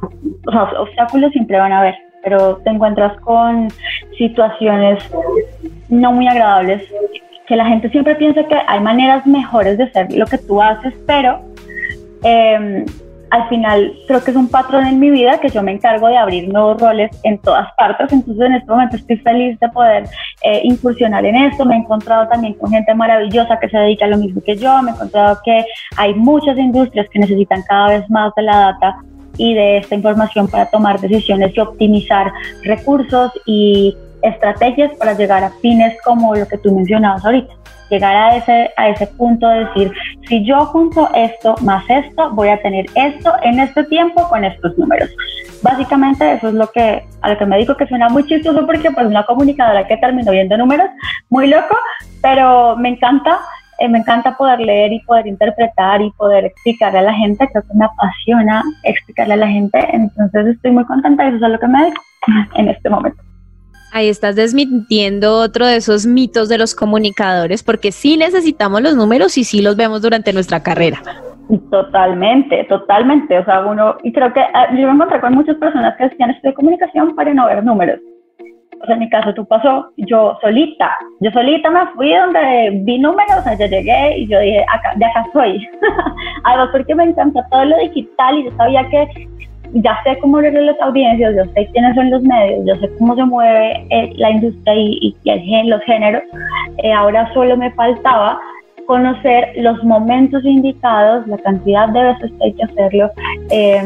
obstáculos 0.79 1.33
siempre 1.33 1.59
van 1.59 1.73
a 1.73 1.81
haber, 1.81 1.95
pero 2.23 2.57
te 2.59 2.71
encuentras 2.71 3.19
con 3.21 3.69
situaciones 4.19 5.03
no 5.89 6.13
muy 6.13 6.27
agradables, 6.29 6.83
que 7.47 7.57
la 7.57 7.67
gente 7.67 7.89
siempre 7.91 8.17
piensa 8.17 8.45
que 8.45 8.57
hay 8.67 8.81
maneras 8.81 9.27
mejores 9.27 9.79
de 9.79 9.85
hacer 9.85 10.13
lo 10.13 10.27
que 10.27 10.39
tú 10.39 10.61
haces, 10.61 10.93
pero 11.07 11.41
eh, 12.25 12.85
al 13.37 13.49
final 13.49 13.93
creo 14.07 14.25
que 14.25 14.31
es 14.31 14.37
un 14.37 14.49
patrón 14.49 14.87
en 14.87 14.99
mi 14.99 15.11
vida 15.11 15.39
que 15.41 15.49
yo 15.49 15.63
me 15.63 15.73
encargo 15.73 16.09
de 16.09 16.17
abrir 16.17 16.49
nuevos 16.49 16.81
roles 16.81 17.11
en 17.23 17.39
todas 17.39 17.69
partes. 17.77 18.11
Entonces 18.13 18.47
en 18.47 18.53
este 18.55 18.71
momento 18.71 18.97
estoy 18.97 19.19
feliz 19.19 19.61
de 19.61 19.69
poder 19.69 20.05
eh, 20.43 20.61
incursionar 20.65 21.25
en 21.27 21.37
esto. 21.37 21.65
Me 21.65 21.75
he 21.75 21.79
encontrado 21.79 22.27
también 22.29 22.55
con 22.55 22.71
gente 22.71 22.95
maravillosa 22.95 23.59
que 23.59 23.69
se 23.69 23.79
dedica 23.79 24.07
a 24.07 24.09
lo 24.09 24.17
mismo 24.17 24.41
que 24.43 24.57
yo. 24.57 24.83
Me 24.83 24.91
he 24.91 24.95
encontrado 24.95 25.39
que 25.45 25.65
hay 25.97 26.15
muchas 26.15 26.57
industrias 26.57 27.09
que 27.11 27.19
necesitan 27.19 27.63
cada 27.69 27.89
vez 27.89 28.11
más 28.11 28.33
de 28.37 28.43
la 28.43 28.57
data 28.57 28.97
y 29.39 29.53
de 29.55 29.79
esta 29.79 29.95
información 29.95 30.49
para 30.49 30.71
tomar 30.71 30.99
decisiones 30.99 31.55
y 31.55 31.61
optimizar 31.61 32.33
recursos 32.63 33.33
y 33.45 33.95
estrategias 34.27 34.93
para 34.99 35.15
llegar 35.15 35.45
a 35.45 35.51
fines 35.63 35.97
como 36.05 36.35
lo 36.35 36.47
que 36.47 36.59
tú 36.59 36.75
mencionabas 36.75 37.25
ahorita 37.25 37.55
llegar 37.91 38.15
a 38.17 38.37
ese, 38.37 38.71
a 38.77 38.89
ese 38.89 39.07
punto 39.07 39.49
de 39.49 39.65
decir, 39.65 39.93
si 40.29 40.45
yo 40.45 40.67
junto 40.67 41.09
esto 41.15 41.55
más 41.63 41.85
esto, 41.89 42.31
voy 42.33 42.49
a 42.49 42.61
tener 42.63 42.87
esto 42.95 43.33
en 43.43 43.61
este 43.61 43.85
tiempo 43.85 44.29
con 44.29 44.45
estos 44.45 44.77
números. 44.79 45.11
Básicamente 45.63 46.35
eso 46.35 46.49
es 46.49 46.55
lo 46.55 46.71
que, 46.71 47.05
a 47.23 47.31
lo 47.31 47.39
que 47.39 47.47
me 47.47 47.59
digo 47.59 47.77
que 47.77 47.87
suena 47.87 48.09
muy 48.09 48.25
chistoso 48.25 48.67
porque 48.67 48.91
pues 48.91 49.07
una 49.07 49.25
comunicadora 49.25 49.87
que 49.87 49.97
terminó 49.97 50.33
viendo 50.33 50.57
números, 50.57 50.89
muy 51.29 51.49
loco, 51.49 51.77
pero 52.23 52.77
me 52.77 52.91
encanta, 52.91 53.39
eh, 53.79 53.89
me 53.89 53.99
encanta 53.99 54.37
poder 54.37 54.61
leer 54.61 54.93
y 54.93 55.01
poder 55.01 55.27
interpretar 55.27 56.03
y 56.03 56.11
poder 56.13 56.47
explicarle 56.47 56.99
a 56.99 57.03
la 57.03 57.15
gente, 57.15 57.49
creo 57.51 57.63
que 57.63 57.75
me 57.75 57.85
apasiona 57.85 58.63
explicarle 58.85 59.35
a 59.35 59.39
la 59.39 59.49
gente, 59.49 59.79
entonces 59.93 60.47
estoy 60.47 60.73
muy 60.73 60.85
contenta 60.85 61.25
y 61.25 61.35
eso 61.35 61.47
es 61.47 61.53
lo 61.53 61.59
que 61.59 61.69
me 61.69 61.83
dedico 61.83 62.03
en 62.55 62.69
este 62.69 62.91
momento. 62.91 63.23
Ahí 63.93 64.09
estás 64.09 64.37
desmintiendo 64.37 65.39
otro 65.39 65.67
de 65.67 65.77
esos 65.77 66.07
mitos 66.07 66.49
de 66.49 66.59
los 66.59 66.75
comunicadores, 66.75 67.63
porque 67.63 67.93
sí 67.93 68.17
necesitamos 68.17 68.83
los 68.83 68.97
números 68.97 69.39
y 69.39 69.45
sí 69.45 69.63
los 69.63 69.77
vemos 69.77 70.03
durante 70.03 70.33
nuestra 70.33 70.63
carrera. 70.63 71.03
Totalmente, 71.71 72.65
totalmente. 72.65 73.39
O 73.39 73.45
sea, 73.45 73.65
uno, 73.65 73.97
y 74.03 74.13
creo 74.13 74.33
que 74.33 74.41
ah, 74.41 74.69
yo 74.77 74.87
me 74.87 74.95
encontré 74.95 75.21
con 75.21 75.35
muchas 75.35 75.57
personas 75.57 75.97
que 75.97 76.09
decían 76.09 76.35
de 76.43 76.55
comunicación 76.55 77.15
para 77.15 77.33
no 77.33 77.47
ver 77.47 77.65
números. 77.65 78.01
O 78.83 78.85
sea, 78.85 78.95
en 78.95 79.01
mi 79.01 79.09
caso, 79.09 79.33
tú 79.33 79.47
pasó, 79.47 79.91
yo 79.97 80.37
solita, 80.43 80.99
yo 81.21 81.31
solita 81.31 81.71
me 81.71 81.87
fui 81.95 82.13
donde 82.13 82.83
vi 82.85 82.99
números, 82.99 83.39
o 83.39 83.43
sea, 83.43 83.55
yo 83.55 83.67
llegué 83.67 84.19
y 84.19 84.29
yo 84.29 84.39
dije, 84.39 84.65
acá, 84.71 84.93
de 84.97 85.05
acá 85.07 85.25
soy. 85.33 85.67
Además, 86.45 86.69
porque 86.73 86.95
me 86.95 87.05
encanta 87.05 87.47
todo 87.51 87.65
lo 87.65 87.79
digital 87.79 88.39
y 88.39 88.45
yo 88.45 88.51
sabía 88.57 88.87
que 88.91 89.29
ya 89.75 89.99
sé 90.05 90.19
cómo 90.21 90.41
leer 90.41 90.55
las 90.55 90.81
audiencias, 90.81 91.35
yo 91.37 91.45
sé 91.53 91.69
quiénes 91.73 91.95
son 91.95 92.11
los 92.11 92.23
medios, 92.23 92.65
yo 92.67 92.77
sé 92.77 92.91
cómo 92.99 93.15
se 93.15 93.25
mueve 93.25 93.87
eh, 93.91 94.13
la 94.17 94.31
industria 94.31 94.75
y, 94.75 95.17
y, 95.25 95.69
los 95.69 95.83
géneros. 95.83 96.23
Eh, 96.79 96.93
ahora 96.93 97.33
solo 97.33 97.57
me 97.57 97.71
faltaba 97.73 98.39
conocer 98.87 99.53
los 99.57 99.83
momentos 99.85 100.45
indicados, 100.45 101.27
la 101.27 101.37
cantidad 101.39 101.89
de 101.89 102.03
veces 102.03 102.33
que 102.39 102.45
hay 102.45 102.53
que 102.55 102.63
hacerlo, 102.65 103.11
eh, 103.51 103.83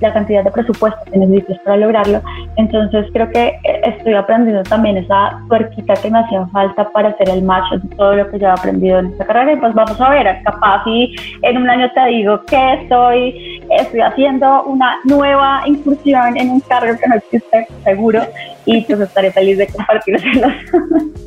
la 0.00 0.12
cantidad 0.12 0.44
de 0.44 0.50
presupuesto 0.50 0.98
que 1.10 1.18
necesitas 1.18 1.58
para 1.60 1.76
lograrlo. 1.76 2.22
Entonces 2.56 3.06
creo 3.12 3.28
que 3.30 3.52
estoy 3.84 4.14
aprendiendo 4.14 4.62
también 4.62 4.96
esa 4.96 5.40
tuerquita 5.48 5.94
que 5.94 6.10
me 6.10 6.20
hacía 6.20 6.46
falta 6.46 6.88
para 6.90 7.10
hacer 7.10 7.28
el 7.28 7.42
match 7.42 7.72
de 7.72 7.96
todo 7.96 8.14
lo 8.14 8.30
que 8.30 8.38
yo 8.38 8.46
he 8.46 8.50
aprendido 8.50 9.00
en 9.00 9.06
esta 9.06 9.26
carrera. 9.26 9.52
Y 9.52 9.56
pues 9.56 9.74
vamos 9.74 10.00
a 10.00 10.10
ver, 10.10 10.42
capaz 10.44 10.84
si 10.84 11.14
en 11.42 11.56
un 11.58 11.68
año 11.68 11.90
te 11.92 12.06
digo 12.06 12.40
que 12.46 12.74
estoy, 12.74 13.53
estoy 13.70 14.00
haciendo 14.00 14.64
una 14.64 14.98
nueva 15.04 15.62
incursión 15.66 16.36
en 16.36 16.50
un 16.50 16.60
cargo 16.60 16.98
que 16.98 17.08
no 17.08 17.16
existe 17.16 17.66
seguro 17.84 18.22
y 18.64 18.82
pues 18.82 19.00
estaré 19.00 19.30
feliz 19.32 19.58
de 19.58 19.66
compartirlo. 19.68 20.48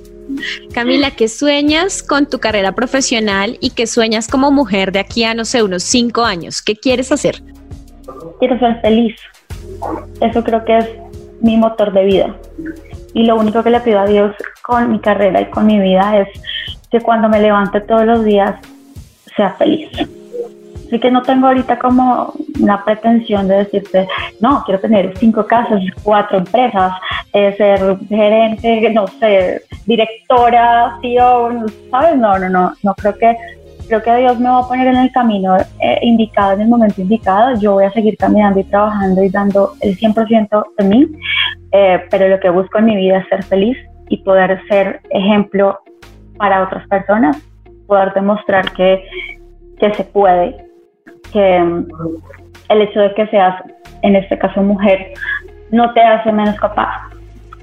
Camila, 0.74 1.12
¿qué 1.12 1.28
sueñas 1.28 2.04
con 2.04 2.28
tu 2.28 2.40
carrera 2.40 2.74
profesional 2.74 3.58
y 3.62 3.72
qué 3.72 3.88
sueñas 3.88 4.28
como 4.28 4.52
mujer 4.52 4.92
de 4.92 5.00
aquí 5.00 5.24
a, 5.24 5.34
no 5.34 5.46
sé, 5.46 5.64
unos 5.64 5.84
cinco 5.84 6.24
años? 6.24 6.62
¿Qué 6.62 6.76
quieres 6.76 7.12
hacer? 7.12 7.42
Quiero 8.40 8.60
ser 8.60 8.80
feliz. 8.82 9.16
Eso 10.22 10.44
creo 10.44 10.64
que 10.66 10.78
es 10.78 10.90
mi 11.42 11.58
motor 11.58 11.94
de 11.94 12.06
vida. 12.06 12.36
Y 13.14 13.24
lo 13.24 13.36
único 13.36 13.64
que 13.64 13.70
le 13.70 13.80
pido 13.80 14.00
a 14.00 14.06
Dios 14.06 14.36
con 14.62 14.92
mi 14.92 15.00
carrera 15.00 15.42
y 15.42 15.46
con 15.46 15.66
mi 15.66 15.80
vida 15.80 16.20
es 16.20 16.28
que 16.92 17.00
cuando 17.02 17.30
me 17.30 17.42
levante 17.42 17.82
todos 17.82 18.06
los 18.06 18.24
días 18.24 18.56
sea 19.36 19.52
feliz. 19.52 19.90
Así 20.88 21.00
que 21.00 21.12
no 21.12 21.22
tengo 21.22 21.48
ahorita 21.48 21.78
como 21.80 22.34
una 22.62 22.84
pretensión 22.84 23.48
de 23.50 23.58
decirte, 23.58 24.08
no, 24.40 24.64
quiero 24.66 24.80
tener 24.80 25.18
cinco 25.18 25.46
casas, 25.46 25.82
cuatro 26.02 26.38
empresas, 26.38 26.94
eh, 27.34 27.54
ser 27.58 27.98
gerente, 28.08 28.90
no 28.92 29.06
sé, 29.08 29.62
directora, 29.86 30.98
CEO, 31.02 31.66
¿sabes? 31.92 32.18
No, 32.18 32.40
no, 32.40 32.50
no, 32.50 32.74
no 32.84 32.96
creo 32.96 33.18
que 33.18 33.36
creo 33.88 34.04
que 34.04 34.16
Dios 34.18 34.40
me 34.40 34.50
va 34.50 34.60
a 34.60 34.68
poner 34.68 34.88
en 34.88 34.98
el 34.98 35.12
camino 35.12 35.58
eh, 35.58 36.00
indicado, 36.02 36.54
en 36.54 36.62
el 36.62 36.68
momento 36.68 37.02
indicado. 37.02 37.60
Yo 37.60 37.74
voy 37.74 37.86
a 37.86 37.92
seguir 37.92 38.18
caminando 38.18 38.60
y 38.60 38.64
trabajando 38.66 39.24
y 39.24 39.30
dando 39.30 39.74
el 39.82 39.98
100% 39.98 40.64
de 40.78 40.86
mí, 40.86 41.08
eh, 41.72 42.04
pero 42.10 42.28
lo 42.28 42.40
que 42.40 42.50
busco 42.50 42.78
en 42.80 42.86
mi 42.86 42.96
vida 42.96 43.20
es 43.20 43.28
ser 43.28 43.44
feliz 43.44 43.78
y 44.10 44.18
poder 44.18 44.62
ser 44.68 45.02
ejemplo 45.10 45.80
para 46.38 46.64
otras 46.64 46.88
personas, 46.88 47.38
poder 47.88 48.14
demostrar 48.14 48.72
que, 48.74 49.04
que 49.80 49.94
se 49.94 50.04
puede, 50.04 50.67
que 51.38 51.58
el 52.70 52.82
hecho 52.82 53.00
de 53.00 53.14
que 53.14 53.28
seas, 53.28 53.64
en 54.02 54.16
este 54.16 54.38
caso, 54.38 54.62
mujer, 54.62 55.14
no 55.72 55.94
te 55.94 56.02
hace 56.02 56.32
menos 56.32 56.56
capaz, 56.56 57.10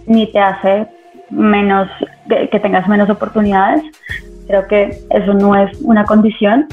ni 0.07 0.31
te 0.31 0.39
hace 0.39 0.87
menos, 1.31 1.89
que 2.29 2.61
tengas 2.61 2.87
menos 2.87 3.11
oportunidades, 3.11 3.83
Creo 4.47 4.67
que 4.67 4.99
eso 5.11 5.35
no 5.35 5.57
es 5.57 5.81
una 5.83 6.05
condición. 6.05 6.67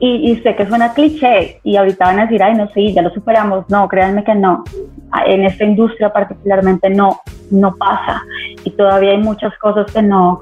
Y, 0.00 0.36
sé 0.44 0.54
que 0.54 0.64
suena 0.64 0.94
cliché 0.94 1.58
y 1.64 1.74
ahorita 1.74 2.04
van 2.04 2.20
a 2.20 2.22
decir, 2.22 2.40
ay, 2.40 2.54
no 2.54 2.68
sé, 2.70 2.92
ya 2.92 3.02
lo 3.02 3.10
superamos. 3.10 3.68
No, 3.68 3.88
créanme 3.88 4.22
que 4.22 4.34
no. 4.34 4.62
En 5.26 5.42
esta 5.42 5.64
industria 5.64 6.12
particularmente 6.12 6.88
no, 6.88 7.20
no 7.50 7.74
pasa. 7.74 8.22
Y 8.62 8.70
todavía 8.70 9.10
hay 9.10 9.18
muchas 9.18 9.56
cosas 9.58 9.90
que 9.92 10.00
no, 10.00 10.40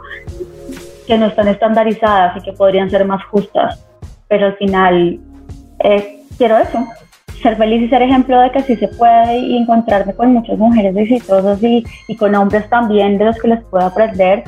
que 1.07 1.17
no 1.17 1.27
están 1.27 1.49
estandarizadas 1.49 2.37
y 2.37 2.43
que 2.43 2.53
podrían 2.53 2.91
ser 2.91 3.07
más 3.07 3.25
justas. 3.25 3.83
Pero 4.29 4.47
al 4.47 4.57
final, 4.57 5.21
eh, 5.81 6.23
quiero 6.39 6.59
eso, 6.59 6.87
ser 7.43 7.57
feliz 7.57 7.83
y 7.83 7.89
ser 7.89 8.03
ejemplo 8.03 8.41
de 8.41 8.51
que 8.51 8.63
sí 8.63 8.77
se 8.77 8.89
puede 8.89 9.39
y 9.39 9.57
encontrarme 9.57 10.15
con 10.15 10.33
muchas 10.33 10.59
mujeres 10.59 10.97
exitosas 10.97 11.63
y, 11.63 11.85
y 12.09 12.17
con 12.17 12.35
hombres 12.35 12.69
también 12.69 13.19
de 13.19 13.27
los 13.27 13.39
que 13.39 13.49
les 13.49 13.65
puedo 13.65 13.87
aprender 13.87 14.45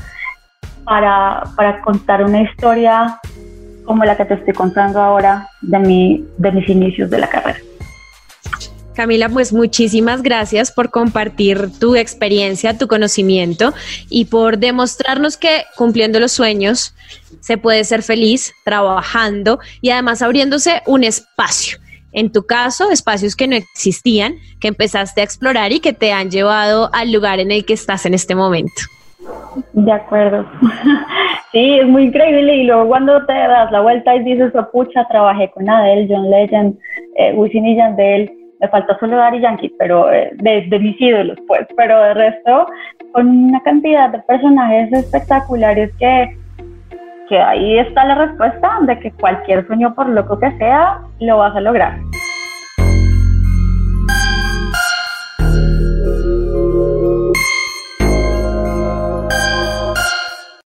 para, 0.85 1.43
para 1.57 1.81
contar 1.83 2.25
una 2.25 2.43
historia 2.43 3.21
como 3.85 4.05
la 4.05 4.17
que 4.17 4.25
te 4.25 4.35
estoy 4.35 4.55
contando 4.55 5.01
ahora 5.01 5.49
de, 5.63 5.79
mi, 5.79 6.27
de 6.37 6.53
mis 6.53 6.69
inicios 6.69 7.11
de 7.11 7.19
la 7.19 7.27
carrera. 7.27 7.59
Camila, 8.99 9.29
pues 9.29 9.53
muchísimas 9.53 10.23
gracias 10.23 10.73
por 10.73 10.91
compartir 10.91 11.69
tu 11.79 11.95
experiencia, 11.95 12.77
tu 12.77 12.89
conocimiento 12.89 13.73
y 14.11 14.25
por 14.25 14.59
demostrarnos 14.59 15.37
que 15.37 15.63
cumpliendo 15.77 16.19
los 16.19 16.33
sueños 16.33 16.97
se 17.39 17.59
puede 17.59 17.85
ser 17.85 18.03
feliz 18.03 18.53
trabajando 18.65 19.61
y 19.81 19.91
además 19.91 20.21
abriéndose 20.21 20.83
un 20.85 21.05
espacio. 21.05 21.79
En 22.11 22.33
tu 22.33 22.45
caso, 22.45 22.91
espacios 22.91 23.37
que 23.37 23.47
no 23.47 23.55
existían, 23.55 24.35
que 24.59 24.67
empezaste 24.67 25.21
a 25.21 25.25
explorar 25.25 25.71
y 25.71 25.79
que 25.79 25.93
te 25.93 26.11
han 26.11 26.33
llevado 26.33 26.91
al 26.93 27.13
lugar 27.13 27.39
en 27.39 27.53
el 27.53 27.65
que 27.65 27.75
estás 27.75 28.05
en 28.05 28.15
este 28.15 28.35
momento. 28.35 28.83
De 29.75 29.93
acuerdo. 29.93 30.45
Sí, 31.51 31.79
es 31.79 31.87
muy 31.87 32.05
increíble. 32.05 32.57
Y 32.57 32.65
luego 32.65 32.89
cuando 32.89 33.25
te 33.25 33.33
das 33.33 33.73
la 33.73 33.81
vuelta 33.81 34.15
y 34.15 34.23
dices, 34.23 34.53
oh, 34.55 34.71
pucha, 34.71 35.09
trabajé 35.09 35.51
con 35.53 35.69
Adele, 35.69 36.07
John 36.07 36.31
Legend, 36.31 36.79
eh, 37.17 37.33
Wisin 37.33 37.65
y 37.65 37.75
Yandel, 37.75 38.38
me 38.61 38.69
falta 38.69 38.99
solo 38.99 39.17
Daddy 39.17 39.41
Yankee, 39.41 39.73
pero 39.79 40.13
eh, 40.13 40.31
de, 40.35 40.79
mis 40.79 41.01
ídolos, 41.01 41.39
pues. 41.47 41.67
Pero 41.77 42.01
de 42.03 42.15
resto, 42.15 42.67
con 43.13 43.29
una 43.29 43.63
cantidad 43.63 44.11
de 44.11 44.19
personajes 44.21 44.93
espectaculares 44.93 45.91
que, 45.99 46.37
que 47.29 47.39
ahí 47.39 47.79
está 47.79 48.05
la 48.05 48.27
respuesta 48.27 48.79
de 48.83 48.99
que 48.99 49.13
cualquier 49.13 49.67
sueño, 49.67 49.95
por 49.95 50.09
loco 50.09 50.39
que 50.39 50.51
sea, 50.59 51.01
lo 51.21 51.39
vas 51.39 51.55
a 51.55 51.61
lograr. 51.61 51.99